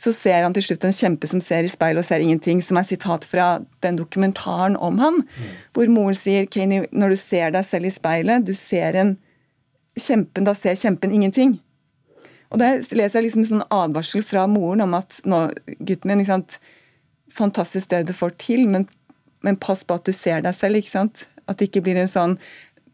så 0.00 0.12
ser 0.16 0.44
han 0.46 0.54
til 0.56 0.64
slutt 0.64 0.86
en 0.86 0.96
kjempe 0.96 1.28
som 1.28 1.42
ser 1.44 1.66
i 1.66 1.70
speilet 1.70 2.00
og 2.00 2.06
ser 2.06 2.22
ingenting, 2.24 2.62
som 2.64 2.78
er 2.80 2.86
sitat 2.88 3.26
fra 3.28 3.48
den 3.84 3.98
dokumentaren 3.98 4.78
om 4.80 5.00
han, 5.02 5.20
hvor 5.76 5.90
moren 5.92 6.16
sier 6.16 6.46
Kani, 6.48 6.84
når 6.90 7.14
du 7.14 7.18
ser 7.20 7.52
deg 7.56 7.66
selv 7.68 7.90
i 7.90 7.92
speilet, 7.92 8.46
du 8.46 8.54
ser 8.56 8.96
en 8.96 9.16
kjempen, 10.00 10.46
da 10.46 10.54
ser 10.56 10.78
kjempen 10.80 11.12
ingenting. 11.12 11.58
Og 12.50 12.58
Der 12.58 12.80
leser 12.96 13.20
jeg 13.20 13.28
liksom 13.28 13.44
en 13.44 13.50
sånn 13.50 13.68
advarsel 13.70 14.24
fra 14.26 14.46
moren 14.50 14.82
om 14.86 14.96
at 14.98 15.20
nå, 15.28 15.48
gutten 15.78 16.10
min, 16.10 16.22
ikke 16.24 16.32
sant, 16.32 16.56
fantastisk 17.30 17.92
det 17.92 18.06
du 18.08 18.14
får 18.16 18.34
til, 18.42 18.64
men, 18.70 18.88
men 19.46 19.58
pass 19.60 19.84
på 19.86 20.00
at 20.00 20.08
du 20.08 20.14
ser 20.16 20.42
deg 20.46 20.56
selv. 20.56 20.80
ikke 20.80 20.94
sant? 20.96 21.26
At 21.50 21.58
det 21.58 21.70
ikke 21.70 21.82
blir 21.88 21.98
en 21.98 22.10
sånn 22.10 22.36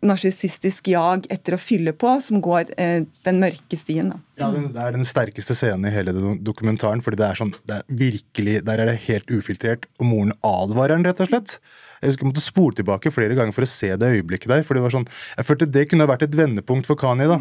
narsissistisk 0.04 0.90
jag 0.92 1.26
etter 1.32 1.56
å 1.56 1.60
fylle 1.60 1.94
på, 1.96 2.10
som 2.22 2.42
går 2.44 2.72
eh, 2.80 3.06
den 3.26 3.40
mørke 3.42 3.78
stien. 3.80 4.10
Da. 4.12 4.18
Ja, 4.40 4.50
Det 4.52 4.82
er 4.82 4.94
den 4.96 5.08
sterkeste 5.08 5.56
scenen 5.56 5.88
i 5.88 5.94
hele 5.94 6.14
dokumentaren. 6.44 7.02
fordi 7.02 7.20
det 7.22 7.26
er 7.30 7.40
sånn, 7.40 7.54
det 7.66 7.80
er 7.80 7.96
virkelig, 8.02 8.64
Der 8.64 8.82
er 8.82 8.86
det 8.92 9.00
helt 9.08 9.32
ufiltrert, 9.32 9.86
og 9.98 10.06
moren 10.06 10.32
advarer 10.44 10.96
den, 10.96 11.04
rett 11.08 11.20
og 11.20 11.30
slett. 11.30 11.58
Jeg 12.02 12.10
husker 12.10 12.26
jeg 12.26 12.32
måtte 12.34 12.44
spole 12.44 12.76
tilbake 12.76 13.10
flere 13.10 13.34
ganger 13.34 13.56
for 13.56 13.64
å 13.64 13.70
se 13.72 13.88
det 13.96 14.12
øyeblikket 14.20 14.52
der. 14.52 14.62
for 14.62 14.74
det 14.74 14.82
var 14.82 14.90
sånn, 14.90 15.08
Jeg 15.36 15.46
følte 15.46 15.72
det 15.72 15.88
kunne 15.88 16.06
vært 16.06 16.22
et 16.22 16.36
vendepunkt 16.36 16.86
for 16.86 16.94
Kanye, 16.94 17.26
da. 17.26 17.40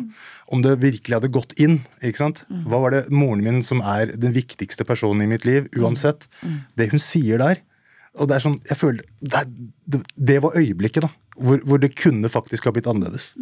Om 0.49 0.61
det 0.61 0.79
virkelig 0.79 1.19
hadde 1.19 1.31
gått 1.31 1.53
inn. 1.59 1.83
ikke 2.01 2.17
sant? 2.17 2.45
Hva 2.49 2.79
var 2.81 2.91
det 2.91 3.11
moren 3.11 3.43
min, 3.43 3.61
som 3.61 3.81
er 3.81 4.15
den 4.15 4.31
viktigste 4.31 4.85
personen 4.85 5.21
i 5.23 5.27
mitt 5.27 5.45
liv, 5.45 5.67
uansett, 5.75 6.27
det 6.77 6.91
hun 6.91 6.99
sier 6.99 7.37
der 7.37 7.59
og 8.15 8.29
det 8.29 8.37
er 8.37 8.43
sånn, 8.45 8.57
jeg 8.69 8.77
føler, 8.79 9.07
det, 9.21 10.01
det, 10.15 10.39
var 10.43 10.55
øyeblikket 10.57 11.05
da, 11.05 11.09
hvor, 11.35 11.59
hvor, 11.67 11.81
det 11.81 11.95
kunne 11.99 12.31
faktisk 12.31 12.67
ha 12.67 12.73
blitt 12.75 12.87
annerledes. 12.87 13.33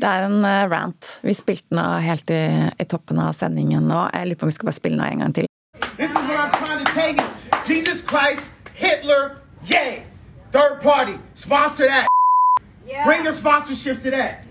Det 0.00 0.08
er 0.08 0.26
en 0.26 0.40
uh, 0.44 0.64
rant. 0.70 1.16
Vi 1.26 1.34
spilte 1.36 1.66
den 1.70 1.82
av 1.82 1.98
helt 2.02 2.30
i, 2.32 2.42
i, 2.70 2.86
toppen 2.88 3.20
av 3.22 3.34
sendingen 3.36 3.88
nå. 3.90 4.04
Jeg 4.14 4.30
lurer 4.30 4.40
på 4.40 4.46
om 4.46 4.52
vi 4.52 4.56
skal 4.56 4.70
bare 4.70 4.78
spille 4.78 4.96
den 4.96 5.04
av 5.04 5.12
en 5.12 5.24
gang 5.24 5.34
til. 5.36 5.48
Jesus 7.68 8.00
Christ, 8.08 8.48
Hitler, 8.74 9.36
yay! 9.66 10.02
Third 10.52 10.80
party, 10.82 11.16
sponsor 11.34 11.86
that. 11.86 12.06
Yeah. 12.86 13.06
Bring 13.06 13.24
your 13.24 13.32
sponsorships 13.32 14.02
to 14.02 14.10
that. 14.10 14.44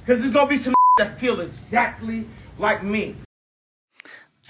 Because 0.00 0.20
there's 0.20 0.32
going 0.32 0.46
to 0.46 0.50
be 0.50 0.56
some 0.56 0.74
that 0.98 1.18
feel 1.18 1.40
exactly 1.40 2.26
like 2.58 2.82
me. 2.82 3.14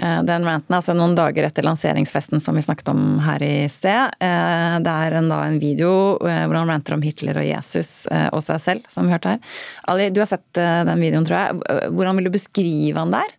Eh, 0.02 0.22
den 0.26 0.44
ranten 0.46 0.74
altså 0.74 0.94
noen 0.96 1.14
dager 1.14 1.46
etter 1.46 1.66
lanseringsfesten 1.66 2.42
som 2.42 2.58
vi 2.58 2.64
snakket 2.64 2.90
om 2.90 3.20
her 3.22 3.42
i 3.46 3.68
sted. 3.70 4.16
Eh, 4.18 4.76
det 4.82 4.94
er 5.06 5.18
en, 5.18 5.30
da 5.30 5.42
en 5.46 5.60
video 5.62 5.92
eh, 6.26 6.44
hvor 6.48 6.58
han 6.58 6.72
ranter 6.72 6.96
om 6.96 7.04
Hitler 7.04 7.38
og 7.38 7.46
Jesus 7.46 7.92
og 8.10 8.40
seg 8.44 8.60
selv, 8.62 8.86
som 8.90 9.06
vi 9.06 9.14
hørte 9.14 9.36
her. 9.36 9.58
Ali, 9.90 10.08
du 10.10 10.22
har 10.22 10.30
sett 10.30 10.46
den 10.58 11.02
videoen, 11.02 11.26
tror 11.28 11.38
jeg. 11.38 11.90
Hvordan 11.94 12.18
vil 12.18 12.28
du 12.28 12.34
beskrive 12.34 12.98
han 12.98 13.14
der? 13.14 13.34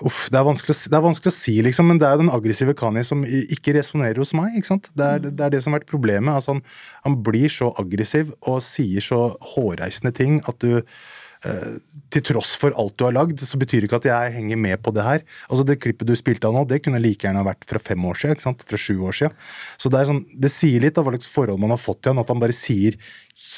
Uff, 0.00 0.26
det 0.32 0.38
er, 0.38 0.44
vanskelig, 0.46 0.76
det 0.88 0.96
er 0.96 1.04
vanskelig 1.04 1.32
å 1.32 1.36
si, 1.36 1.54
liksom, 1.64 1.90
men 1.90 2.00
det 2.00 2.06
er 2.08 2.16
jo 2.16 2.22
den 2.22 2.32
aggressive 2.32 2.74
Kani 2.78 3.02
som 3.04 3.24
ikke 3.26 3.74
resonnerer 3.76 4.20
hos 4.22 4.32
meg. 4.36 4.56
ikke 4.56 4.70
sant? 4.70 4.88
Det 4.96 5.06
er, 5.06 5.26
det 5.28 5.44
er 5.44 5.52
det 5.52 5.60
som 5.64 5.74
har 5.74 5.82
vært 5.82 5.92
problemet. 5.92 6.32
Altså, 6.32 6.56
han, 6.56 6.62
han 7.04 7.18
blir 7.26 7.52
så 7.52 7.68
aggressiv 7.80 8.32
og 8.40 8.62
sier 8.64 9.04
så 9.04 9.26
hårreisende 9.52 10.14
ting 10.16 10.40
at 10.48 10.60
du 10.64 10.80
til 12.12 12.24
tross 12.26 12.52
for 12.60 12.74
alt 12.76 12.96
du 13.00 13.06
har 13.06 13.14
lagd, 13.16 13.40
så 13.40 13.56
betyr 13.60 13.80
det 13.80 13.88
ikke 13.88 14.00
at 14.02 14.08
jeg 14.10 14.34
henger 14.34 14.58
med 14.60 14.82
på 14.84 14.92
det 14.92 15.06
her. 15.06 15.22
Altså 15.48 15.64
Det 15.64 15.78
klippet 15.80 16.10
du 16.10 16.14
spilte 16.18 16.50
av 16.50 16.56
nå, 16.56 16.66
det 16.68 16.82
kunne 16.84 17.00
like 17.00 17.24
gjerne 17.24 17.46
vært 17.46 17.64
fra 17.70 17.80
fem 17.80 18.04
år 18.04 18.20
siden. 18.20 18.36
ikke 18.36 18.48
sant? 18.48 18.64
Fra 18.68 18.80
sju 18.80 19.00
år 19.08 19.16
siden. 19.16 19.36
Så 19.80 19.92
det, 19.92 20.02
er 20.02 20.10
sånn, 20.10 20.24
det 20.36 20.52
sier 20.52 20.84
litt 20.84 21.00
av 21.00 21.08
hva 21.08 21.14
slags 21.16 21.30
forhold 21.32 21.62
man 21.62 21.72
har 21.72 21.80
fått 21.80 22.02
til 22.04 22.12
han, 22.12 22.22
at 22.22 22.32
han 22.32 22.42
bare 22.42 22.56
sier 22.56 22.98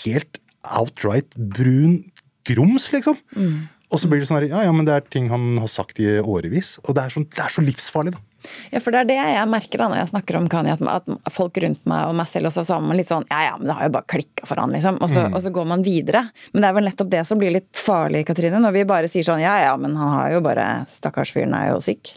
helt 0.04 0.38
outright 0.78 1.34
brun 1.34 2.00
grums, 2.46 2.88
liksom. 2.94 3.18
Mm. 3.36 3.66
Og 3.92 4.00
så 4.00 4.08
blir 4.08 4.22
det 4.22 4.28
sånn 4.30 4.40
her, 4.40 4.48
ja, 4.50 4.62
ja, 4.66 4.74
men 4.74 4.86
det 4.88 4.94
er 4.94 5.08
ting 5.12 5.28
han 5.30 5.58
har 5.60 5.70
sagt 5.70 6.00
i 6.02 6.08
årevis. 6.18 6.78
Og 6.86 6.96
det 6.96 7.04
er, 7.04 7.14
sånn, 7.14 7.28
det 7.28 7.42
er 7.44 7.52
så 7.52 7.64
livsfarlig, 7.64 8.14
da. 8.16 8.22
Ja, 8.72 8.81
for 8.83 8.94
det 8.94 9.02
er 9.02 9.11
det 9.11 9.18
jeg 9.18 9.50
merker 9.50 9.83
da 9.83 9.88
når 9.92 10.00
jeg 10.02 10.12
snakker 10.12 10.38
om 10.38 10.48
Kanye, 10.52 10.76
at, 10.76 11.11
folk 11.33 11.61
rundt 11.64 11.85
meg 11.88 12.09
og 12.09 12.16
meg 12.18 12.31
selv 12.31 12.50
også 12.50 12.64
så 12.66 12.78
har 12.78 12.87
man 12.87 12.98
litt 12.98 13.11
sånn 13.11 13.26
Ja 13.31 13.42
ja, 13.50 13.52
men 13.59 13.70
det 13.70 13.76
har 13.78 13.88
jo 13.88 13.94
bare 13.98 14.11
klikka 14.14 14.48
for 14.48 14.62
han, 14.62 14.74
liksom. 14.74 14.98
Og 15.00 15.12
så, 15.12 15.26
mm. 15.26 15.37
og 15.37 15.44
så, 15.44 15.52
går 15.52 15.68
man 15.68 15.85
videre. 15.87 16.24
Men 16.52 16.64
det 16.64 16.70
er 16.70 16.78
vel 16.78 16.88
nettopp 16.88 17.12
det 17.12 17.26
som 17.28 17.40
blir 17.40 17.55
litt 17.55 17.70
farlig, 17.76 18.24
Katrine, 18.28 18.62
når 18.62 18.76
vi 18.78 18.88
bare 18.88 19.11
sier 19.11 19.26
sånn 19.26 19.42
Ja 19.44 19.59
ja, 19.62 19.76
men 19.81 19.96
han 19.98 20.16
har 20.16 20.35
jo 20.37 20.42
bare 20.44 20.66
Stakkars 20.90 21.33
fyren 21.35 21.55
er 21.57 21.72
jo 21.72 21.81
syk. 21.85 22.16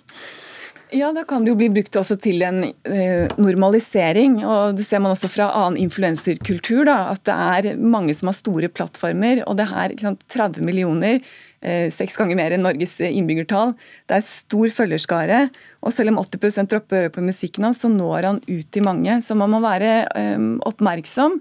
Ja, 0.95 1.09
da 1.11 1.23
kan 1.27 1.43
det 1.43 1.51
jo 1.51 1.57
bli 1.59 1.67
brukt 1.73 1.97
også 1.97 2.15
til 2.21 2.43
en 2.45 2.61
eh, 2.63 3.31
normalisering. 3.41 4.37
og 4.45 4.77
Det 4.77 4.85
ser 4.85 5.01
man 5.03 5.15
også 5.15 5.29
fra 5.31 5.49
annen 5.57 5.79
influenserkultur. 5.81 6.87
At 6.91 7.25
det 7.27 7.35
er 7.35 7.81
mange 7.81 8.13
som 8.15 8.29
har 8.29 8.37
store 8.37 8.69
plattformer. 8.69 9.41
Og 9.49 9.57
det 9.59 9.67
her, 9.71 9.95
sant, 10.01 10.21
30 10.31 10.63
millioner 10.65 11.19
seks 11.93 12.17
ganger 12.19 12.37
mer 12.39 12.55
enn 12.55 12.65
Norges 12.65 12.97
innbyggertall. 13.03 13.73
Det 14.09 14.19
er 14.19 14.25
stor 14.27 14.73
følgerskare. 14.73 15.45
Og 15.85 15.93
selv 15.95 16.13
om 16.13 16.19
80 16.21 16.67
dropper 16.71 17.09
på 17.13 17.23
musikken 17.25 17.67
hans, 17.67 17.83
så 17.83 17.91
når 17.91 18.29
han 18.29 18.43
ut 18.47 18.67
til 18.71 18.85
mange. 18.85 19.19
Så 19.25 19.37
man 19.37 19.53
må 19.53 19.61
være 19.63 20.03
um, 20.37 20.51
oppmerksom 20.65 21.39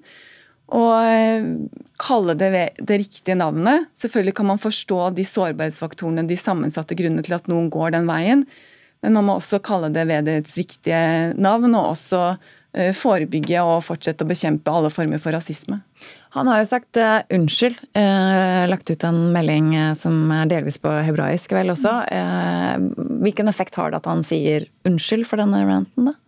og 0.75 1.69
kalle 2.01 2.35
det 2.41 2.51
det 2.81 2.97
riktige 3.03 3.37
navnet. 3.37 3.91
Selvfølgelig 3.95 4.35
kan 4.39 4.49
man 4.49 4.63
forstå 4.63 5.11
de 5.15 5.27
sårbarhetsfaktorene, 5.29 6.25
de 6.29 6.39
sammensatte 6.41 6.97
grunnene 6.97 7.25
til 7.25 7.37
at 7.37 7.51
noen 7.53 7.69
går 7.73 7.93
den 7.95 8.09
veien. 8.09 8.47
Men 9.05 9.19
man 9.19 9.27
må 9.29 9.37
også 9.37 9.61
kalle 9.65 9.93
det 9.93 10.07
ved 10.09 10.25
dets 10.25 10.57
riktige 10.57 11.35
navn, 11.37 11.75
og 11.77 11.93
også 11.93 12.23
forebygge 12.97 13.63
og 13.63 13.85
fortsette 13.87 14.27
å 14.27 14.29
bekjempe 14.29 14.73
alle 14.73 14.91
former 14.91 15.21
for 15.23 15.37
rasisme. 15.37 15.79
Han 16.35 16.51
har 16.51 16.61
jo 16.61 16.67
sagt 16.67 16.99
uh, 16.99 17.23
unnskyld. 17.33 17.79
Uh, 17.95 18.67
lagt 18.67 18.91
ut 18.91 19.07
en 19.07 19.21
melding 19.35 19.71
uh, 19.77 19.93
som 19.99 20.33
er 20.35 20.51
delvis 20.51 20.81
på 20.83 20.91
hebraisk 21.07 21.55
vel 21.55 21.71
også. 21.71 21.93
hvilken 23.23 23.49
effekt 23.49 23.79
har 23.79 23.93
det 23.93 24.03
at 24.03 24.11
han 24.11 24.25
sier 24.27 24.67
unnskyld 24.89 25.29
for 25.31 25.41
denne 25.41 25.63
ranten, 25.69 26.11
da? 26.11 26.19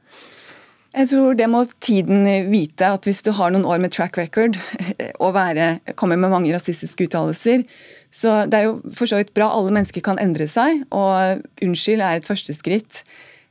Jeg 0.96 1.11
tror 1.11 1.35
det 1.37 1.46
må 1.52 1.59
tiden 1.85 2.24
vite, 2.48 2.88
at 2.88 3.04
hvis 3.04 3.20
du 3.20 3.28
har 3.37 3.50
noen 3.52 3.66
år 3.68 3.82
med 3.82 3.92
track 3.92 4.16
record 4.16 4.56
og 5.24 5.35
være, 5.37 5.82
kommer 5.92 6.16
med 6.16 6.32
mange 6.32 6.54
rasistiske 6.54 7.11
uttalelser, 7.11 7.66
så 8.09 8.46
det 8.48 8.56
er 8.56 8.70
jo 8.70 8.78
for 8.96 9.11
så 9.11 9.18
vidt 9.20 9.35
bra. 9.37 9.50
Alle 9.52 9.74
mennesker 9.76 10.00
kan 10.06 10.22
endre 10.22 10.46
seg, 10.48 10.87
og 10.94 11.42
unnskyld 11.66 12.00
er 12.00 12.22
et 12.22 12.28
første 12.28 12.54
skritt. 12.56 13.02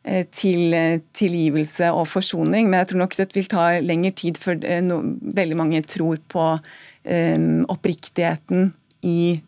Eh, 0.06 0.28
til 0.30 0.70
eh, 0.78 1.00
tilgivelse 1.18 1.88
og 1.90 2.06
forsoning. 2.12 2.70
Men 2.70 2.84
jeg 2.84 2.92
tror 2.92 3.02
nok 3.02 3.16
det 3.18 3.32
vil 3.34 3.48
ta 3.50 3.64
lengre 3.82 4.12
tid 4.14 4.38
før 4.38 4.60
eh, 4.62 4.84
no, 4.86 5.00
veldig 5.34 5.58
mange 5.58 5.82
tror 5.90 6.20
på 6.30 6.44
um, 6.60 7.64
oppriktigheten 7.74 8.70
i 9.02 9.42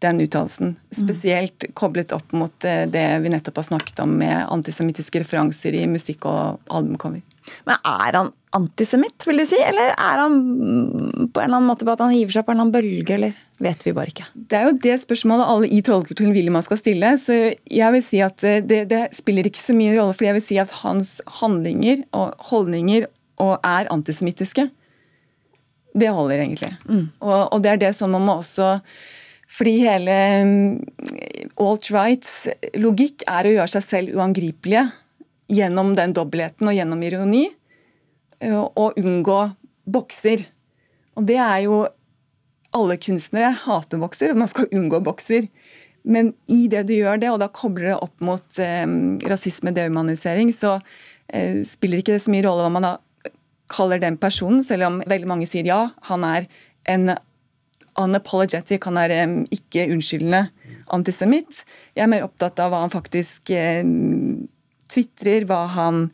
den 0.00 0.22
uttalelsen. 0.24 0.78
Mm. 0.78 0.96
Spesielt 0.96 1.66
koblet 1.76 2.14
opp 2.16 2.32
mot 2.32 2.54
det 2.62 3.04
vi 3.20 3.32
nettopp 3.34 3.60
har 3.60 3.66
snakket 3.68 4.00
om 4.04 4.14
med 4.20 4.46
antisemittiske 4.46 5.24
referanser 5.24 5.76
i 5.76 5.84
musikk 5.90 6.24
og 6.30 6.62
albumcover. 6.70 7.20
Men 7.68 7.80
er 7.82 8.16
han 8.18 8.30
antisemitt, 8.56 9.26
vil 9.28 9.42
du 9.42 9.44
si? 9.48 9.58
Eller 9.60 9.92
er 9.92 10.22
han 10.22 10.38
på 10.38 11.40
en 11.40 11.44
eller 11.44 11.58
annen 11.58 11.68
måte 11.68 11.86
på 11.86 11.94
at 11.94 12.02
han 12.02 12.14
hiver 12.14 12.38
seg 12.38 12.46
på 12.46 12.54
en 12.54 12.58
eller 12.58 12.68
annen 12.68 12.76
bølge, 12.76 13.16
eller 13.16 13.36
vet 13.62 13.84
vi 13.84 13.94
bare 13.96 14.12
ikke? 14.12 14.26
Det 14.34 14.58
er 14.58 14.66
jo 14.68 14.78
det 14.86 14.96
spørsmålet 15.02 15.52
alle 15.52 15.70
i 15.74 15.82
trollkulturen 15.84 16.34
vil 16.36 16.50
man 16.54 16.64
skal 16.64 16.80
stille. 16.80 17.12
Så 17.20 17.36
jeg 17.58 17.94
vil 17.94 18.04
si 18.04 18.22
at 18.24 18.40
det, 18.40 18.82
det, 18.90 19.02
spiller 19.16 19.48
ikke 19.48 19.62
så 19.62 19.76
mye 19.76 19.94
rolle, 19.98 20.16
for 20.16 20.28
jeg 20.28 20.38
vil 20.38 20.46
si 20.48 20.58
at 20.62 20.74
hans 20.82 21.18
handlinger 21.40 22.04
og 22.16 22.50
holdninger 22.50 23.08
og 23.42 23.54
er 23.66 23.90
antisemittiske. 23.94 24.68
Det 25.98 26.10
holder 26.14 26.42
egentlig. 26.42 26.72
Mm. 26.88 27.08
Og, 27.20 27.40
og, 27.52 27.62
det 27.64 27.72
er 27.72 27.82
det 27.88 27.94
som 27.98 28.12
man 28.14 28.26
må 28.26 28.40
også 28.42 28.76
fordi 29.48 29.78
hele 29.80 30.14
mm, 30.44 30.72
alt-rights 31.64 32.32
logikk 32.76 33.24
er 33.24 33.48
å 33.48 33.52
gjøre 33.54 33.72
seg 33.72 33.86
selv 33.86 34.18
uangripelige 34.18 34.82
gjennom 35.48 35.94
den 35.96 36.14
dobbeltheten 36.16 36.68
og 36.68 36.76
gjennom 36.76 37.02
ironi, 37.04 37.48
eh, 38.40 38.64
unngå 38.76 39.40
bokser. 39.88 40.46
Og 41.16 41.26
det 41.26 41.38
er 41.38 41.62
jo 41.66 41.86
Alle 42.70 42.98
kunstnere 43.00 43.48
hater 43.64 43.96
bokser, 43.96 44.30
og 44.30 44.36
man 44.36 44.48
skal 44.48 44.66
unngå 44.76 44.98
bokser. 45.00 45.46
Men 46.04 46.34
i 46.52 46.68
det 46.68 46.82
du 46.86 46.92
gjør 46.92 47.18
det, 47.18 47.30
og 47.32 47.38
da 47.40 47.48
kobler 47.48 47.94
det 47.94 48.02
opp 48.04 48.20
mot 48.20 48.58
eh, 48.60 48.84
rasisme, 49.24 49.72
dehumanisering, 49.72 50.52
så 50.52 50.74
eh, 51.32 51.64
spiller 51.64 52.02
ikke 52.02 52.12
det 52.12 52.20
så 52.26 52.30
mye 52.30 52.44
rolle 52.44 52.66
hva 52.66 52.74
man 52.74 52.84
da 52.84 52.92
kaller 53.72 53.98
den 54.02 54.18
personen, 54.20 54.60
selv 54.62 54.84
om 54.84 55.00
veldig 55.08 55.30
mange 55.32 55.48
sier 55.48 55.64
ja, 55.64 55.80
han 56.10 56.28
er 56.28 56.44
en 56.92 57.14
unapologetic, 57.98 58.84
han 58.84 59.00
er 59.00 59.16
eh, 59.16 59.34
ikke 59.54 59.88
unnskyldende 59.92 60.44
antisemitt. 60.94 61.64
Jeg 61.96 62.04
er 62.06 62.12
mer 62.12 62.28
opptatt 62.28 62.60
av 62.62 62.72
hva 62.72 62.84
han 62.84 62.92
faktisk 62.92 63.52
eh, 63.56 63.80
tvitrer, 64.92 65.46
hva 65.48 65.64
han 65.74 66.06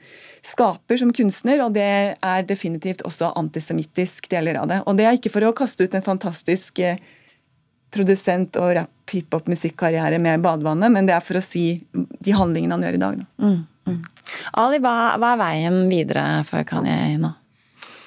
skaper 0.44 0.98
som 1.00 1.12
kunstner, 1.14 1.62
og 1.64 1.74
det 1.76 1.90
er 2.14 2.48
definitivt 2.48 3.04
også 3.06 3.32
antisemittisk 3.38 4.28
deler 4.32 4.60
av 4.60 4.70
det. 4.70 4.80
Og 4.84 4.98
det 4.98 5.06
er 5.08 5.18
ikke 5.18 5.32
for 5.32 5.46
å 5.46 5.54
kaste 5.56 5.87
ut 5.87 5.94
en 5.96 6.04
fantastisk 6.04 6.82
eh, 6.84 6.98
produsent- 7.94 8.58
og 8.60 8.74
rap-hiphop-musikkarriere 8.78 10.18
med 10.22 10.42
badevannet, 10.44 10.92
men 10.92 11.08
det 11.08 11.16
er 11.16 11.25
for 11.25 11.40
å 11.40 11.44
si 11.44 11.85
de 11.94 12.35
handlingene 12.37 12.77
han 12.77 12.85
gjør 12.85 12.98
i 12.98 13.04
dag. 13.04 13.22
Mm, 13.40 13.56
mm. 13.88 14.02
Ali, 14.60 14.83
hva, 14.85 14.94
hva, 15.22 15.33
er 15.33 15.40
veien 15.40 15.81
videre 15.92 16.27
for 16.48 16.66
Kanye 16.68 17.16
nå? 17.22 17.33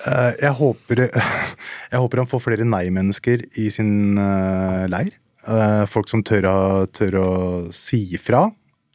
Uh, 0.05 0.31
jeg, 0.37 0.53
håper, 0.59 1.07
jeg 1.91 2.03
håper 2.03 2.21
han 2.21 2.29
får 2.29 2.43
flere 2.43 2.67
nei-mennesker 2.67 3.47
i 3.57 3.71
sin 3.73 4.19
uh, 4.19 4.85
leir. 4.91 5.15
Uh, 5.47 5.87
folk 5.89 6.11
som 6.11 6.21
tør 6.27 6.49
å, 6.51 6.57
tør 6.91 7.21
å 7.23 7.29
si 7.73 8.03
ifra 8.17 8.45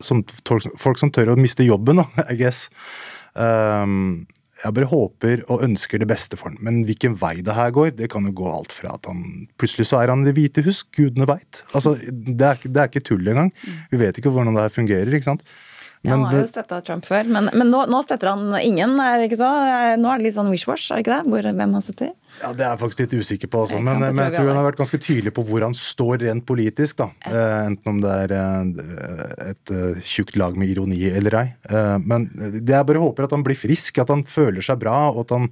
som, 0.05 0.23
folk 0.49 1.01
som 1.01 1.13
tør 1.15 1.35
å 1.35 1.41
miste 1.41 1.67
jobben, 1.67 2.03
da, 2.03 2.09
I 2.33 2.39
guess. 2.41 2.69
Um, 3.35 4.27
jeg 4.63 4.77
bare 4.77 4.91
håper 4.93 5.41
og 5.51 5.65
ønsker 5.67 5.99
det 5.99 6.07
beste 6.11 6.39
for 6.39 6.53
han. 6.53 6.61
Men 6.63 6.85
hvilken 6.87 7.17
vei 7.19 7.41
det 7.43 7.57
her 7.57 7.73
går, 7.75 7.91
det 7.99 8.11
kan 8.13 8.27
jo 8.29 8.35
gå 8.39 8.47
alt 8.47 8.75
fra 8.75 8.95
at 8.95 9.09
han 9.11 9.49
Plutselig 9.59 9.89
så 9.91 9.99
er 9.99 10.13
han 10.13 10.23
i 10.23 10.29
Det 10.29 10.37
hvite 10.37 10.63
hus. 10.67 10.85
Gudene 10.95 11.27
veit. 11.27 11.65
Altså, 11.75 11.97
det, 11.99 12.53
det 12.69 12.79
er 12.79 12.91
ikke 12.91 13.03
tull 13.09 13.27
engang. 13.27 13.51
Vi 13.91 13.99
vet 13.99 14.19
ikke 14.19 14.31
hvordan 14.31 14.55
det 14.55 14.69
her 14.69 14.75
fungerer. 14.77 15.11
ikke 15.11 15.33
sant? 15.33 15.43
Ja, 16.03 16.17
han 16.17 16.25
har 16.27 16.35
jo 16.35 16.47
støtta 16.51 16.81
Trump 16.83 17.07
før, 17.07 17.29
men, 17.31 17.47
men 17.55 17.69
nå, 17.71 17.85
nå 17.87 18.01
støtter 18.03 18.33
han 18.33 18.57
ingen, 18.59 18.97
er 18.99 19.21
det 19.21 19.29
ikke 19.29 19.39
så? 19.39 19.51
Nå 20.03 20.11
er 20.11 20.19
det 20.19 20.27
litt 20.27 20.35
sånn 20.35 20.51
wish-wash, 20.51 20.89
er 20.91 20.99
det 20.99 21.05
ikke 21.05 21.15
det? 21.15 21.31
Hvor, 21.31 21.47
hvem 21.61 21.77
han 21.79 21.85
støtter? 21.85 22.11
Ja, 22.41 22.51
Det 22.57 22.65
er 22.65 22.73
jeg 22.73 22.81
faktisk 22.81 23.03
litt 23.05 23.15
usikker 23.21 23.51
på. 23.53 23.61
Også. 23.67 23.79
Men, 23.79 24.01
sant, 24.01 24.17
men 24.17 24.25
jeg 24.27 24.35
tror 24.35 24.51
han 24.51 24.59
har 24.59 24.67
vært 24.67 24.81
ganske 24.81 25.01
tydelig 25.05 25.35
på 25.37 25.45
hvor 25.47 25.63
han 25.63 25.77
står 25.79 26.25
rent 26.25 26.47
politisk. 26.49 26.99
da. 27.05 27.09
Eh, 27.29 27.59
enten 27.69 27.93
om 27.93 28.01
det 28.03 28.17
er 28.25 28.35
eh, 28.39 29.53
et 29.53 29.75
eh, 29.77 30.03
tjukt 30.03 30.39
lag 30.41 30.59
med 30.59 30.73
ironi 30.73 31.05
eller 31.13 31.39
ei. 31.43 31.47
Eh, 31.71 31.97
men 32.03 32.27
jeg 32.59 32.89
bare 32.89 33.05
håper 33.05 33.29
at 33.29 33.37
han 33.37 33.47
blir 33.47 33.59
frisk, 33.59 34.03
at 34.03 34.11
han 34.11 34.27
føler 34.27 34.65
seg 34.65 34.81
bra, 34.83 34.97
og 35.13 35.23
at 35.27 35.37
han 35.37 35.51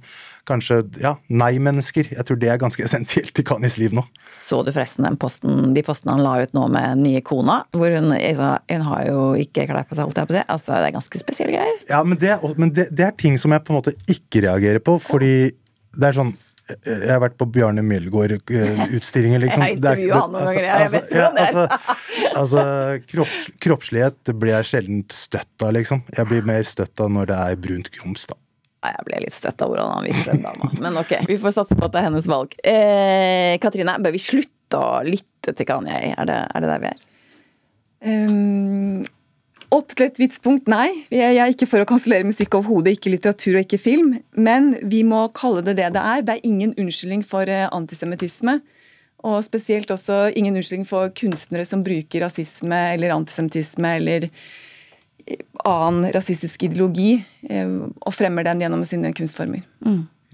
kanskje 0.49 0.79
Ja, 1.01 1.15
nei-mennesker. 1.29 2.09
Jeg 2.15 2.25
tror 2.27 2.39
det 2.41 2.49
er 2.49 2.57
ganske 2.61 2.83
essensielt 2.85 3.37
i 3.39 3.43
Kanis 3.47 3.77
liv 3.81 3.93
nå. 3.93 4.03
Så 4.33 4.61
du 4.65 4.71
forresten 4.71 5.05
den 5.07 5.17
posten, 5.21 5.73
de 5.75 5.83
postene 5.85 6.15
han 6.17 6.23
la 6.25 6.37
ut 6.43 6.53
nå 6.57 6.67
med 6.71 6.97
nye 7.03 7.21
kona? 7.25 7.61
Hvor 7.75 7.93
hun, 7.97 8.11
altså, 8.17 8.53
hun 8.71 8.85
har 8.89 9.05
jo 9.07 9.25
ikke 9.41 9.67
klær 9.69 9.85
på 9.89 9.95
seg, 9.97 10.05
holdt 10.09 10.17
jeg 10.21 10.27
på 10.31 10.33
å 10.35 10.39
si. 10.39 10.45
Altså, 10.57 10.71
det 10.77 10.91
er 10.91 10.95
ganske 10.99 11.23
spesielle 11.23 11.57
greier. 11.57 11.81
Ja, 11.89 12.03
Men, 12.03 12.17
det, 12.21 12.37
men 12.57 12.71
det, 12.73 12.87
det 12.91 13.05
er 13.09 13.17
ting 13.17 13.37
som 13.41 13.51
jeg 13.55 13.63
på 13.67 13.73
en 13.75 13.81
måte 13.81 13.95
ikke 14.09 14.45
reagerer 14.47 14.79
på, 14.83 14.97
fordi 15.01 15.33
det 15.97 16.07
er 16.11 16.17
sånn 16.23 16.33
jeg 16.85 17.09
har 17.11 17.19
vært 17.19 17.33
på 17.35 17.43
Bjarne 17.51 17.81
Melgaard-utstillinger, 17.83 19.41
liksom. 19.43 19.63
Jeg 19.65 19.81
Det 19.81 19.89
er- 19.89 19.97
intervjuet 19.99 20.21
han 20.21 20.31
noen 20.31 20.45
ganger, 20.47 20.67
jeg 20.69 20.91
vet 20.93 21.11
ja, 21.11 21.25
om 21.27 21.35
det. 21.35 21.41
altså, 21.41 21.63
altså, 22.39 22.61
kropps, 23.11 23.41
kroppslighet 23.65 24.31
blir 24.39 24.53
jeg 24.55 24.69
sjelden 24.69 25.01
støtt 25.11 25.65
av, 25.65 25.73
liksom. 25.75 26.03
Jeg 26.15 26.29
blir 26.29 26.47
mer 26.47 26.63
støtt 26.63 27.03
av 27.03 27.11
når 27.11 27.27
det 27.33 27.39
er 27.49 27.59
brunt 27.65 27.91
grums, 27.97 28.23
da. 28.31 28.37
Jeg 28.81 29.05
ble 29.05 29.19
litt 29.21 29.35
støtt 29.35 29.61
av 29.61 29.69
hvordan 29.69 29.91
han 29.93 30.05
viste 30.07 30.33
den 30.33 30.41
dama. 30.41 30.71
Men 30.81 30.97
ok, 30.97 31.13
vi 31.29 31.37
får 31.41 31.53
satse 31.59 31.77
på 31.77 31.85
at 31.85 31.93
det 31.93 32.01
er 32.01 32.07
hennes 32.07 32.27
valg. 32.29 32.55
Eh, 32.65 33.53
Katrine, 33.61 33.99
bør 34.01 34.15
vi 34.15 34.21
slutte 34.23 34.79
å 34.79 35.01
lytte 35.05 35.53
til 35.53 35.67
Kanye? 35.69 36.15
Er 36.15 36.29
det, 36.29 36.37
er 36.49 36.63
det 36.63 36.71
der 36.71 36.81
vi 36.81 36.89
er? 36.89 37.03
Um, 38.01 39.03
opp 39.69 39.93
til 39.93 40.07
et 40.07 40.17
visst 40.17 40.41
punkt, 40.41 40.65
nei. 40.71 40.89
Jeg 41.13 41.37
er 41.37 41.53
ikke 41.53 41.69
for 41.69 41.83
å 41.83 41.89
kansellere 41.91 42.25
musikk 42.25 42.57
overhodet, 42.57 42.95
ikke 42.97 43.13
litteratur 43.13 43.59
og 43.59 43.67
ikke 43.67 43.81
film. 43.83 44.15
Men 44.33 44.73
vi 44.81 45.03
må 45.05 45.27
kalle 45.37 45.61
det 45.67 45.77
det 45.77 45.91
det 45.93 46.01
er. 46.15 46.25
Det 46.25 46.39
er 46.39 46.49
ingen 46.49 46.73
unnskyldning 46.73 47.21
for 47.27 47.45
eh, 47.45 47.69
antisemittisme. 47.69 48.57
Og 49.29 49.37
spesielt 49.45 49.93
også 49.93 50.31
ingen 50.33 50.57
unnskyldning 50.57 50.89
for 50.89 51.13
kunstnere 51.13 51.69
som 51.69 51.85
bruker 51.85 52.25
rasisme 52.25 52.81
eller 52.95 53.13
antisemittisme 53.13 53.95
eller 54.01 54.31
annen 55.67 56.09
rasistisk 56.15 56.65
ideologi 56.67 57.13
eh, 57.49 57.77
og 58.01 58.15
fremmer 58.15 58.47
den 58.47 58.63
gjennom 58.63 58.83
sine 58.87 59.13
kunstformer. 59.15 59.63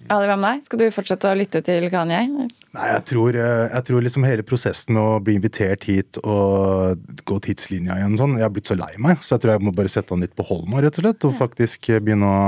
Ja, 0.07 0.19
det 0.21 0.29
var 0.29 0.39
med 0.39 0.55
deg. 0.55 0.67
Skal 0.67 0.79
du 0.79 0.85
fortsette 0.93 1.27
å 1.27 1.35
lytte 1.35 1.59
til 1.65 1.89
Kanye? 1.91 2.21
Nei, 2.29 2.85
jeg 2.93 3.03
tror, 3.09 3.35
eh, 3.35 3.63
jeg 3.73 3.87
tror 3.89 4.05
liksom 4.05 4.27
hele 4.27 4.45
prosessen 4.47 4.95
med 4.95 5.03
å 5.03 5.17
bli 5.23 5.35
invitert 5.39 5.87
hit 5.89 6.19
og 6.23 7.01
gå 7.27 7.39
tidslinja 7.43 7.97
igjen 7.99 8.15
sånn, 8.19 8.37
jeg 8.39 8.47
har 8.47 8.53
blitt 8.55 8.69
så 8.69 8.77
lei 8.79 8.93
meg, 9.03 9.19
så 9.25 9.35
jeg 9.35 9.43
tror 9.43 9.55
jeg 9.55 9.65
må 9.67 9.75
bare 9.75 9.91
sette 9.91 10.15
han 10.15 10.23
litt 10.23 10.37
på 10.37 10.45
hold 10.47 10.69
nå, 10.71 10.79
rett 10.85 11.01
og 11.01 11.03
slett. 11.07 11.27
Og 11.27 11.35
faktisk 11.35 11.91
begynne 11.97 12.31
å 12.31 12.47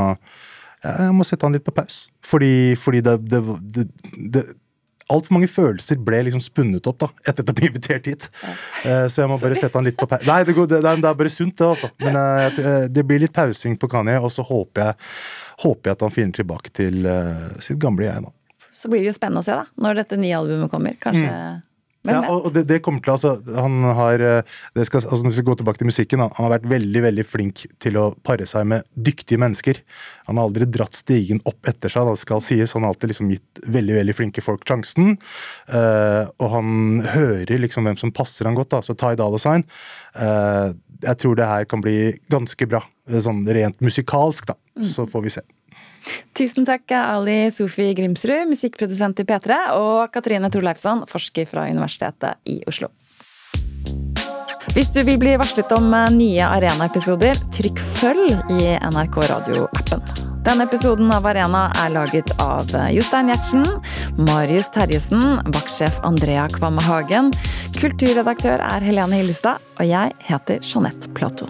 Jeg 0.80 1.12
må 1.12 1.26
sette 1.28 1.44
han 1.44 1.52
litt 1.52 1.66
på 1.66 1.76
pause. 1.76 2.08
Fordi, 2.24 2.78
fordi 2.80 3.02
det, 3.04 3.18
det, 3.28 3.40
det, 3.60 3.84
det 4.32 4.44
Altfor 5.10 5.36
mange 5.36 5.50
følelser 5.50 6.00
ble 6.06 6.22
liksom 6.28 6.42
spunnet 6.44 6.86
opp 6.90 7.00
da, 7.02 7.10
etter 7.26 7.42
at 7.42 7.52
jeg 7.52 7.58
ble 7.58 7.70
invitert 7.72 8.10
hit. 8.10 8.28
Ja. 8.84 9.08
Så 9.10 9.24
jeg 9.24 9.32
må 9.32 9.40
bare 9.42 9.58
sette 9.58 9.80
han 9.80 9.88
litt 9.88 9.98
på 10.00 10.08
pause. 10.10 10.28
Nei, 10.30 10.42
det, 10.46 10.56
går, 10.58 10.68
det, 10.70 10.82
det 10.86 11.10
er 11.10 11.22
bare 11.22 11.32
sunt, 11.34 11.56
det, 11.58 11.70
altså. 11.70 11.90
Men 12.04 12.20
eh, 12.20 12.60
eh, 12.62 12.84
det 12.94 13.06
blir 13.10 13.24
litt 13.24 13.34
pausing 13.36 13.78
på 13.80 13.90
Kanye, 13.92 14.20
og 14.22 14.32
så 14.34 14.46
håper 14.46 14.86
jeg, 14.86 15.10
håper 15.66 15.90
jeg 15.90 15.98
at 15.98 16.06
han 16.06 16.14
finner 16.14 16.38
tilbake 16.38 16.74
til 16.76 17.10
eh, 17.10 17.48
sitt 17.64 17.82
gamle 17.82 18.06
jeg 18.06 18.26
nå. 18.26 18.34
Så 18.80 18.92
blir 18.92 19.04
det 19.04 19.12
jo 19.12 19.18
spennende 19.18 19.42
å 19.44 19.48
se, 19.48 19.58
da. 19.58 19.66
Når 19.82 20.04
dette 20.04 20.20
nye 20.20 20.38
albumet 20.38 20.72
kommer. 20.72 20.96
Kanskje 21.02 21.26
Hvem 21.28 21.66
Ja, 22.08 22.22
og 22.32 22.54
det, 22.56 22.62
det 22.70 22.78
kommer 22.80 23.04
til 23.04 23.12
altså, 23.12 23.34
Han 23.60 23.82
har 23.98 24.22
eh, 24.24 24.52
det 24.78 24.86
skal, 24.88 25.04
altså 25.04 25.26
Hvis 25.26 25.42
vi 25.42 25.44
går 25.50 25.58
tilbake 25.60 25.82
til 25.82 25.90
musikken, 25.90 26.22
han, 26.24 26.32
han 26.38 26.46
har 26.48 26.54
vært 26.54 26.70
veldig 26.72 27.02
veldig 27.04 27.26
flink 27.28 27.66
til 27.84 28.00
å 28.00 28.06
pare 28.24 28.48
seg 28.48 28.70
med 28.72 28.88
dyktige 28.96 29.42
mennesker. 29.42 29.82
Han 30.30 30.40
har 30.40 30.48
aldri 30.48 30.68
dratt 30.72 30.96
stigen 30.96 31.42
opp 31.50 31.68
etter 31.68 31.92
seg, 31.92 32.08
det 32.08 32.22
skal 32.22 32.44
sies. 32.46 32.76
Han 32.78 32.88
har 32.88 32.94
alltid 32.94 33.12
liksom 33.12 33.34
gitt 33.34 33.64
veldig 33.68 33.98
veldig 34.00 34.16
flinke 34.16 34.44
folk 34.46 34.64
sjansen. 34.70 35.18
Uh, 35.68 36.30
og 36.40 36.54
han 36.54 36.70
hører 37.16 37.60
liksom 37.60 37.88
hvem 37.88 38.00
som 38.00 38.14
passer 38.16 38.48
han 38.48 38.56
godt. 38.58 38.72
da, 38.78 38.82
så 38.86 38.96
Ty 38.96 39.18
Dolla 39.20 39.42
Sign. 39.42 39.66
eh, 40.16 40.78
jeg 41.04 41.20
tror 41.22 41.36
det 41.40 41.48
her 41.48 41.68
kan 41.70 41.82
bli 41.84 42.14
ganske 42.32 42.66
bra, 42.68 42.82
sånn 43.08 43.46
rent 43.48 43.80
musikalsk, 43.84 44.50
da. 44.52 44.58
Så 44.86 45.08
får 45.10 45.26
vi 45.26 45.34
se. 45.34 45.46
Tusen 46.38 46.66
takk, 46.66 46.92
Ali 46.96 47.52
Sofi 47.52 47.92
Grimsrud, 47.98 48.48
musikkprodusent 48.50 49.20
i 49.20 49.28
P3, 49.28 49.60
og 49.76 50.14
Katrine 50.14 50.50
Torleifsson, 50.54 51.04
forsker 51.10 51.50
fra 51.50 51.68
Universitetet 51.68 52.40
i 52.50 52.62
Oslo. 52.70 52.92
Hvis 54.76 54.92
du 54.94 55.02
vil 55.04 55.18
bli 55.20 55.34
varslet 55.40 55.72
om 55.76 55.90
eh, 55.98 56.10
nye 56.14 56.46
Arena-episoder, 56.46 57.40
trykk 57.56 57.80
følg 57.82 58.52
i 58.54 58.76
NRK 58.78 59.18
Radio-appen. 59.32 60.04
Denne 60.46 60.66
episoden 60.70 61.10
av 61.12 61.26
Arena 61.28 61.66
er 61.82 61.92
laget 61.92 62.32
av 62.40 62.70
eh, 62.78 62.92
Jostein 62.96 63.32
Gjertsen, 63.34 63.66
Marius 64.30 64.70
Terjesen, 64.76 65.42
vaktsjef 65.56 66.00
Andrea 66.08 66.46
Kvamme 66.54 66.86
Hagen, 66.86 67.34
kulturredaktør 67.80 68.62
er 68.64 68.86
Helene 68.86 69.20
Hillestad, 69.20 69.60
og 69.80 69.90
jeg 69.90 70.16
heter 70.30 70.64
Jeanette 70.64 71.12
Platou. 71.18 71.50